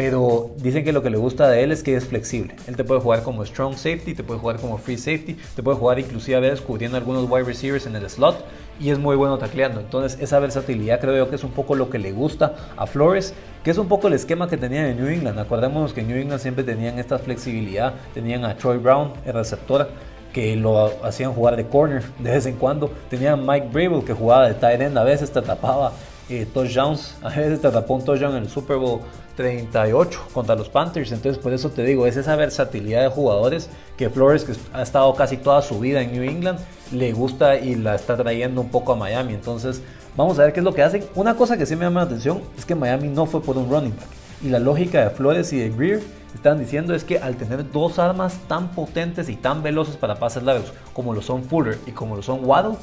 Pero 0.00 0.52
dicen 0.56 0.82
que 0.82 0.94
lo 0.94 1.02
que 1.02 1.10
le 1.10 1.18
gusta 1.18 1.46
de 1.50 1.62
él 1.62 1.72
es 1.72 1.82
que 1.82 1.94
es 1.94 2.06
flexible. 2.06 2.56
Él 2.66 2.74
te 2.74 2.84
puede 2.84 3.02
jugar 3.02 3.22
como 3.22 3.44
strong 3.44 3.74
safety, 3.74 4.14
te 4.14 4.24
puede 4.24 4.40
jugar 4.40 4.56
como 4.56 4.78
free 4.78 4.96
safety, 4.96 5.36
te 5.54 5.62
puede 5.62 5.76
jugar 5.76 5.98
inclusive 5.98 6.38
a 6.38 6.40
veces 6.40 6.62
cubriendo 6.62 6.96
algunos 6.96 7.28
wide 7.28 7.44
receivers 7.44 7.84
en 7.84 7.94
el 7.94 8.08
slot 8.08 8.42
y 8.80 8.88
es 8.88 8.98
muy 8.98 9.14
bueno 9.14 9.36
tacleando. 9.36 9.78
Entonces 9.78 10.18
esa 10.18 10.38
versatilidad 10.38 11.00
creo 11.00 11.14
yo 11.14 11.28
que 11.28 11.36
es 11.36 11.44
un 11.44 11.50
poco 11.50 11.74
lo 11.74 11.90
que 11.90 11.98
le 11.98 12.12
gusta 12.12 12.54
a 12.78 12.86
Flores, 12.86 13.34
que 13.62 13.72
es 13.72 13.76
un 13.76 13.88
poco 13.88 14.08
el 14.08 14.14
esquema 14.14 14.48
que 14.48 14.56
tenían 14.56 14.86
en 14.86 14.96
New 14.96 15.08
England. 15.08 15.38
Acordémonos 15.38 15.92
que 15.92 16.02
New 16.02 16.16
England 16.16 16.40
siempre 16.40 16.64
tenían 16.64 16.98
esta 16.98 17.18
flexibilidad, 17.18 17.92
tenían 18.14 18.46
a 18.46 18.56
Troy 18.56 18.78
Brown, 18.78 19.12
el 19.26 19.34
receptor, 19.34 19.90
que 20.32 20.56
lo 20.56 21.04
hacían 21.04 21.34
jugar 21.34 21.56
de 21.56 21.66
corner 21.66 22.04
de 22.20 22.30
vez 22.30 22.46
en 22.46 22.56
cuando. 22.56 22.90
Tenían 23.10 23.44
Mike 23.46 23.68
Brable 23.70 24.02
que 24.02 24.14
jugaba 24.14 24.48
de 24.48 24.54
tight 24.54 24.80
end, 24.80 24.96
a 24.96 25.04
veces 25.04 25.30
te 25.30 25.40
atrapaba 25.40 25.92
eh, 26.30 26.46
touchdowns, 26.52 27.16
a 27.22 27.28
veces 27.28 27.60
un 27.62 28.04
touchdown 28.04 28.36
en 28.36 28.44
el 28.44 28.48
Super 28.48 28.76
Bowl 28.76 29.00
38 29.36 30.28
contra 30.32 30.54
los 30.54 30.68
Panthers. 30.68 31.12
Entonces, 31.12 31.42
por 31.42 31.52
eso 31.52 31.70
te 31.70 31.84
digo, 31.84 32.06
es 32.06 32.16
esa 32.16 32.36
versatilidad 32.36 33.02
de 33.02 33.08
jugadores 33.08 33.68
que 33.96 34.08
Flores, 34.10 34.44
que 34.44 34.52
ha 34.72 34.82
estado 34.82 35.14
casi 35.14 35.36
toda 35.36 35.60
su 35.62 35.80
vida 35.80 36.00
en 36.02 36.12
New 36.12 36.22
England, 36.22 36.58
le 36.92 37.12
gusta 37.12 37.56
y 37.56 37.74
la 37.74 37.94
está 37.94 38.16
trayendo 38.16 38.60
un 38.60 38.68
poco 38.68 38.92
a 38.92 38.96
Miami. 38.96 39.34
Entonces, 39.34 39.82
vamos 40.16 40.38
a 40.38 40.44
ver 40.44 40.52
qué 40.52 40.60
es 40.60 40.64
lo 40.64 40.74
que 40.74 40.82
hacen. 40.82 41.04
Una 41.14 41.36
cosa 41.36 41.56
que 41.56 41.66
sí 41.66 41.76
me 41.76 41.84
llama 41.84 42.00
la 42.00 42.06
atención 42.06 42.42
es 42.56 42.64
que 42.64 42.74
Miami 42.74 43.08
no 43.08 43.26
fue 43.26 43.42
por 43.42 43.56
un 43.56 43.70
running 43.70 43.96
back. 43.96 44.08
Y 44.42 44.48
la 44.48 44.58
lógica 44.58 45.04
de 45.04 45.10
Flores 45.10 45.52
y 45.52 45.58
de 45.58 45.70
Greer 45.70 46.00
están 46.34 46.58
diciendo 46.58 46.94
es 46.94 47.04
que 47.04 47.18
al 47.18 47.36
tener 47.36 47.70
dos 47.70 47.98
armas 47.98 48.38
tan 48.48 48.70
potentes 48.70 49.28
y 49.28 49.36
tan 49.36 49.62
veloces 49.62 49.96
para 49.96 50.18
pases 50.18 50.42
largos, 50.42 50.72
como 50.94 51.12
lo 51.12 51.22
son 51.22 51.44
Fuller 51.44 51.78
y 51.86 51.90
como 51.90 52.16
lo 52.16 52.22
son 52.22 52.44
Waddle, 52.44 52.76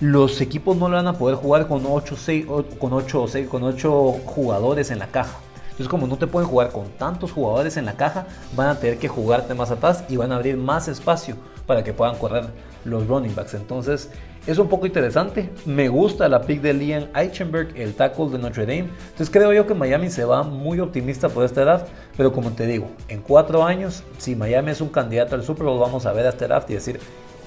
los 0.00 0.40
equipos 0.40 0.78
no 0.78 0.88
lo 0.88 0.96
van 0.96 1.06
a 1.06 1.12
poder 1.12 1.36
jugar 1.36 1.68
con 1.68 1.84
8, 1.86 2.16
6, 2.16 2.46
con 2.78 2.92
8, 2.92 3.28
6, 3.28 3.48
con 3.48 3.62
8 3.62 3.90
jugadores 4.24 4.90
en 4.90 4.98
la 4.98 5.08
caja. 5.08 5.38
Entonces, 5.80 5.88
como 5.88 6.06
no 6.06 6.16
te 6.16 6.26
pueden 6.26 6.48
jugar 6.48 6.70
con 6.70 6.88
tantos 6.90 7.32
jugadores 7.32 7.76
en 7.76 7.84
la 7.84 7.94
caja, 7.94 8.26
van 8.54 8.68
a 8.68 8.74
tener 8.78 8.98
que 8.98 9.08
jugarte 9.08 9.54
más 9.54 9.70
atrás 9.70 10.04
y 10.08 10.16
van 10.16 10.32
a 10.32 10.36
abrir 10.36 10.56
más 10.56 10.88
espacio 10.88 11.36
para 11.66 11.84
que 11.84 11.92
puedan 11.92 12.16
correr 12.16 12.46
los 12.84 13.06
running 13.06 13.34
backs. 13.34 13.54
Entonces, 13.54 14.10
es 14.46 14.58
un 14.58 14.68
poco 14.68 14.86
interesante. 14.86 15.50
Me 15.66 15.88
gusta 15.88 16.28
la 16.28 16.42
pick 16.42 16.62
de 16.62 16.72
Liam 16.72 17.08
Eichenberg, 17.14 17.76
el 17.76 17.94
tackle 17.94 18.30
de 18.30 18.38
Notre 18.38 18.64
Dame. 18.64 18.88
Entonces, 19.10 19.30
creo 19.30 19.52
yo 19.52 19.66
que 19.66 19.74
Miami 19.74 20.10
se 20.10 20.24
va 20.24 20.42
muy 20.42 20.80
optimista 20.80 21.28
por 21.28 21.44
esta 21.44 21.60
draft. 21.60 21.88
Pero 22.16 22.32
como 22.32 22.50
te 22.52 22.66
digo, 22.66 22.90
en 23.08 23.20
cuatro 23.20 23.64
años, 23.64 24.02
si 24.16 24.34
Miami 24.34 24.70
es 24.70 24.80
un 24.80 24.88
candidato 24.88 25.34
al 25.34 25.44
Super 25.44 25.66
Bowl, 25.66 25.78
vamos 25.78 26.06
a 26.06 26.12
ver 26.12 26.26
a 26.26 26.30
este 26.30 26.46
draft 26.46 26.70
y 26.70 26.74
decir, 26.74 27.00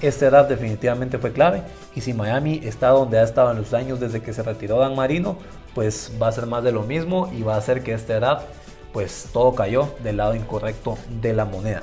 este 0.06 0.26
draft 0.26 0.48
definitivamente 0.48 1.18
fue 1.18 1.32
clave 1.32 1.62
y 1.94 2.00
si 2.00 2.12
Miami 2.12 2.60
está 2.64 2.88
donde 2.88 3.18
ha 3.18 3.22
estado 3.22 3.50
en 3.50 3.58
los 3.58 3.74
años 3.74 4.00
desde 4.00 4.22
que 4.22 4.32
se 4.32 4.42
retiró 4.42 4.78
Dan 4.78 4.94
Marino, 4.94 5.38
pues 5.74 6.12
va 6.20 6.28
a 6.28 6.32
ser 6.32 6.46
más 6.46 6.64
de 6.64 6.72
lo 6.72 6.82
mismo 6.82 7.30
y 7.32 7.42
va 7.42 7.54
a 7.54 7.58
hacer 7.58 7.82
que 7.82 7.92
este 7.92 8.14
draft 8.14 8.46
pues 8.92 9.28
todo 9.32 9.54
cayó 9.54 9.92
del 10.02 10.18
lado 10.18 10.34
incorrecto 10.34 10.96
de 11.20 11.32
la 11.32 11.44
moneda. 11.44 11.82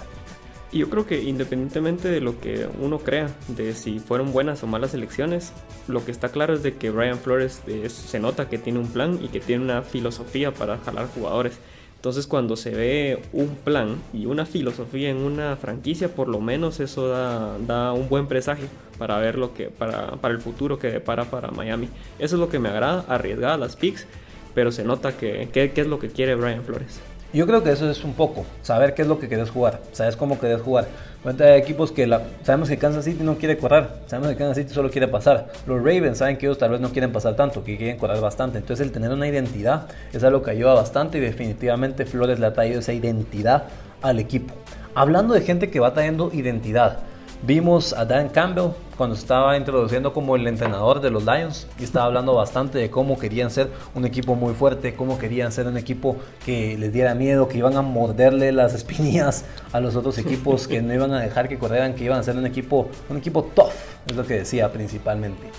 Y 0.71 0.79
yo 0.79 0.89
creo 0.89 1.05
que 1.05 1.21
independientemente 1.21 2.07
de 2.07 2.21
lo 2.21 2.39
que 2.39 2.65
uno 2.79 2.99
crea, 2.99 3.29
de 3.49 3.73
si 3.73 3.99
fueron 3.99 4.31
buenas 4.31 4.63
o 4.63 4.67
malas 4.67 4.93
elecciones, 4.93 5.51
lo 5.89 6.05
que 6.05 6.12
está 6.12 6.29
claro 6.29 6.53
es 6.53 6.63
de 6.63 6.75
que 6.75 6.89
Brian 6.89 7.17
Flores 7.17 7.62
se 7.89 8.19
nota 8.21 8.47
que 8.47 8.57
tiene 8.57 8.79
un 8.79 8.88
plan 8.88 9.19
y 9.21 9.27
que 9.27 9.41
tiene 9.41 9.65
una 9.65 9.81
filosofía 9.81 10.53
para 10.53 10.77
jalar 10.77 11.07
jugadores. 11.13 11.60
Entonces 12.01 12.25
cuando 12.25 12.55
se 12.55 12.71
ve 12.71 13.21
un 13.31 13.49
plan 13.49 13.97
y 14.11 14.25
una 14.25 14.47
filosofía 14.47 15.11
en 15.11 15.17
una 15.17 15.55
franquicia, 15.55 16.15
por 16.15 16.29
lo 16.29 16.39
menos 16.39 16.79
eso 16.79 17.09
da, 17.09 17.93
un 17.93 18.09
buen 18.09 18.25
presagio 18.25 18.65
para 18.97 19.19
ver 19.19 19.37
lo 19.37 19.53
que 19.53 19.69
para, 19.69 20.17
el 20.23 20.39
futuro 20.39 20.79
que 20.79 20.87
depara 20.87 21.25
para 21.25 21.51
Miami. 21.51 21.89
Eso 22.17 22.37
es 22.37 22.39
lo 22.39 22.49
que 22.49 22.57
me 22.57 22.69
agrada, 22.69 23.05
arriesgar 23.07 23.59
las 23.59 23.75
picks, 23.75 24.07
pero 24.55 24.71
se 24.71 24.83
nota 24.83 25.15
que, 25.15 25.47
es 25.53 25.87
lo 25.87 25.99
que 25.99 26.09
quiere 26.09 26.33
Brian 26.33 26.63
Flores. 26.63 26.99
Yo 27.34 27.48
creo 27.48 27.63
que 27.63 27.72
eso 27.72 27.89
es 27.89 28.04
un 28.04 28.13
poco, 28.13 28.46
saber 28.62 28.94
qué 28.94 29.04
es 29.04 29.08
lo 29.08 29.17
que 29.17 29.30
querés 29.30 29.50
jugar, 29.50 29.80
sabes 29.94 30.17
cómo 30.17 30.38
querés 30.38 30.62
jugar. 30.62 30.88
Hay 31.24 31.60
equipos 31.60 31.94
que 31.94 32.06
la, 32.06 32.24
sabemos 32.44 32.67
que 32.67 32.78
Kansas 32.78 33.06
City 33.06 33.24
no 33.24 33.38
quiere 33.38 33.58
correr, 33.58 33.88
sabemos 34.08 34.32
que 34.32 34.38
Kansas 34.38 34.58
City 34.58 34.74
solo 34.74 34.89
quiere 34.89 35.08
pasar. 35.08 35.48
Los 35.65 35.78
Ravens 35.78 36.17
saben 36.17 36.38
que 36.38 36.48
ellos 36.48 36.58
tal 36.58 36.72
vez 36.72 36.82
no 36.82 36.89
quieren 36.89 37.13
pasar 37.13 37.38
tanto, 37.38 37.63
que 37.63 37.78
quieren 37.78 37.98
correr 37.98 38.20
bastante. 38.20 38.58
Entonces 38.58 38.86
el 38.86 38.91
tener 38.91 39.12
una 39.12 39.28
identidad 39.28 39.88
es 40.12 40.24
algo 40.26 40.41
que 40.41 40.52
ayuda 40.52 40.74
bastante 40.74 41.20
y 41.20 41.22
definitivamente 41.22 42.06
Flores 42.06 42.38
le 42.39 42.48
ha 42.48 42.54
traído 42.54 42.80
esa 42.80 42.91
identidad 42.91 43.63
al 44.02 44.20
equipo. 44.20 44.54
Hablando 44.94 45.34
de 45.34 45.41
gente 45.41 45.70
que 45.70 45.80
va 45.80 45.94
trayendo 45.94 46.32
identidad, 46.34 46.98
Vimos 47.43 47.93
a 47.93 48.06
Dan 48.06 48.30
Campbell 48.30 48.69
cuando 48.95 49.15
estaba 49.15 49.58
introduciendo 49.58 50.13
como 50.13 50.36
el 50.36 50.45
entrenador 50.45 51.01
de 51.01 51.10
los 51.10 51.25
Lions 51.25 51.65
y 51.80 51.84
estaba 51.84 52.06
hablando 52.06 52.36
bastante 52.36 52.77
de 52.77 52.91
cómo 52.91 53.17
querían 53.17 53.49
ser 53.49 53.71
un 53.95 54.06
equipo 54.06 54.36
muy 54.36 54.54
fuerte, 54.54 54.93
cómo 54.93 55.17
querían 55.17 55.51
ser 55.51 55.65
un 55.65 55.75
equipo 55.75 56.17
que 56.45 56.77
les 56.77 56.93
diera 56.93 57.15
miedo, 57.15 57.47
que 57.47 57.58
iban 57.58 57.75
a 57.77 57.82
morderle 57.82 58.51
las 58.51 58.73
espinillas 58.75 59.45
a 59.71 59.80
los 59.80 59.95
otros 59.95 60.19
equipos, 60.19 60.67
que 60.67 60.84
no 60.84 60.93
iban 60.93 61.13
a 61.13 61.19
dejar 61.19 61.49
que 61.49 61.58
corrieran, 61.58 61.95
que 61.95 62.04
iban 62.04 62.19
a 62.19 62.23
ser 62.23 62.38
un 62.38 62.45
equipo, 62.45 62.89
un 63.10 63.17
equipo 63.17 63.41
tough, 63.56 63.73
es 64.06 64.15
lo 64.15 64.23
que 64.23 64.36
decía 64.36 64.71
principalmente. 64.71 65.49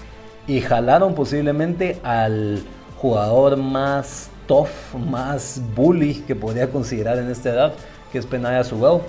Y 0.46 0.60
jalaron 0.60 1.16
posiblemente 1.16 1.98
al 2.04 2.62
jugador 2.96 3.56
más 3.56 4.30
tough, 4.46 4.94
más 5.10 5.60
bully 5.74 6.22
que 6.28 6.36
podría 6.36 6.70
considerar 6.70 7.18
en 7.18 7.28
esta 7.28 7.50
edad, 7.50 7.72
que 8.12 8.18
es 8.18 8.26
Penaya 8.26 8.62
Subel 8.62 9.00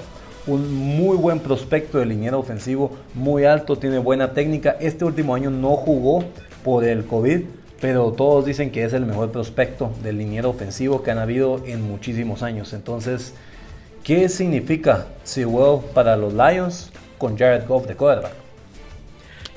un 0.46 0.74
muy 0.74 1.18
buen 1.18 1.40
prospecto 1.40 2.00
de 2.00 2.06
liniero 2.06 2.40
ofensivo, 2.40 2.92
muy 3.14 3.46
alto, 3.46 3.78
tiene 3.78 3.98
buena 3.98 4.34
técnica. 4.34 4.76
Este 4.80 5.06
último 5.06 5.36
año 5.36 5.50
no 5.50 5.76
jugó 5.76 6.24
por 6.64 6.84
el 6.84 7.06
COVID, 7.06 7.42
pero 7.80 8.12
todos 8.12 8.46
dicen 8.46 8.72
que 8.72 8.84
es 8.84 8.94
el 8.94 9.06
mejor 9.06 9.32
prospecto 9.32 9.92
del 10.04 10.18
liniero 10.18 10.50
ofensivo 10.50 11.04
que 11.04 11.12
han 11.12 11.20
habido 11.20 11.62
en 11.66 11.82
muchísimos 11.82 12.44
años. 12.44 12.74
Entonces, 12.74 13.34
¿qué 14.04 14.30
significa 14.30 15.08
Sewell 15.24 15.80
para 15.94 16.18
los 16.18 16.34
Lions 16.34 16.92
con 17.18 17.38
Jared 17.38 17.68
Goff 17.68 17.88
de 17.88 17.96
quarterback? 17.96 18.43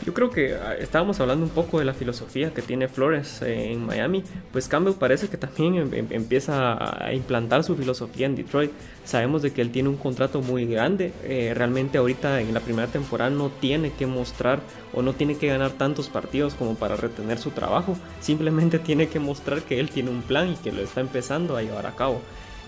Yo 0.07 0.15
creo 0.15 0.31
que 0.31 0.55
ah, 0.55 0.77
estábamos 0.79 1.19
hablando 1.19 1.45
un 1.45 1.51
poco 1.51 1.81
de 1.81 1.85
la 1.85 1.93
filosofía 1.93 2.55
que 2.55 2.63
tiene 2.63 2.87
Flores 2.87 3.43
eh, 3.43 3.73
en 3.73 3.85
Miami, 3.85 4.23
pues 4.53 4.69
Campbell 4.69 4.95
parece 4.95 5.27
que 5.27 5.37
también 5.37 5.75
em, 5.75 5.93
em, 5.95 6.07
empieza 6.11 7.05
a 7.05 7.13
implantar 7.13 7.65
su 7.65 7.75
filosofía 7.75 8.27
en 8.27 8.37
Detroit. 8.37 8.71
Sabemos 9.05 9.43
de 9.43 9.53
que 9.53 9.63
él 9.63 9.73
tiene 9.73 9.89
un 9.89 9.97
contrato 9.97 10.41
muy 10.43 10.65
grande, 10.65 11.13
eh, 11.25 11.53
realmente 11.57 11.99
ahorita 11.99 12.41
en 12.41 12.55
la 12.55 12.61
primera 12.61 12.87
temporada 12.87 13.31
no 13.31 13.51
tiene 13.51 13.91
que 13.95 14.07
mostrar 14.07 14.61
o 14.95 15.03
no 15.03 15.13
tiene 15.13 15.39
que 15.39 15.49
ganar 15.49 15.73
tantos 15.73 16.09
partidos 16.09 16.55
como 16.55 16.77
para 16.77 16.95
retener 16.95 17.39
su 17.39 17.51
trabajo, 17.51 17.97
simplemente 18.21 18.79
tiene 18.89 19.09
que 19.09 19.19
mostrar 19.19 19.63
que 19.63 19.81
él 19.81 19.91
tiene 19.91 20.11
un 20.11 20.23
plan 20.23 20.53
y 20.53 20.55
que 20.55 20.71
lo 20.71 20.83
está 20.83 21.01
empezando 21.01 21.57
a 21.57 21.63
llevar 21.63 21.87
a 21.87 21.97
cabo. 21.97 22.21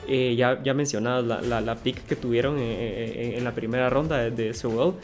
Eh, 0.08 0.34
ya, 0.36 0.60
ya 0.60 0.74
mencionabas 0.74 1.24
la, 1.24 1.60
la, 1.60 1.76
pick 1.76 2.04
que 2.04 2.16
tuvieron 2.16 2.58
en, 2.58 3.44
la 3.44 3.52
primera 3.52 3.90
ronda 3.90 4.16
de, 4.16 4.30
de 4.30 4.54
Sewell 4.54 4.94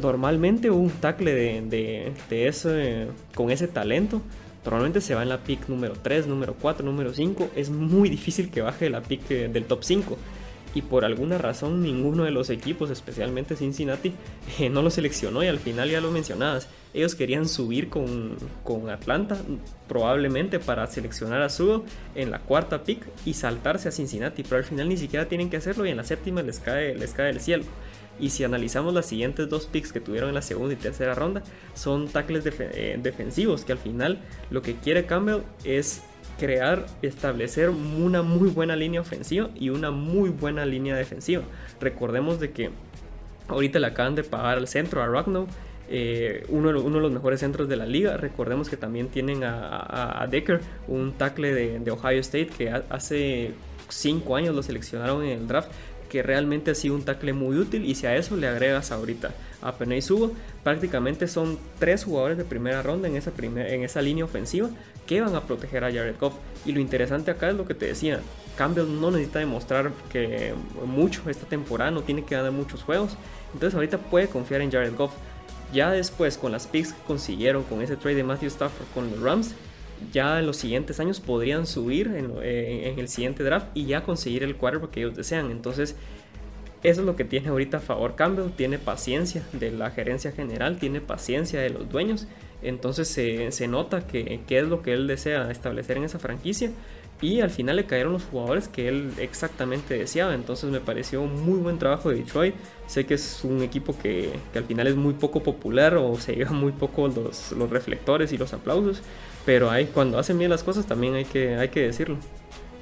normalmente 0.00 0.70
un 0.70 0.90
tackle 0.90 1.34
de, 1.34 2.12
de, 2.28 2.48
ese, 2.48 3.08
con 3.34 3.50
ese 3.50 3.68
talento 3.68 4.22
normalmente 4.64 5.00
se 5.00 5.14
va 5.14 5.22
en 5.22 5.28
la 5.28 5.38
pick 5.38 5.68
número 5.68 5.94
3, 6.02 6.26
número 6.26 6.54
4, 6.60 6.84
número 6.84 7.14
5. 7.14 7.50
Es 7.54 7.70
muy 7.70 8.08
difícil 8.08 8.50
que 8.50 8.62
baje 8.62 8.90
la 8.90 9.00
pick 9.00 9.28
del 9.28 9.64
top 9.64 9.84
5. 9.84 10.18
Y 10.74 10.82
por 10.82 11.06
alguna 11.06 11.38
razón 11.38 11.82
ninguno 11.82 12.24
de 12.24 12.30
los 12.30 12.50
equipos, 12.50 12.90
especialmente 12.90 13.56
Cincinnati, 13.56 14.12
eh, 14.58 14.68
no 14.68 14.82
lo 14.82 14.90
seleccionó 14.90 15.42
y 15.42 15.46
al 15.46 15.58
final 15.58 15.88
ya 15.88 16.00
lo 16.00 16.10
mencionabas. 16.10 16.68
Ellos 16.92 17.14
querían 17.14 17.48
subir 17.48 17.88
con, 17.88 18.36
con 18.64 18.90
Atlanta, 18.90 19.38
probablemente 19.88 20.58
para 20.58 20.86
seleccionar 20.86 21.42
a 21.42 21.48
Sudo 21.48 21.84
en 22.14 22.30
la 22.30 22.40
cuarta 22.40 22.84
pick 22.84 23.06
y 23.24 23.34
saltarse 23.34 23.88
a 23.88 23.92
Cincinnati, 23.92 24.42
pero 24.42 24.56
al 24.56 24.64
final 24.64 24.88
ni 24.88 24.96
siquiera 24.96 25.28
tienen 25.28 25.48
que 25.48 25.58
hacerlo 25.58 25.86
y 25.86 25.90
en 25.90 25.96
la 25.96 26.04
séptima 26.04 26.42
les 26.42 26.58
cae, 26.58 26.94
les 26.94 27.12
cae 27.12 27.30
el 27.30 27.40
cielo. 27.40 27.64
Y 28.18 28.30
si 28.30 28.44
analizamos 28.44 28.94
las 28.94 29.06
siguientes 29.06 29.48
dos 29.48 29.66
picks 29.66 29.92
que 29.92 30.00
tuvieron 30.00 30.30
en 30.30 30.34
la 30.34 30.42
segunda 30.42 30.74
y 30.74 30.76
tercera 30.76 31.14
ronda, 31.14 31.42
son 31.74 32.08
tackles 32.08 32.44
eh, 32.46 32.98
defensivos, 33.02 33.64
que 33.64 33.72
al 33.72 33.78
final 33.78 34.20
lo 34.50 34.62
que 34.62 34.74
quiere 34.76 35.06
Campbell 35.06 35.42
es 35.64 36.02
crear, 36.38 36.86
establecer 37.02 37.70
una 37.70 38.22
muy 38.22 38.48
buena 38.48 38.76
línea 38.76 39.00
ofensiva 39.00 39.50
y 39.54 39.70
una 39.70 39.90
muy 39.90 40.30
buena 40.30 40.64
línea 40.66 40.96
defensiva. 40.96 41.42
Recordemos 41.80 42.40
de 42.40 42.50
que 42.50 42.70
ahorita 43.48 43.78
le 43.78 43.86
acaban 43.86 44.14
de 44.14 44.24
pagar 44.24 44.58
al 44.58 44.68
centro, 44.68 45.02
a 45.02 45.06
Ragnow, 45.06 45.46
eh, 45.88 46.44
uno, 46.48 46.70
uno, 46.80 46.96
de 46.96 47.02
los 47.02 47.12
mejores 47.12 47.40
centros 47.40 47.68
de 47.68 47.76
la 47.76 47.86
liga. 47.86 48.16
Recordemos 48.16 48.68
que 48.68 48.76
también 48.76 49.08
tienen 49.08 49.44
a, 49.44 50.26
Decker, 50.30 50.60
un 50.88 51.12
tackle 51.12 51.54
de, 51.54 51.78
de, 51.78 51.90
Ohio 51.90 52.20
State 52.20 52.48
que 52.58 52.70
hace 52.70 53.52
5 53.88 54.36
años 54.36 54.54
lo 54.54 54.62
seleccionaron 54.62 55.24
en 55.24 55.40
el 55.40 55.46
draft 55.46 55.70
que 56.08 56.22
realmente 56.22 56.70
ha 56.70 56.74
sido 56.74 56.94
un 56.94 57.04
tackle 57.04 57.32
muy 57.32 57.56
útil 57.56 57.84
y 57.84 57.94
si 57.94 58.06
a 58.06 58.16
eso 58.16 58.36
le 58.36 58.46
agregas 58.46 58.92
ahorita 58.92 59.34
a 59.62 59.72
Peney 59.72 60.02
Subo, 60.02 60.32
prácticamente 60.62 61.28
son 61.28 61.58
tres 61.78 62.04
jugadores 62.04 62.38
de 62.38 62.44
primera 62.44 62.82
ronda 62.82 63.08
en 63.08 63.16
esa, 63.16 63.32
en 63.38 63.82
esa 63.82 64.02
línea 64.02 64.24
ofensiva 64.24 64.68
que 65.06 65.20
van 65.20 65.34
a 65.34 65.42
proteger 65.42 65.84
a 65.84 65.92
Jared 65.92 66.16
Goff. 66.18 66.34
Y 66.64 66.72
lo 66.72 66.80
interesante 66.80 67.30
acá 67.30 67.50
es 67.50 67.56
lo 67.56 67.66
que 67.66 67.74
te 67.74 67.86
decía, 67.86 68.20
Campbell 68.56 69.00
no 69.00 69.10
necesita 69.10 69.38
demostrar 69.38 69.92
que 70.10 70.54
mucho 70.84 71.28
esta 71.28 71.46
temporada, 71.46 71.90
no 71.90 72.02
tiene 72.02 72.24
que 72.24 72.34
ganar 72.34 72.52
muchos 72.52 72.82
juegos, 72.82 73.16
entonces 73.52 73.74
ahorita 73.74 73.98
puede 73.98 74.28
confiar 74.28 74.60
en 74.60 74.70
Jared 74.70 74.94
Goff. 74.96 75.12
Ya 75.72 75.90
después 75.90 76.38
con 76.38 76.52
las 76.52 76.66
picks 76.66 76.92
que 76.92 77.02
consiguieron 77.02 77.64
con 77.64 77.82
ese 77.82 77.96
trade 77.96 78.16
de 78.16 78.24
Matthew 78.24 78.48
Stafford 78.48 78.86
con 78.94 79.10
los 79.10 79.20
Rams, 79.20 79.54
ya 80.12 80.38
en 80.38 80.46
los 80.46 80.56
siguientes 80.56 81.00
años 81.00 81.20
podrían 81.20 81.66
subir 81.66 82.12
eh, 82.14 82.90
en, 82.92 82.98
el 82.98 83.08
siguiente 83.08 83.42
draft 83.42 83.68
y 83.74 83.86
ya 83.86 84.02
conseguir 84.02 84.42
el 84.42 84.56
quarterback 84.56 84.90
que 84.90 85.00
ellos 85.00 85.16
desean. 85.16 85.50
Entonces, 85.50 85.96
eso 86.82 87.00
es 87.00 87.06
lo 87.06 87.16
que 87.16 87.24
tiene 87.24 87.48
ahorita 87.48 87.78
a 87.78 87.80
favor 87.80 88.14
Campbell. 88.14 88.50
Tiene 88.50 88.78
paciencia 88.78 89.42
de 89.52 89.70
la 89.70 89.90
gerencia 89.90 90.32
general, 90.32 90.78
tiene 90.78 91.00
paciencia 91.00 91.60
de 91.60 91.70
los 91.70 91.88
dueños. 91.88 92.26
Entonces 92.62 93.08
se, 93.08 93.68
nota 93.68 94.06
que, 94.06 94.40
que, 94.46 94.58
es 94.58 94.68
lo 94.68 94.82
que 94.82 94.92
él 94.92 95.06
desea 95.06 95.50
establecer 95.50 95.96
en 95.96 96.04
esa 96.04 96.18
franquicia. 96.18 96.70
Y 97.22 97.40
al 97.40 97.50
final 97.50 97.76
le 97.76 97.86
cayeron 97.86 98.12
los 98.12 98.24
jugadores 98.24 98.68
que 98.68 98.88
él 98.88 99.12
exactamente 99.18 99.96
deseaba. 99.96 100.34
Entonces 100.34 100.70
me 100.70 100.80
pareció 100.80 101.24
muy 101.24 101.58
buen 101.58 101.78
trabajo 101.78 102.10
de 102.10 102.16
Detroit. 102.16 102.54
Sé 102.86 103.06
que 103.06 103.14
es 103.14 103.42
un 103.42 103.62
equipo 103.62 103.96
que, 103.98 104.30
que 104.52 104.58
al 104.58 104.64
final 104.64 104.86
es 104.86 104.96
muy 104.96 105.14
poco 105.14 105.42
popular 105.42 105.96
o 105.96 106.16
se 106.16 106.34
lleva 106.34 106.52
muy 106.52 106.72
poco 106.72 107.08
los, 107.08 107.52
los 107.52 107.70
reflectores 107.70 108.32
y 108.32 108.38
los 108.38 108.52
aplausos. 108.52 109.02
Pero 109.46 109.70
hay, 109.70 109.86
cuando 109.86 110.18
hacen 110.18 110.38
bien 110.38 110.50
las 110.50 110.62
cosas 110.62 110.84
también 110.84 111.14
hay 111.14 111.24
que, 111.24 111.56
hay 111.56 111.68
que 111.68 111.82
decirlo. 111.82 112.18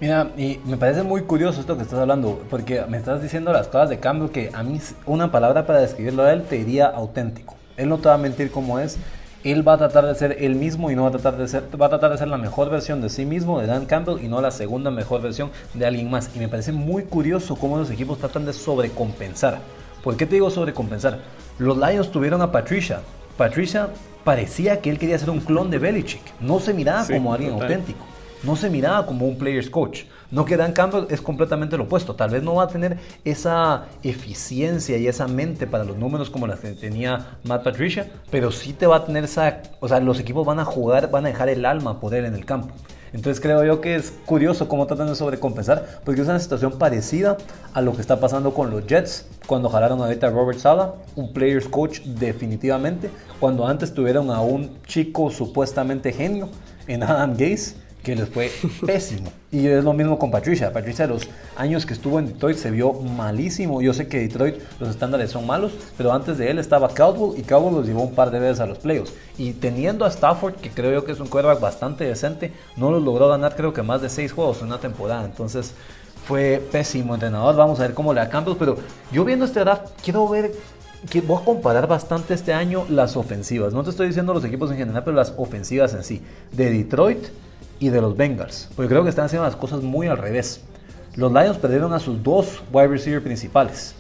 Mira, 0.01 0.33
y 0.37 0.59
me 0.65 0.77
parece 0.77 1.05
muy 1.05 1.23
curioso 1.23 1.61
esto 1.61 1.77
que 1.77 1.83
estás 1.83 2.01
hablando, 2.01 2.43
porque 2.51 2.83
me 2.89 2.97
estás 2.97 3.23
diciendo 3.23 3.53
las 3.53 3.69
cosas 3.69 3.91
de 3.91 4.01
cambio 4.01 4.33
que 4.33 4.51
a 4.53 4.65
mí 4.65 4.81
una 5.07 5.31
palabra 5.31 5.67
para 5.67 5.81
describirlo 5.81 6.25
a 6.25 6.33
él 6.33 6.43
te 6.43 6.57
diría 6.57 6.87
auténtico. 6.87 7.55
Él 7.77 7.89
no 7.89 7.99
te 7.99 8.09
va 8.09 8.15
a 8.15 8.19
mentir 8.19 8.51
como 8.51 8.81
es, 8.81 8.99
él 9.45 9.67
va 9.67 9.75
a 9.75 9.79
tratar 9.79 10.07
de 10.07 10.15
ser 10.15 10.39
él 10.41 10.55
mismo 10.55 10.91
y 10.91 10.97
no 10.97 11.03
va 11.03 11.09
a 11.09 11.13
tratar 11.13 11.37
de 11.37 11.47
ser, 11.47 11.65
va 11.81 11.87
a 11.87 11.89
tratar 11.91 12.11
de 12.11 12.19
ser 12.19 12.29
la 12.29 12.39
mejor 12.39 12.71
versión 12.71 13.03
de 13.03 13.11
sí 13.11 13.27
mismo, 13.27 13.61
de 13.61 13.67
Dan 13.67 13.85
Campbell, 13.85 14.25
y 14.25 14.29
no 14.29 14.41
la 14.41 14.51
segunda 14.51 14.91
mejor 14.91 15.21
versión 15.21 15.51
de 15.75 15.87
alguien 15.87 16.11
más. 16.11 16.31
Y 16.35 16.39
me 16.39 16.49
parece 16.49 16.73
muy 16.73 17.05
curioso 17.05 17.57
cómo 17.57 17.77
los 17.77 17.91
equipos 17.91 18.19
tratan 18.19 18.47
de 18.47 18.55
sobrecompensar. 18.55 19.59
¿Por 20.03 20.17
qué 20.17 20.25
te 20.25 20.37
digo 20.37 20.51
sobrecompensar? 20.51 21.19
Los 21.59 21.77
Lions 21.77 22.11
tuvieron 22.11 22.41
a 22.41 22.51
Patricia. 22.51 23.01
Patricia 23.37 23.91
parecía 24.25 24.81
que 24.81 24.91
él 24.91 24.99
quería 24.99 25.19
ser 25.19 25.31
un 25.31 25.41
clon 25.41 25.71
de 25.71 25.79
Belichick. 25.79 26.23
No 26.41 26.59
se 26.59 26.75
miraba 26.75 27.07
como 27.07 27.33
alguien 27.33 27.53
auténtico. 27.53 28.05
No 28.43 28.57
se 28.57 28.69
miraba 28.69 29.07
como 29.07 29.27
un 29.27 29.39
player's 29.39 29.71
coach. 29.71 30.03
No 30.31 30.45
que 30.45 30.57
Dan 30.57 30.73
Campbell 30.73 31.07
es 31.11 31.21
completamente 31.21 31.77
lo 31.77 31.85
opuesto. 31.85 32.15
Tal 32.15 32.31
vez 32.31 32.43
no 32.43 32.57
va 32.57 32.65
a 32.65 32.69
tener 32.69 32.99
esa 33.25 33.87
eficiencia 34.03 34.99
y 34.99 35.07
esa 35.07 35.29
mente 35.29 35.67
para 35.67 35.85
los 35.85 35.97
números 35.97 36.29
como 36.29 36.47
las 36.47 36.61
que 36.61 36.73
tenía 36.73 37.39
Matt 37.45 37.63
Patricia, 37.63 38.11
pero 38.31 38.51
sí 38.51 38.73
te 38.73 38.87
va 38.87 38.97
a 38.97 39.05
tener 39.07 39.25
esa... 39.25 39.63
O 39.81 39.89
sea, 39.89 40.01
los 40.01 40.19
equipos 40.21 40.45
van 40.45 40.59
a 40.59 40.65
jugar, 40.65 41.11
van 41.11 41.25
a 41.25 41.29
dejar 41.29 41.49
el 41.49 41.65
alma 41.65 42.01
por 42.01 42.15
él 42.15 42.25
en 42.25 42.35
el 42.35 42.45
campo. 42.45 42.75
Entonces 43.15 43.41
creo 43.41 43.65
yo 43.65 43.81
que 43.81 43.95
es 43.95 44.13
curioso 44.27 44.69
cómo 44.69 44.89
tratan 44.89 45.07
de 45.07 45.15
sobrecompensar, 45.15 46.01
porque 46.05 46.21
es 46.21 46.27
una 46.27 46.41
situación 46.41 46.79
parecida 46.79 47.37
a 47.73 47.81
lo 47.81 47.95
que 47.95 48.01
está 48.01 48.19
pasando 48.19 48.53
con 48.53 48.73
los 48.73 48.89
Jets, 48.89 49.27
cuando 49.47 49.69
jalaron 49.69 50.01
ahorita 50.01 50.27
a 50.27 50.31
Robert 50.31 50.59
Sala, 50.59 50.95
un 51.15 51.33
players 51.33 51.69
coach 51.69 52.01
definitivamente, 52.01 53.11
cuando 53.39 53.69
antes 53.69 53.95
tuvieron 53.95 54.33
a 54.33 54.41
un 54.41 54.83
chico 54.83 55.31
supuestamente 55.31 56.13
genio 56.13 56.49
en 56.89 57.05
Adam 57.05 57.35
Gaze, 57.35 57.77
que 58.05 58.15
les 58.15 58.29
fue 58.29 58.53
pésimo. 58.87 59.33
Y 59.51 59.67
es 59.67 59.83
lo 59.83 59.93
mismo 59.93 60.19
con 60.19 60.31
Patricia. 60.31 60.73
Patricia, 60.73 61.07
los 61.07 61.23
años 61.57 61.87
que 61.87 61.95
estuvo 61.95 62.19
en 62.19 62.27
Detroit 62.27 62.57
se 62.57 62.71
vio 62.71 62.93
malísimo. 62.93 63.83
Yo 63.83 63.93
sé 63.93 64.07
que 64.07 64.21
Detroit 64.21 64.57
los 64.79 64.91
estándares 64.91 65.31
son 65.31 65.47
malos, 65.47 65.73
pero 65.97 66.13
antes 66.13 66.39
de 66.39 66.51
él 66.51 66.59
estaba 66.59 66.89
Cowboy 66.89 67.41
y 67.41 67.43
Cowboy 67.43 67.75
los 67.75 67.87
llevó 67.87 68.03
un 68.03 68.15
par 68.15 68.31
de 68.31 68.39
veces 68.39 68.61
a 68.61 68.67
los 68.67 68.79
playoffs. 68.79 69.13
Y 69.39 69.55
teniendo 69.55 70.05
a 70.05 70.09
Stafford, 70.09 70.55
que 70.57 70.71
creo 70.71 70.93
yo 70.93 71.05
que 71.05 71.13
es 71.13 71.21
un 71.21 71.27
quarterback 71.27 71.61
bastante 71.61 72.05
decente, 72.05 72.53
no 72.77 72.91
los 72.91 73.03
logró 73.03 73.29
ganar 73.29 73.57
creo 73.57 73.73
que 73.73 73.83
más 73.83 74.03
de 74.03 74.09
seis 74.09 74.33
juegos 74.33 74.61
en 74.61 74.67
una 74.67 74.79
temporada. 74.79 75.25
Entonces 75.25 75.73
fue 76.27 76.63
pésimo 76.71 77.15
entrenador. 77.15 77.57
Vamos 77.57 77.81
a 77.81 77.83
ver 77.83 77.95
cómo 77.95 78.13
le 78.13 78.21
da 78.21 78.29
cambios. 78.29 78.57
Pero 78.59 78.77
yo 79.11 79.25
viendo 79.25 79.47
este 79.47 79.61
draft, 79.61 79.89
quiero 80.03 80.29
ver 80.29 80.53
que 81.09 81.21
voy 81.21 81.41
a 81.41 81.45
comparar 81.45 81.87
bastante 81.87 82.35
este 82.35 82.53
año 82.53 82.85
las 82.89 83.17
ofensivas. 83.17 83.73
No 83.73 83.83
te 83.83 83.91
estoy 83.91 84.09
diciendo 84.09 84.35
los 84.35 84.45
equipos 84.45 84.71
en 84.71 84.79
general, 84.79 85.05
pero 85.05 85.17
las 85.17 85.35
ofensivas 85.37 85.95
en 85.95 86.05
sí. 86.05 86.23
De 86.53 86.71
Detroit 86.71 87.27
y 87.79 87.89
de 87.89 88.01
los 88.01 88.17
Bengals. 88.17 88.69
Porque 88.75 88.89
creo 88.89 89.03
que 89.03 89.11
están 89.11 89.27
haciendo 89.27 89.47
las 89.47 89.57
cosas 89.57 89.83
muy 89.83 90.07
al 90.07 90.19
revés. 90.19 90.63
Los 91.17 91.33
Lions 91.33 91.59
perdieron 91.59 91.93
a 91.93 92.01
sus 92.01 92.23
dos 92.23 92.63
wide 92.73 92.89
receiver 92.89 93.23
principales. 93.23 93.95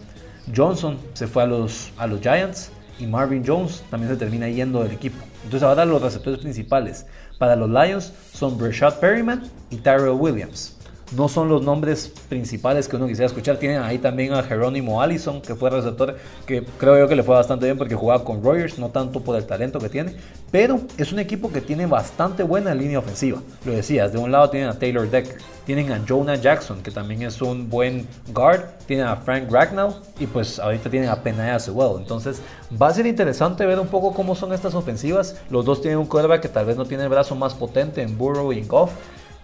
Johnson 0.54 0.98
se 1.14 1.27
fue 1.27 1.44
a 1.44 1.46
los, 1.46 1.92
a 1.96 2.06
los 2.06 2.20
Giants 2.20 2.70
y 2.98 3.06
Marvin 3.06 3.44
Jones 3.46 3.83
también 3.90 4.12
se 4.12 4.18
termina 4.18 4.48
yendo 4.48 4.83
del 4.83 4.92
equipo. 4.92 5.25
Entonces 5.44 5.62
ahora 5.62 5.85
los 5.85 6.02
receptores 6.02 6.40
principales 6.40 7.06
para 7.38 7.56
los 7.56 7.68
Lions 7.68 8.12
son 8.33 8.58
Brashad 8.58 8.98
Perryman 8.98 9.42
y 9.70 9.77
Tyrell 9.77 10.10
Williams. 10.10 10.73
No 11.13 11.29
son 11.29 11.48
los 11.48 11.63
nombres 11.63 12.13
principales 12.29 12.88
que 12.88 12.96
uno 12.96 13.07
quisiera 13.07 13.27
escuchar. 13.27 13.59
Tienen 13.59 13.83
ahí 13.83 13.98
también 13.98 14.33
a 14.33 14.42
Jerónimo 14.42 15.00
Allison, 15.00 15.40
que 15.40 15.55
fue 15.55 15.71
receptor, 15.71 16.17
que 16.46 16.65
creo 16.79 16.98
yo 16.98 17.09
que 17.09 17.17
le 17.17 17.23
fue 17.23 17.35
bastante 17.35 17.67
bien 17.67 17.79
porque 17.79 17.94
jugaba 17.94 18.25
con 18.25 18.42
Rogers, 18.42 18.79
no 18.79 18.88
tanto 18.90 19.21
por 19.21 19.37
el 19.37 19.46
talento 19.46 19.79
que 19.79 19.88
tiene, 19.88 20.15
pero 20.50 20.81
es 20.96 21.13
un 21.13 21.19
equipo 21.19 21.52
que 21.52 21.61
tiene 21.61 21.87
bastante 21.87 22.42
buena 22.42 22.75
línea 22.75 22.98
ofensiva. 22.98 23.40
Lo 23.65 23.73
decías, 23.73 24.13
de 24.13 24.19
un 24.19 24.33
lado 24.33 24.50
tienen 24.50 24.69
a 24.69 24.79
Taylor 24.79 25.09
Decker, 25.09 25.37
tienen 25.65 25.92
a 25.92 26.00
Jonah 26.07 26.37
Jackson, 26.37 26.83
que 26.83 26.90
también 26.90 27.23
es 27.23 27.40
un 27.40 27.69
buen 27.71 28.07
guard, 28.33 28.63
tienen 28.87 29.07
a 29.07 29.17
Frank 29.17 29.50
Ragnall 29.50 29.94
y 30.19 30.27
pues 30.27 30.59
ahorita 30.59 30.90
tienen 30.90 31.09
a 31.09 31.23
Penaya 31.23 31.59
Sewell. 31.59 31.98
Entonces 31.98 32.40
va 32.81 32.88
a 32.88 32.94
ser 32.94 33.07
interesante 33.07 33.65
ver 33.67 33.79
un 33.79 33.88
poco 33.88 34.13
cómo 34.13 34.35
son 34.35 34.52
estas 34.52 34.75
ofensivas. 34.75 35.37
Los 35.50 35.65
dos 35.65 35.81
tienen 35.81 35.98
un 35.98 36.07
quarterback 36.07 36.42
que 36.42 36.48
tal 36.48 36.67
vez 36.67 36.77
no 36.77 36.85
tiene 36.85 37.05
el 37.05 37.09
brazo 37.09 37.35
más 37.35 37.55
potente 37.55 38.02
en 38.02 38.17
Burrow 38.19 38.52
y 38.52 38.59
en 38.59 38.69
Goff. 38.69 38.92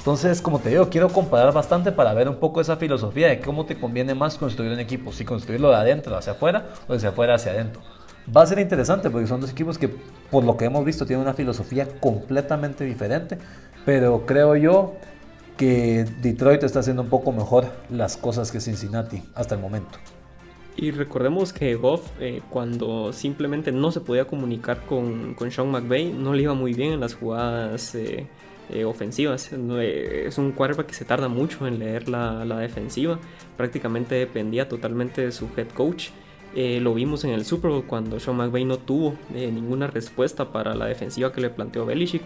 Entonces, 0.00 0.40
como 0.40 0.60
te 0.60 0.70
digo, 0.70 0.88
quiero 0.88 1.10
comparar 1.10 1.52
bastante 1.52 1.92
para 1.92 2.14
ver 2.14 2.26
un 2.26 2.36
poco 2.36 2.62
esa 2.62 2.78
filosofía 2.78 3.28
de 3.28 3.38
cómo 3.38 3.66
te 3.66 3.78
conviene 3.78 4.14
más 4.14 4.38
construir 4.38 4.72
un 4.72 4.80
equipo, 4.80 5.12
si 5.12 5.26
construirlo 5.26 5.68
de 5.68 5.76
adentro 5.76 6.16
hacia 6.16 6.32
afuera 6.32 6.70
o 6.88 6.96
de 6.96 7.06
afuera 7.06 7.34
hacia 7.34 7.52
adentro. 7.52 7.82
Va 8.34 8.40
a 8.40 8.46
ser 8.46 8.60
interesante 8.60 9.10
porque 9.10 9.26
son 9.26 9.42
dos 9.42 9.50
equipos 9.50 9.76
que, 9.76 9.90
por 10.30 10.42
lo 10.42 10.56
que 10.56 10.64
hemos 10.64 10.86
visto, 10.86 11.04
tienen 11.04 11.22
una 11.22 11.34
filosofía 11.34 11.86
completamente 12.00 12.84
diferente, 12.84 13.36
pero 13.84 14.24
creo 14.24 14.56
yo 14.56 14.94
que 15.58 16.06
Detroit 16.22 16.62
está 16.62 16.80
haciendo 16.80 17.02
un 17.02 17.10
poco 17.10 17.30
mejor 17.30 17.66
las 17.90 18.16
cosas 18.16 18.50
que 18.50 18.58
Cincinnati 18.58 19.22
hasta 19.34 19.54
el 19.54 19.60
momento. 19.60 19.98
Y 20.76 20.92
recordemos 20.92 21.52
que 21.52 21.74
Goff, 21.74 22.08
eh, 22.20 22.40
cuando 22.48 23.12
simplemente 23.12 23.70
no 23.70 23.92
se 23.92 24.00
podía 24.00 24.24
comunicar 24.24 24.86
con, 24.86 25.34
con 25.34 25.50
Sean 25.50 25.70
McVay, 25.70 26.10
no 26.10 26.32
le 26.32 26.44
iba 26.44 26.54
muy 26.54 26.72
bien 26.72 26.94
en 26.94 27.00
las 27.00 27.12
jugadas. 27.12 27.94
Eh, 27.94 28.26
eh, 28.72 28.84
ofensivas. 28.84 29.50
Eh, 29.52 30.24
es 30.26 30.38
un 30.38 30.52
quarterback 30.52 30.86
que 30.86 30.94
se 30.94 31.04
tarda 31.04 31.28
mucho 31.28 31.66
en 31.66 31.78
leer 31.78 32.08
la, 32.08 32.44
defensiva. 32.58 33.18
Prácticamente 33.56 34.14
dependía 34.14 34.68
totalmente 34.68 35.22
de 35.22 35.32
su 35.32 35.48
head 35.56 35.68
coach. 35.68 36.08
Eh, 36.54 36.80
lo 36.80 36.94
vimos 36.94 37.24
en 37.24 37.30
el 37.30 37.44
Super 37.44 37.70
Bowl 37.70 37.84
cuando 37.84 38.18
Sean 38.18 38.36
McVay 38.36 38.64
no 38.64 38.78
tuvo 38.78 39.16
ninguna 39.32 39.86
respuesta 39.86 40.50
para 40.50 40.74
la 40.74 40.86
defensiva 40.86 41.32
que 41.32 41.40
le 41.40 41.50
planteó 41.50 41.86
Belichick. 41.86 42.24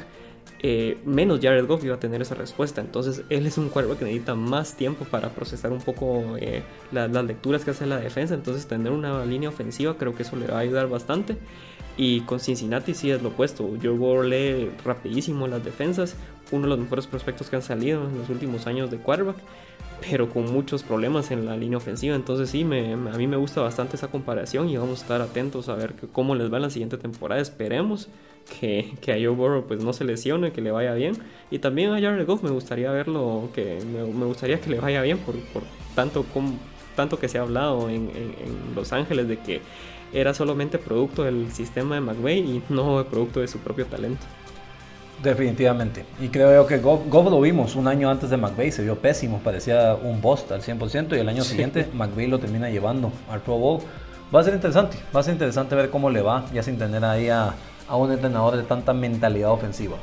Menos 1.05 1.41
Jared 1.43 1.67
Goff 1.67 1.85
iba 1.85 1.97
a 1.97 2.01
tener 2.01 2.23
esa 2.23 2.35
respuesta. 2.35 2.81
Entonces 2.81 3.23
él 3.29 3.47
es 3.47 3.59
un 3.59 3.69
quarterback 3.69 3.99
que 3.99 4.05
necesita 4.07 4.35
más 4.35 4.77
tiempo 4.77 5.05
para 5.05 5.31
procesar 5.31 5.73
un 5.73 5.81
poco 5.81 6.37
las 6.93 7.25
lecturas 7.25 7.65
que 7.65 7.73
hace 7.73 7.87
la 7.87 7.99
defensa. 7.99 8.35
Entonces 8.35 8.67
tener 8.67 8.93
una 8.93 9.25
línea 9.25 9.49
ofensiva 9.49 9.97
creo 9.97 10.15
que 10.15 10.23
eso 10.23 10.37
le 10.37 10.47
va 10.47 10.57
a 10.57 10.61
ayudar 10.61 10.89
bastante. 10.89 11.37
Y 11.97 12.23
con 12.23 12.41
Cincinnati 12.41 12.93
sí 12.95 13.11
es 13.11 13.23
lo 13.23 13.29
opuesto. 13.29 13.65
Burrow 13.65 14.23
lee 14.23 14.71
rapidísimo 14.85 15.47
las 15.47 15.65
defensas 15.65 16.17
uno 16.53 16.63
de 16.63 16.69
los 16.69 16.79
mejores 16.79 17.07
prospectos 17.07 17.49
que 17.49 17.57
han 17.57 17.63
salido 17.63 18.07
en 18.09 18.19
los 18.19 18.29
últimos 18.29 18.67
años 18.67 18.91
de 18.91 18.99
quarterback, 18.99 19.37
pero 20.01 20.29
con 20.29 20.53
muchos 20.53 20.83
problemas 20.83 21.31
en 21.31 21.47
la 21.47 21.57
línea 21.57 21.79
ofensiva. 21.79 22.15
Entonces 22.15 22.51
sí, 22.51 22.65
me, 22.65 22.93
a 22.93 23.17
mí 23.17 23.27
me 23.27 23.37
gusta 23.37 23.61
bastante 23.61 23.97
esa 23.97 24.09
comparación 24.09 24.69
y 24.69 24.77
vamos 24.77 25.01
a 25.01 25.03
estar 25.03 25.21
atentos 25.21 25.69
a 25.69 25.75
ver 25.75 25.95
cómo 26.13 26.35
les 26.35 26.53
va 26.53 26.57
en 26.57 26.63
la 26.63 26.71
siguiente 26.71 26.99
temporada. 26.99 27.41
Esperemos 27.41 28.09
que, 28.61 28.93
que 29.01 29.13
a 29.13 29.17
Joe 29.17 29.29
Burrow 29.29 29.67
pues 29.67 29.83
no 29.83 29.93
se 29.93 30.05
lesione, 30.05 30.53
que 30.53 30.61
le 30.61 30.71
vaya 30.71 30.95
bien. 30.95 31.17
Y 31.51 31.59
también 31.59 31.93
a 31.93 32.01
Jared 32.01 32.27
Goff 32.27 32.43
me 32.43 32.51
gustaría 32.51 32.91
verlo, 32.91 33.49
que 33.55 33.79
me, 33.85 34.25
gustaría 34.25 34.61
que 34.61 34.71
le 34.71 34.81
vaya 34.81 35.03
bien 35.03 35.19
por, 35.19 35.37
por 35.53 35.63
tanto, 35.95 36.25
tanto 36.97 37.19
que 37.19 37.29
se 37.29 37.39
ha 37.39 37.43
hablado 37.43 37.89
en, 37.89 38.11
en 38.15 38.75
Los 38.75 38.93
Ángeles 38.93 39.29
de 39.29 39.39
que 39.39 39.61
era 40.13 40.33
solamente 40.33 40.79
producto 40.79 41.25
del 41.25 41.51
sistema 41.51 41.97
de 41.97 42.01
McVay 42.01 42.39
y 42.39 42.63
no 42.69 43.05
producto 43.05 43.41
de 43.41 43.49
su 43.49 43.59
propio 43.59 43.87
talento. 43.87 44.25
Definitivamente. 45.25 46.05
Y 46.21 46.29
creo 46.29 46.55
yo 46.55 46.67
que 46.67 46.79
Goff, 46.79 47.31
lo 47.31 47.41
vimos 47.41 47.77
un 47.77 47.89
año 47.89 48.11
antes 48.11 48.29
de 48.29 48.37
McVeigh, 48.37 48.71
se 48.71 48.83
vio 48.83 48.99
pésimo, 48.99 49.39
parecía 49.43 49.95
un 49.95 50.21
bust 50.21 50.53
al 50.53 50.61
100% 50.61 51.17
y 51.17 51.19
el 51.19 51.29
año 51.31 51.43
siguiente 51.43 51.89
McVeigh 51.95 52.29
lo 52.29 52.39
termina 52.39 52.69
llevando 52.69 53.11
al 53.31 53.41
Pro 53.41 53.57
Bowl. 53.57 53.81
Va 54.35 54.41
a 54.41 54.45
ser 54.45 54.53
interesante, 54.53 54.99
va 55.17 55.21
a 55.21 55.23
ser 55.23 55.33
interesante 55.33 55.75
ver 55.75 55.89
cómo 55.89 56.11
le 56.11 56.21
va, 56.21 56.45
ya 56.53 56.63
sin 56.63 56.77
tener 56.77 57.03
ahí 57.07 57.31
a, 57.31 57.55
a 57.89 57.97
un 57.97 58.13
entrenador 58.13 58.57
de 58.57 58.65
tanta 58.65 58.93
mentalidad 58.93 59.51
ofensiva. 59.51 59.97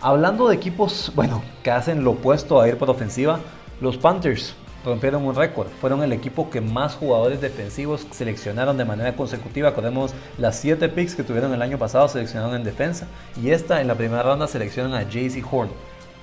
Hablando 0.00 0.46
de 0.48 0.54
equipos, 0.54 1.10
bueno, 1.16 1.42
que 1.64 1.72
hacen 1.72 2.04
lo 2.04 2.12
opuesto 2.12 2.60
a 2.60 2.68
ir 2.68 2.78
por 2.78 2.88
ofensiva, 2.88 3.40
los 3.80 3.96
Panthers 3.96 4.54
rompieron 4.88 5.24
un 5.24 5.34
récord. 5.34 5.68
Fueron 5.80 6.02
el 6.02 6.12
equipo 6.12 6.50
que 6.50 6.60
más 6.60 6.96
jugadores 6.96 7.40
defensivos 7.40 8.06
seleccionaron 8.10 8.76
de 8.76 8.84
manera 8.84 9.14
consecutiva. 9.14 9.68
Acordemos 9.68 10.14
las 10.38 10.58
7 10.58 10.88
picks 10.88 11.14
que 11.14 11.22
tuvieron 11.22 11.52
el 11.54 11.62
año 11.62 11.78
pasado 11.78 12.08
seleccionaron 12.08 12.56
en 12.56 12.64
defensa 12.64 13.06
y 13.40 13.50
esta 13.50 13.80
en 13.80 13.86
la 13.86 13.94
primera 13.94 14.22
ronda 14.22 14.48
seleccionan 14.48 14.94
a 14.94 15.02
JC 15.02 15.44
Horn. 15.50 15.70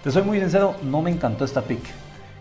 Te 0.03 0.11
soy 0.11 0.23
muy 0.23 0.39
sincero, 0.39 0.75
no 0.83 1.01
me 1.01 1.11
encantó 1.11 1.45
esta 1.45 1.61
pick. 1.61 1.81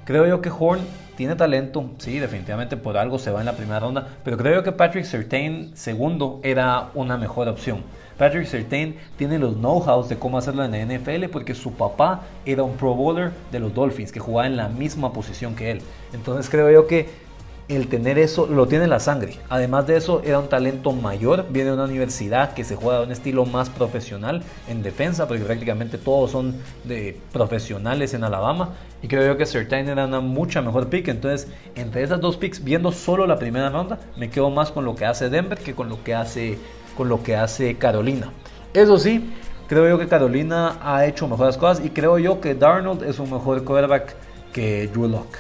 Creo 0.04 0.26
yo 0.26 0.42
que 0.42 0.50
Horn 0.50 0.80
tiene 1.16 1.34
talento, 1.34 1.90
sí, 1.96 2.18
definitivamente 2.18 2.76
por 2.76 2.98
algo 2.98 3.18
se 3.18 3.30
va 3.30 3.40
en 3.40 3.46
la 3.46 3.56
primera 3.56 3.80
ronda, 3.80 4.06
pero 4.22 4.36
creo 4.36 4.56
yo 4.56 4.62
que 4.62 4.72
Patrick 4.72 5.04
Sertain 5.04 5.74
segundo 5.74 6.40
era 6.42 6.90
una 6.94 7.16
mejor 7.16 7.48
opción. 7.48 7.82
Patrick 8.18 8.46
Sertain 8.46 8.96
tiene 9.16 9.38
los 9.38 9.54
know-hows 9.56 10.08
de 10.08 10.16
cómo 10.16 10.38
hacerlo 10.38 10.64
en 10.64 10.70
la 10.70 10.96
NFL 10.96 11.26
porque 11.32 11.54
su 11.54 11.72
papá 11.72 12.22
era 12.46 12.62
un 12.62 12.76
Pro 12.76 12.94
Bowler 12.94 13.32
de 13.50 13.58
los 13.58 13.74
Dolphins 13.74 14.12
que 14.12 14.20
jugaba 14.20 14.46
en 14.46 14.56
la 14.56 14.68
misma 14.68 15.12
posición 15.12 15.54
que 15.54 15.70
él. 15.70 15.80
Entonces 16.12 16.48
creo 16.48 16.70
yo 16.70 16.86
que 16.86 17.24
el 17.68 17.88
tener 17.88 18.18
eso 18.18 18.46
lo 18.46 18.66
tiene 18.68 18.84
en 18.84 18.90
la 18.90 19.00
sangre. 19.00 19.38
Además 19.48 19.86
de 19.86 19.96
eso, 19.96 20.22
era 20.24 20.38
un 20.38 20.48
talento 20.48 20.92
mayor. 20.92 21.46
Viene 21.48 21.70
de 21.70 21.74
una 21.74 21.84
universidad 21.84 22.52
que 22.52 22.64
se 22.64 22.76
juega 22.76 23.00
de 23.00 23.06
un 23.06 23.12
estilo 23.12 23.46
más 23.46 23.70
profesional 23.70 24.42
en 24.68 24.82
defensa, 24.82 25.26
porque 25.26 25.44
prácticamente 25.44 25.96
todos 25.96 26.30
son 26.30 26.56
de 26.84 27.18
profesionales 27.32 28.12
en 28.12 28.24
Alabama. 28.24 28.74
Y 29.02 29.08
creo 29.08 29.26
yo 29.26 29.38
que 29.38 29.46
Sertain 29.46 29.88
era 29.88 30.04
una 30.04 30.20
mucha 30.20 30.60
mejor 30.60 30.88
pick. 30.88 31.08
Entonces, 31.08 31.48
entre 31.74 32.02
esas 32.02 32.20
dos 32.20 32.36
picks, 32.36 32.62
viendo 32.62 32.92
solo 32.92 33.26
la 33.26 33.38
primera 33.38 33.70
ronda, 33.70 33.98
me 34.16 34.28
quedo 34.28 34.50
más 34.50 34.70
con 34.70 34.84
lo 34.84 34.94
que 34.94 35.06
hace 35.06 35.30
Denver 35.30 35.58
que 35.58 35.74
con 35.74 35.88
lo 35.88 36.02
que 36.04 36.14
hace 36.14 36.58
con 36.96 37.08
lo 37.08 37.22
que 37.22 37.36
hace 37.36 37.76
Carolina. 37.76 38.30
Eso 38.72 38.98
sí, 38.98 39.32
creo 39.68 39.88
yo 39.88 39.98
que 39.98 40.08
Carolina 40.08 40.78
ha 40.82 41.06
hecho 41.06 41.28
mejores 41.28 41.56
cosas 41.56 41.84
y 41.84 41.90
creo 41.90 42.18
yo 42.18 42.40
que 42.40 42.54
Darnold 42.54 43.02
es 43.04 43.18
un 43.18 43.30
mejor 43.30 43.64
quarterback 43.64 44.14
que 44.52 44.88
Drew 44.88 45.08
Locke. 45.08 45.38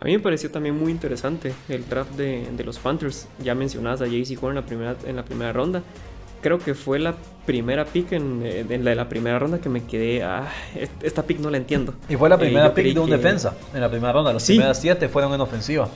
A 0.00 0.04
mí 0.04 0.12
me 0.12 0.20
pareció 0.20 0.50
también 0.50 0.78
muy 0.78 0.92
interesante 0.92 1.52
el 1.68 1.88
draft 1.88 2.12
de, 2.12 2.46
los 2.64 2.78
Panthers. 2.78 3.26
Ya 3.42 3.54
mencionadas 3.54 4.00
a 4.00 4.06
JC 4.06 4.40
Horn 4.40 4.56
en 4.56 4.62
la 4.62 4.66
primera, 4.66 4.96
en 5.04 5.16
la 5.16 5.24
primera 5.24 5.52
ronda. 5.52 5.82
Creo 6.40 6.58
que 6.58 6.74
fue 6.74 7.00
la 7.00 7.16
primera 7.46 7.84
pick 7.84 8.12
en, 8.12 8.84
la, 8.84 9.08
primera 9.08 9.40
ronda 9.40 9.58
que 9.58 9.68
me 9.68 9.84
quedé. 9.84 10.22
Ah, 10.22 10.46
esta 11.02 11.24
pick 11.24 11.40
no 11.40 11.50
la 11.50 11.56
entiendo. 11.56 11.94
Y 12.08 12.14
fue 12.14 12.28
la 12.28 12.38
primera 12.38 12.68
eh, 12.68 12.70
pick 12.70 12.94
de 12.94 13.00
un 13.00 13.10
defensa 13.10 13.56
en 13.74 13.80
la 13.80 13.90
primera 13.90 14.12
ronda. 14.12 14.32
Las 14.32 14.46
primeras 14.46 14.80
siete 14.80 15.08
fueron 15.08 15.34
en 15.34 15.40
ofensiva. 15.40 15.88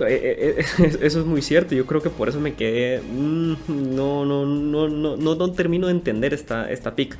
Eh, 0.00 0.56
eh, 0.58 0.64
eso 1.00 1.20
es 1.20 1.26
muy 1.26 1.42
cierto. 1.42 1.74
Yo 1.74 1.86
creo 1.86 2.02
que 2.02 2.10
por 2.10 2.28
eso 2.28 2.40
me 2.40 2.54
quedé. 2.54 3.00
Mm, 3.00 3.54
no, 3.94 4.24
no, 4.24 4.44
no, 4.44 4.88
no, 4.88 5.16
no, 5.16 5.52
termino 5.52 5.86
de 5.86 5.92
entender 5.92 6.34
esta, 6.34 6.70
esta 6.70 6.94
pick. 6.94 7.16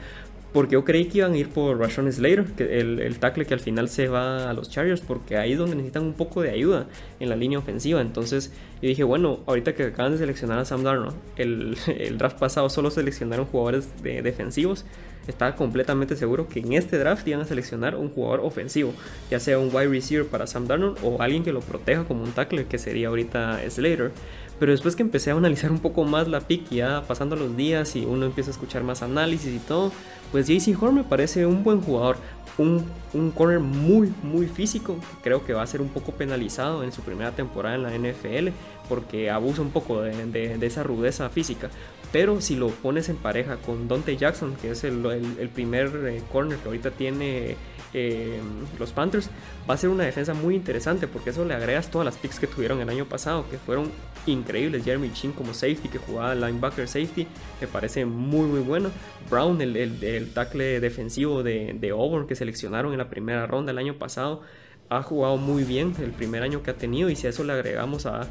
Porque 0.53 0.72
yo 0.72 0.85
creí 0.85 1.07
que 1.07 1.18
iban 1.18 1.35
a 1.35 1.37
ir 1.37 1.51
por 1.51 1.79
Rashon 1.79 2.11
Slater, 2.11 2.45
que 2.57 2.79
el, 2.79 3.01
el, 3.01 3.18
tackle 3.18 3.45
que 3.45 3.53
al 3.53 3.61
final 3.61 3.91
se 3.91 4.09
va 4.09 4.49
a 4.49 4.55
los 4.55 4.70
Chargers, 4.70 5.03
porque 5.03 5.37
ahí 5.37 5.53
es 5.53 5.59
donde 5.59 5.77
necesitan 5.77 6.05
un 6.05 6.14
poco 6.14 6.41
de 6.41 6.51
ayuda 6.51 6.87
en 7.20 7.29
la 7.29 7.37
línea 7.37 7.59
ofensiva. 7.59 8.01
Entonces 8.01 8.53
yo 8.81 8.89
dije, 8.89 9.05
bueno, 9.05 9.41
ahorita 9.47 9.74
que 9.74 9.83
acaban 9.83 10.12
de 10.12 10.18
seleccionar 10.18 10.59
a 10.59 10.64
Sam 10.64 10.83
Darnold, 10.83 11.14
el, 11.37 11.77
el 11.89 12.16
draft 12.16 12.39
pasado 12.39 12.70
solo 12.70 12.91
seleccionaron 12.91 13.45
jugadores 13.47 14.03
de, 14.03 14.22
defensivos 14.22 14.87
estaba 15.31 15.55
completamente 15.57 16.16
seguro 16.16 16.49
que 16.49 16.61
en 16.61 16.72
este 16.72 16.99
draft 16.99 17.27
iban 17.29 17.41
a 17.41 17.45
seleccionar 17.45 17.97
un 17.97 18.11
jugador 18.11 18.41
ofensivo, 18.41 18.93
ya 19.31 19.41
sea 19.41 19.59
un 19.59 19.74
wide 19.74 19.89
receiver 19.89 20.27
para 20.27 20.47
Sam 20.47 20.66
Darnold 20.66 20.99
o 21.03 21.20
alguien 21.20 21.45
que 21.45 21.53
lo 21.53 21.61
proteja 21.61 22.05
como 22.05 22.22
un 22.22 22.33
tackle, 22.33 22.66
que 22.66 22.79
sería 22.79 23.09
ahorita 23.09 23.61
Slater. 23.68 24.12
Pero 24.59 24.72
después 24.72 24.97
que 24.97 25.03
empecé 25.03 25.31
a 25.31 25.35
analizar 25.35 25.70
un 25.70 25.81
poco 25.81 26.05
más 26.05 26.29
la 26.29 26.41
pick, 26.41 26.70
ya 26.70 27.03
pasando 27.07 27.37
los 27.37 27.57
días 27.57 27.95
y 27.95 28.07
uno 28.07 28.24
empieza 28.24 28.51
a 28.51 28.53
escuchar 28.53 28.83
más 28.85 29.03
análisis 29.03 29.55
y 29.55 29.59
todo, 29.59 29.93
pues 30.33 30.49
JC 30.49 30.81
Horn 30.81 30.95
me 30.95 31.05
parece 31.05 31.45
un 31.45 31.62
buen 31.62 31.81
jugador. 31.81 32.16
Un, 32.59 32.85
un, 33.13 33.31
corner 33.33 33.61
muy, 33.61 34.13
muy 34.23 34.47
físico. 34.47 34.97
Creo 35.23 35.45
que 35.45 35.53
va 35.53 35.63
a 35.63 35.67
ser 35.67 35.83
un 35.83 35.89
poco 35.89 36.13
penalizado 36.13 36.85
en 36.85 36.93
su 36.93 37.03
primera 37.03 37.33
temporada 37.33 37.75
en 37.75 37.83
la 37.83 37.91
NFL 37.91 38.49
porque 38.89 39.31
abusa 39.31 39.63
un 39.63 39.71
poco 39.71 40.03
de, 40.03 40.59
esa 40.63 40.83
rudeza 40.83 41.29
física. 41.29 41.71
Pero 42.13 42.41
si 42.41 42.57
lo 42.57 42.69
pones 42.69 43.09
en 43.09 43.17
pareja 43.17 43.57
con 43.57 43.89
Dante 43.89 44.17
Jackson, 44.17 44.55
que 44.61 44.71
es 44.71 44.85
el, 44.85 45.51
primer 45.53 45.91
eh, 46.07 46.23
corner 46.33 46.59
que 46.59 46.69
ahorita 46.69 46.93
tiene 46.93 47.57
eh, 47.99 48.41
los 48.79 48.93
Panthers, 48.93 49.31
va 49.69 49.73
a 49.73 49.77
ser 49.79 49.89
una 49.89 50.05
defensa 50.05 50.35
muy 50.35 50.55
interesante 50.55 51.09
porque 51.09 51.31
eso 51.31 51.47
le 51.47 51.55
agregas 51.55 51.91
todas 51.91 52.05
las 52.05 52.19
picks 52.19 52.39
que 52.39 52.47
tuvieron 52.47 52.79
el 52.81 52.89
año 52.91 53.07
pasado, 53.07 53.49
que 53.51 53.57
fueron 53.57 53.91
increíbles. 54.27 54.85
Jeremy 54.85 55.11
Chin 55.15 55.33
como 55.33 55.55
safety, 55.55 55.89
que 55.89 55.99
jugaba 55.99 56.35
linebacker 56.35 56.87
safety, 56.87 57.27
me 57.59 57.67
parece 57.67 58.05
muy 58.05 58.47
muy 58.47 58.61
bueno. 58.61 58.91
Brown, 59.31 59.63
el, 59.63 59.77
el, 59.77 60.33
tackle 60.35 60.79
defensivo 60.79 61.43
de, 61.43 61.75
de 61.81 61.91
Auburn 61.91 62.27
que 62.27 62.37
seleccionaron 62.37 62.93
en 62.93 62.99
la 62.99 63.09
primera 63.09 63.47
ronda 63.47 63.73
el 63.73 63.79
año 63.79 63.95
pasado, 63.95 64.43
ha 64.89 65.03
jugado 65.03 65.37
muy 65.37 65.64
bien 65.64 65.95
el 66.01 66.12
primer 66.12 66.43
año 66.43 66.62
que 66.62 66.70
ha 66.70 66.74
tenido 66.74 67.11
y 67.11 67.16
si 67.16 67.26
a 67.26 67.30
eso 67.30 67.45
le 67.45 67.53
agregamos 67.53 68.07
a, 68.07 68.26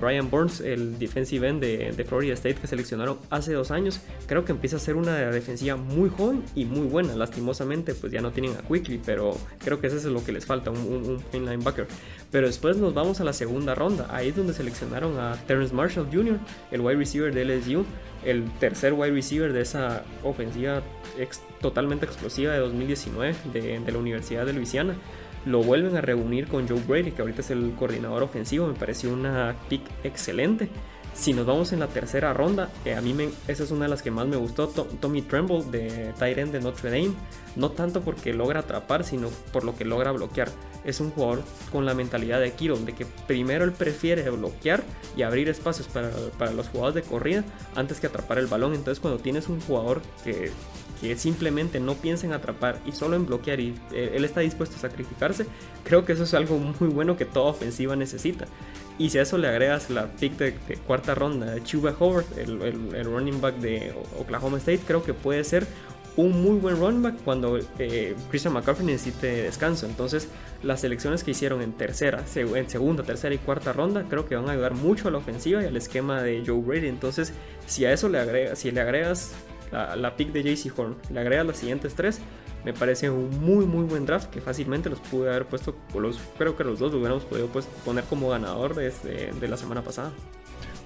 Brian 0.00 0.30
Burns, 0.30 0.60
el 0.60 0.98
defensive 0.98 1.48
end 1.48 1.60
de, 1.60 1.90
de, 1.90 2.04
Florida 2.04 2.34
State 2.34 2.54
que 2.56 2.68
seleccionaron 2.68 3.18
hace 3.30 3.52
dos 3.52 3.72
años, 3.72 4.00
creo 4.28 4.44
que 4.44 4.52
empieza 4.52 4.76
a 4.76 4.78
ser 4.78 4.94
una 4.94 5.16
defensiva 5.16 5.76
muy 5.76 6.08
joven 6.08 6.44
y 6.54 6.64
muy 6.66 6.86
buena. 6.86 7.16
Lastimosamente 7.16 7.94
pues 7.94 8.12
ya 8.12 8.20
no 8.20 8.30
tienen 8.30 8.52
a 8.52 8.62
Quickly, 8.62 9.00
pero 9.04 9.36
creo 9.64 9.80
que 9.80 9.88
eso 9.88 9.96
es 9.96 10.04
lo 10.04 10.24
que 10.24 10.30
les 10.30 10.46
falta, 10.46 10.70
un, 10.70 10.78
un, 10.78 11.24
un 11.32 11.44
linebacker. 11.44 11.88
Pero 12.30 12.46
después 12.46 12.76
nos 12.76 12.94
vamos 12.94 13.20
a 13.20 13.24
la 13.24 13.32
segunda 13.32 13.74
ronda, 13.74 14.06
ahí 14.10 14.28
es 14.28 14.36
donde 14.36 14.54
seleccionaron 14.54 15.18
a 15.18 15.34
Terrence 15.48 15.74
Marshall 15.74 16.06
Jr., 16.12 16.38
el 16.70 16.80
wide 16.80 16.96
receiver 16.96 17.34
de 17.34 17.44
LSU, 17.44 17.84
el 18.24 18.44
tercer 18.60 18.92
wide 18.92 19.10
receiver 19.10 19.52
de 19.52 19.62
esa 19.62 20.04
ofensiva 20.22 20.82
totalmente 21.60 22.06
explosiva 22.06 22.52
de 22.52 22.60
2019 22.60 23.34
de, 23.52 23.80
de 23.80 23.92
la 23.92 23.98
Universidad 23.98 24.46
de 24.46 24.52
Luisiana 24.52 24.94
lo 25.44 25.62
vuelven 25.62 25.96
a 25.96 26.00
reunir 26.00 26.48
con 26.48 26.68
Joe 26.68 26.82
Brady, 26.86 27.12
que 27.12 27.22
ahorita 27.22 27.40
es 27.40 27.50
el 27.50 27.74
coordinador 27.78 28.22
ofensivo, 28.22 28.66
me 28.66 28.74
pareció 28.74 29.12
una 29.12 29.56
pick 29.68 29.82
excelente. 30.04 30.68
Si 31.12 31.32
nos 31.32 31.44
vamos 31.44 31.72
en 31.72 31.80
la 31.80 31.88
tercera 31.88 32.32
ronda, 32.32 32.70
eh, 32.84 32.94
a 32.94 33.00
mí 33.00 33.12
me, 33.12 33.30
esa 33.48 33.64
es 33.64 33.72
una 33.72 33.86
de 33.86 33.88
las 33.90 34.00
que 34.00 34.12
más 34.12 34.28
me 34.28 34.36
gustó, 34.36 34.68
Tommy 34.68 35.22
Tremble 35.22 35.64
de 35.64 36.14
Tyrant 36.18 36.52
de 36.52 36.60
Notre 36.60 36.90
Dame, 36.90 37.14
no 37.56 37.72
tanto 37.72 38.00
porque 38.02 38.32
logra 38.32 38.60
atrapar, 38.60 39.04
sino 39.04 39.28
por 39.52 39.64
lo 39.64 39.74
que 39.76 39.84
logra 39.84 40.12
bloquear. 40.12 40.48
Es 40.84 41.00
un 41.00 41.10
jugador 41.10 41.42
con 41.72 41.84
la 41.84 41.94
mentalidad 41.94 42.40
de 42.40 42.52
Kiro, 42.52 42.76
de 42.76 42.94
que 42.94 43.06
primero 43.26 43.64
él 43.64 43.72
prefiere 43.72 44.30
bloquear 44.30 44.82
y 45.16 45.22
abrir 45.22 45.48
espacios 45.48 45.88
para, 45.88 46.10
para 46.38 46.52
los 46.52 46.68
jugadores 46.68 46.94
de 46.94 47.02
corrida 47.02 47.44
antes 47.74 48.00
que 48.00 48.06
atrapar 48.06 48.38
el 48.38 48.46
balón. 48.46 48.74
Entonces 48.74 49.00
cuando 49.00 49.20
tienes 49.20 49.48
un 49.48 49.60
jugador 49.60 50.00
que 50.24 50.52
que 51.00 51.16
simplemente 51.16 51.80
no 51.80 51.94
piensa 51.94 52.26
en 52.26 52.32
atrapar 52.32 52.78
y 52.84 52.92
solo 52.92 53.16
en 53.16 53.26
bloquear 53.26 53.60
y 53.60 53.74
eh, 53.92 54.12
él 54.14 54.24
está 54.24 54.40
dispuesto 54.40 54.76
a 54.76 54.80
sacrificarse, 54.80 55.46
creo 55.84 56.04
que 56.04 56.12
eso 56.12 56.24
es 56.24 56.34
algo 56.34 56.58
muy 56.58 56.88
bueno 56.88 57.16
que 57.16 57.24
toda 57.24 57.50
ofensiva 57.50 57.96
necesita. 57.96 58.46
Y 58.98 59.08
si 59.08 59.18
a 59.18 59.22
eso 59.22 59.38
le 59.38 59.48
agregas 59.48 59.88
la 59.88 60.08
pick 60.08 60.36
de, 60.36 60.52
cuarta 60.86 61.14
ronda 61.14 61.52
de 61.52 61.62
Chuba 61.62 61.94
Howard, 61.98 62.26
el, 62.36 63.04
running 63.06 63.40
back 63.40 63.56
de 63.56 63.94
Oklahoma 64.18 64.58
State, 64.58 64.80
creo 64.86 65.02
que 65.02 65.14
puede 65.14 65.42
ser 65.42 65.66
un 66.16 66.42
muy 66.42 66.58
buen 66.58 66.78
running 66.78 67.02
back 67.02 67.14
cuando 67.24 67.58
eh, 67.78 68.14
Christian 68.28 68.52
McCaffrey 68.52 68.86
necesite 68.86 69.44
descanso. 69.44 69.86
Entonces, 69.86 70.28
las 70.62 70.82
selecciones 70.82 71.24
que 71.24 71.30
hicieron 71.30 71.62
en 71.62 71.72
tercera, 71.72 72.22
en 72.34 72.68
segunda, 72.68 73.02
tercera 73.02 73.34
y 73.34 73.38
cuarta 73.38 73.72
ronda, 73.72 74.04
creo 74.06 74.26
que 74.26 74.36
van 74.36 74.50
a 74.50 74.52
ayudar 74.52 74.74
mucho 74.74 75.08
a 75.08 75.10
la 75.10 75.16
ofensiva 75.16 75.62
y 75.62 75.66
al 75.66 75.78
esquema 75.78 76.20
de 76.22 76.42
Joe 76.46 76.60
Brady. 76.60 76.88
Entonces, 76.88 77.32
si 77.66 77.86
a 77.86 77.92
eso 77.94 78.10
le 78.10 78.18
agregas, 78.18 78.58
si 78.58 78.70
le 78.70 78.82
agregas 78.82 79.32
la, 79.72 80.16
pick 80.16 80.32
de 80.32 80.42
JC 80.42 80.76
Horn, 80.76 80.96
le 81.12 81.20
agrega 81.20 81.44
las 81.44 81.58
siguientes 81.58 81.94
tres, 81.94 82.20
me 82.64 82.72
parece 82.72 83.08
un 83.08 83.40
muy 83.40 83.64
muy 83.64 83.84
buen 83.84 84.04
draft 84.04 84.30
que 84.30 84.40
fácilmente 84.40 84.90
los 84.90 85.00
pude 85.00 85.30
haber 85.30 85.46
puesto, 85.46 85.74
los, 85.94 86.18
creo 86.36 86.56
que 86.56 86.64
los 86.64 86.78
dos 86.78 86.92
lo 86.92 86.98
hubiéramos 86.98 87.24
podido 87.24 87.46
pues, 87.48 87.66
poner 87.84 88.04
como 88.04 88.28
ganador 88.28 88.74
de 88.74 89.48
la 89.48 89.56
semana 89.56 89.82
pasada. 89.82 90.12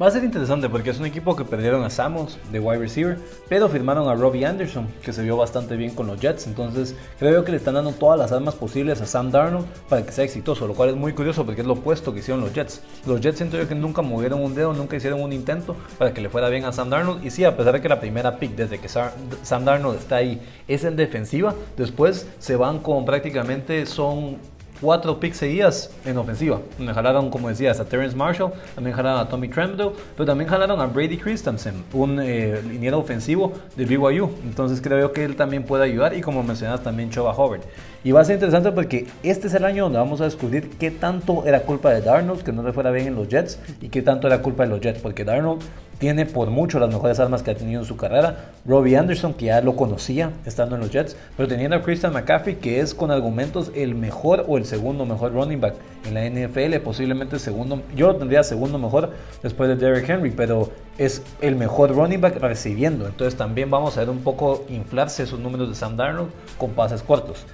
Va 0.01 0.09
a 0.09 0.11
ser 0.11 0.25
interesante 0.25 0.69
porque 0.69 0.91
es 0.91 0.99
un 0.99 1.07
equipo 1.07 1.37
que 1.37 1.45
perdieron 1.45 1.85
a 1.85 1.89
Samuels 1.89 2.37
de 2.51 2.59
wide 2.59 2.81
receiver, 2.81 3.17
pero 3.49 3.69
firmaron 3.69 4.09
a 4.09 4.15
Robbie 4.17 4.45
Anderson, 4.45 4.89
que 5.01 5.13
se 5.13 5.23
vio 5.23 5.37
bastante 5.37 5.77
bien 5.77 5.95
con 5.95 6.09
los 6.09 6.21
Jets. 6.21 6.49
Entonces, 6.49 6.97
creo 7.17 7.45
que 7.45 7.53
le 7.53 7.59
están 7.59 7.75
dando 7.75 7.93
todas 7.93 8.19
las 8.19 8.33
armas 8.33 8.57
posibles 8.57 9.01
a 9.01 9.07
Sam 9.07 9.31
Darnold 9.31 9.67
para 9.89 10.05
que 10.05 10.11
sea 10.11 10.25
exitoso, 10.25 10.67
lo 10.67 10.75
cual 10.75 10.89
es 10.89 10.97
muy 10.97 11.13
curioso 11.13 11.47
porque 11.47 11.61
es 11.61 11.67
lo 11.67 11.75
opuesto 11.75 12.13
que 12.13 12.19
hicieron 12.19 12.41
los 12.41 12.53
Jets. 12.53 12.83
Los 13.07 13.21
Jets 13.21 13.37
siento 13.37 13.57
yo 13.57 13.69
que 13.69 13.77
nunca 13.77 14.03
movieron 14.03 14.43
un 14.43 14.57
dedo, 14.57 14.73
nunca 14.73 14.97
hicieron 14.97 15.23
un 15.23 15.33
intento 15.33 15.77
para 15.97 16.13
que 16.13 16.21
le 16.21 16.29
fuera 16.29 16.49
bien 16.49 16.65
a 16.65 16.73
Sam 16.73 16.91
Darnold. 16.91 17.25
Y 17.25 17.31
sí, 17.31 17.45
a 17.45 17.57
pesar 17.57 17.75
de 17.75 17.81
que 17.81 17.89
la 17.89 18.01
primera 18.01 18.37
pick 18.41 18.57
desde 18.57 18.81
que 18.81 18.89
Sam 18.89 19.65
Darnold 19.65 20.01
está 20.01 20.17
ahí 20.17 20.41
es 20.67 20.83
en 20.83 20.97
defensiva, 20.97 21.55
después 21.77 22.27
se 22.41 22.57
van 22.57 22.81
con 22.81 23.05
prácticamente 23.05 23.87
son 23.87 24.39
cuatro 24.85 25.19
picks 25.19 25.39
seguidas 25.39 25.91
en 26.05 26.19
ofensiva. 26.19 26.61
Me 26.79 26.93
jalaron, 26.93 27.31
como 27.31 27.49
decías, 27.49 27.81
a 27.81 27.87
Terrence 27.87 28.15
Marshall, 28.15 28.53
también 28.75 28.95
jalaron 28.95 29.19
a 29.19 29.29
Tommy 29.31 29.49
Tremble, 29.49 29.93
pero 30.15 30.27
también 30.27 30.51
jalaron 30.51 30.79
a 30.79 30.87
Brady 30.87 31.17
Christensen, 31.17 31.83
un 31.95 32.21
eh, 32.21 32.61
liniero 32.63 32.99
ofensivo 32.99 33.55
de 33.77 33.87
BYU. 33.87 34.31
Entonces 34.45 34.83
creo 34.83 35.11
que 35.13 35.25
él 35.25 35.37
también 35.37 35.65
puede 35.65 35.85
ayudar 35.85 36.15
y 36.15 36.21
como 36.21 36.43
mencionas 36.43 36.83
también 36.83 37.09
Choba 37.09 37.33
Howard. 37.33 37.63
Y 38.05 38.13
va 38.13 38.21
a 38.21 38.25
ser 38.25 38.35
interesante 38.35 38.71
porque 38.71 39.07
este 39.23 39.47
es 39.47 39.55
el 39.55 39.65
año 39.65 39.85
donde 39.85 39.99
vamos 39.99 40.21
a 40.21 40.25
descubrir 40.25 40.69
qué 40.79 40.91
tanto 40.91 41.47
era 41.47 41.63
culpa 41.63 41.91
de 41.91 42.03
Darnold, 42.03 42.43
que 42.43 42.53
no 42.53 42.63
le 42.63 42.75
fuera 42.75 42.91
bien 42.91 43.07
en 43.07 43.15
los 43.15 43.29
Jets, 43.29 43.59
y 43.81 43.89
qué 43.89 44.03
tanto 44.03 44.27
era 44.27 44.43
culpa 44.43 44.65
de 44.65 44.69
los 44.69 44.83
Jets, 44.83 45.01
porque 45.01 45.25
Darnold 45.25 45.63
tiene 45.99 46.27
por 46.27 46.51
mucho 46.51 46.79
las 46.79 46.91
mejores 46.91 47.19
armas 47.19 47.43
que 47.43 47.53
ha 47.53 47.55
tenido 47.55 47.81
en 47.81 47.87
su 47.87 47.97
carrera. 47.97 48.51
Robbie 48.67 48.99
Anderson, 48.99 49.33
que 49.33 49.47
ya 49.47 49.63
lo 49.63 49.75
conocía 49.75 50.33
estando 50.45 50.75
en 50.75 50.83
los 50.83 50.91
Jets, 50.91 51.17
pero 51.35 51.49
teniendo 51.49 51.77
a 51.77 51.83
Christian 51.83 52.13
McCaffrey, 52.13 52.57
que 52.57 52.81
es 52.81 52.93
con 52.93 53.11
argumentos 53.11 53.73
el 53.75 53.95
mejor 53.95 54.45
o 54.49 54.59
el 54.59 54.67
segundo 54.67 55.07
mejor 55.07 55.33
running 55.33 55.63
back 55.63 55.75
en 56.05 56.13
la 56.13 56.29
NFL, 56.29 56.77
posiblemente 56.85 57.39
segundo, 57.39 57.81
yo 57.97 58.09
lo 58.09 58.17
tendría 58.17 58.43
segundo 58.43 58.79
mejor 58.79 59.13
después 59.43 59.71
de 59.71 59.77
Derrick 59.77 60.11
Henry, 60.11 60.31
pero 60.31 60.69
es 60.99 61.23
el 61.41 61.57
mejor 61.57 61.95
running 61.95 62.21
back 62.21 62.37
recibiendo. 62.37 63.07
Entonces 63.07 63.35
también 63.39 63.71
vamos 63.71 63.97
a 63.97 64.01
ver 64.01 64.11
un 64.11 64.19
poco 64.19 64.67
inflarse 64.69 65.23
esos 65.23 65.41
números 65.41 65.71
de 65.71 65.75
Sam 65.75 65.97
Darnold 65.97 66.29
con 66.59 66.73
pases 66.73 67.03
cortos. 67.03 67.47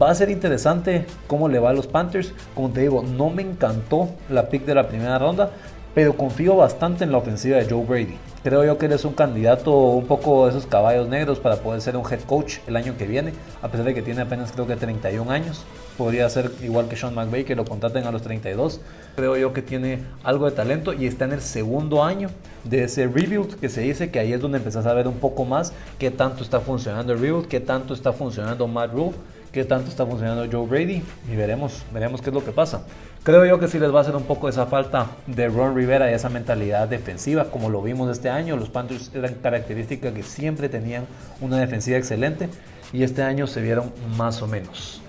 Va 0.00 0.10
a 0.10 0.14
ser 0.14 0.28
interesante 0.30 1.06
cómo 1.28 1.48
le 1.48 1.60
va 1.60 1.70
a 1.70 1.72
los 1.72 1.86
Panthers. 1.86 2.32
Como 2.54 2.70
te 2.70 2.80
digo, 2.80 3.04
no 3.04 3.30
me 3.30 3.42
encantó 3.42 4.08
la 4.28 4.48
pick 4.48 4.64
de 4.64 4.74
la 4.74 4.88
primera 4.88 5.18
ronda, 5.20 5.50
pero 5.94 6.16
confío 6.16 6.56
bastante 6.56 7.04
en 7.04 7.12
la 7.12 7.18
ofensiva 7.18 7.58
de 7.58 7.70
Joe 7.70 7.84
Brady. 7.84 8.16
Creo 8.42 8.64
yo 8.64 8.76
que 8.76 8.86
él 8.86 8.92
es 8.92 9.04
un 9.04 9.12
candidato 9.12 9.72
un 9.72 10.06
poco 10.06 10.46
de 10.46 10.50
esos 10.50 10.66
caballos 10.66 11.08
negros 11.08 11.38
para 11.38 11.56
poder 11.56 11.80
ser 11.80 11.96
un 11.96 12.04
head 12.10 12.20
coach 12.22 12.56
el 12.66 12.74
año 12.74 12.96
que 12.98 13.06
viene, 13.06 13.32
a 13.62 13.68
pesar 13.68 13.86
de 13.86 13.94
que 13.94 14.02
tiene 14.02 14.22
apenas 14.22 14.50
creo 14.50 14.66
que 14.66 14.74
31 14.74 15.30
años. 15.30 15.64
Podría 15.96 16.28
ser 16.28 16.50
igual 16.60 16.88
que 16.88 16.96
Sean 16.96 17.14
McVay, 17.14 17.44
que 17.44 17.54
lo 17.54 17.64
contraten 17.64 18.04
a 18.04 18.10
los 18.10 18.22
32. 18.22 18.80
Creo 19.14 19.36
yo 19.36 19.52
que 19.52 19.62
tiene 19.62 20.00
algo 20.24 20.46
de 20.46 20.52
talento 20.56 20.92
y 20.92 21.06
está 21.06 21.26
en 21.26 21.34
el 21.34 21.40
segundo 21.40 22.02
año 22.02 22.30
de 22.64 22.84
ese 22.84 23.06
rebuild 23.06 23.60
que 23.60 23.68
se 23.68 23.82
dice 23.82 24.10
que 24.10 24.18
ahí 24.18 24.32
es 24.32 24.40
donde 24.40 24.58
empezás 24.58 24.86
a 24.86 24.92
ver 24.92 25.06
un 25.06 25.18
poco 25.18 25.44
más 25.44 25.72
qué 26.00 26.10
tanto 26.10 26.42
está 26.42 26.58
funcionando 26.58 27.12
el 27.12 27.20
rebuild, 27.20 27.46
qué 27.46 27.60
tanto 27.60 27.94
está 27.94 28.12
funcionando 28.12 28.66
Matt 28.66 28.92
Rule 28.92 29.14
qué 29.54 29.64
tanto 29.64 29.88
está 29.88 30.04
funcionando 30.04 30.48
Joe 30.50 30.66
Brady 30.66 31.00
y 31.30 31.36
veremos, 31.36 31.84
veremos 31.92 32.20
qué 32.20 32.30
es 32.30 32.34
lo 32.34 32.44
que 32.44 32.50
pasa. 32.50 32.82
Creo 33.22 33.46
yo 33.46 33.60
que 33.60 33.68
sí 33.68 33.78
les 33.78 33.94
va 33.94 33.98
a 33.98 34.02
hacer 34.02 34.16
un 34.16 34.24
poco 34.24 34.48
esa 34.48 34.66
falta 34.66 35.06
de 35.28 35.46
Ron 35.48 35.76
Rivera 35.76 36.10
y 36.10 36.14
esa 36.14 36.28
mentalidad 36.28 36.88
defensiva, 36.88 37.52
como 37.52 37.70
lo 37.70 37.80
vimos 37.80 38.10
este 38.10 38.28
año. 38.28 38.56
Los 38.56 38.68
Panthers 38.68 39.12
eran 39.14 39.34
características 39.34 40.12
que 40.12 40.24
siempre 40.24 40.68
tenían 40.68 41.06
una 41.40 41.58
defensiva 41.58 41.96
excelente 41.96 42.48
y 42.92 43.04
este 43.04 43.22
año 43.22 43.46
se 43.46 43.62
vieron 43.62 43.92
más 44.16 44.42
o 44.42 44.48
menos. 44.48 45.03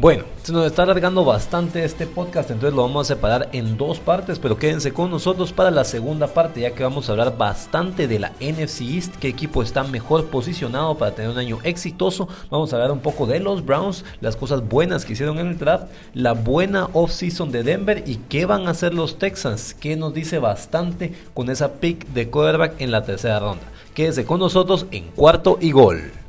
Bueno, 0.00 0.24
se 0.42 0.54
nos 0.54 0.64
está 0.64 0.84
alargando 0.84 1.26
bastante 1.26 1.84
este 1.84 2.06
podcast, 2.06 2.50
entonces 2.50 2.74
lo 2.74 2.80
vamos 2.80 3.06
a 3.06 3.14
separar 3.14 3.50
en 3.52 3.76
dos 3.76 3.98
partes, 3.98 4.38
pero 4.38 4.56
quédense 4.56 4.94
con 4.94 5.10
nosotros 5.10 5.52
para 5.52 5.70
la 5.70 5.84
segunda 5.84 6.28
parte, 6.28 6.62
ya 6.62 6.70
que 6.70 6.82
vamos 6.82 7.06
a 7.06 7.12
hablar 7.12 7.36
bastante 7.36 8.08
de 8.08 8.18
la 8.18 8.30
NFC 8.40 8.80
East, 8.80 9.16
qué 9.16 9.28
equipo 9.28 9.62
está 9.62 9.84
mejor 9.84 10.24
posicionado 10.28 10.96
para 10.96 11.14
tener 11.14 11.30
un 11.30 11.36
año 11.36 11.58
exitoso. 11.64 12.28
Vamos 12.48 12.72
a 12.72 12.76
hablar 12.76 12.92
un 12.92 13.00
poco 13.00 13.26
de 13.26 13.40
los 13.40 13.62
Browns, 13.62 14.06
las 14.22 14.36
cosas 14.36 14.66
buenas 14.66 15.04
que 15.04 15.12
hicieron 15.12 15.38
en 15.38 15.48
el 15.48 15.58
draft, 15.58 15.88
la 16.14 16.32
buena 16.32 16.88
offseason 16.94 17.52
de 17.52 17.62
Denver 17.62 18.02
y 18.06 18.16
qué 18.30 18.46
van 18.46 18.68
a 18.68 18.70
hacer 18.70 18.94
los 18.94 19.18
Texans, 19.18 19.74
que 19.74 19.96
nos 19.96 20.14
dice 20.14 20.38
bastante 20.38 21.12
con 21.34 21.50
esa 21.50 21.74
pick 21.74 22.06
de 22.06 22.30
quarterback 22.30 22.80
en 22.80 22.90
la 22.90 23.04
tercera 23.04 23.38
ronda. 23.38 23.64
Quédense 23.92 24.24
con 24.24 24.40
nosotros 24.40 24.86
en 24.92 25.08
cuarto 25.08 25.58
y 25.60 25.72
gol. 25.72 26.19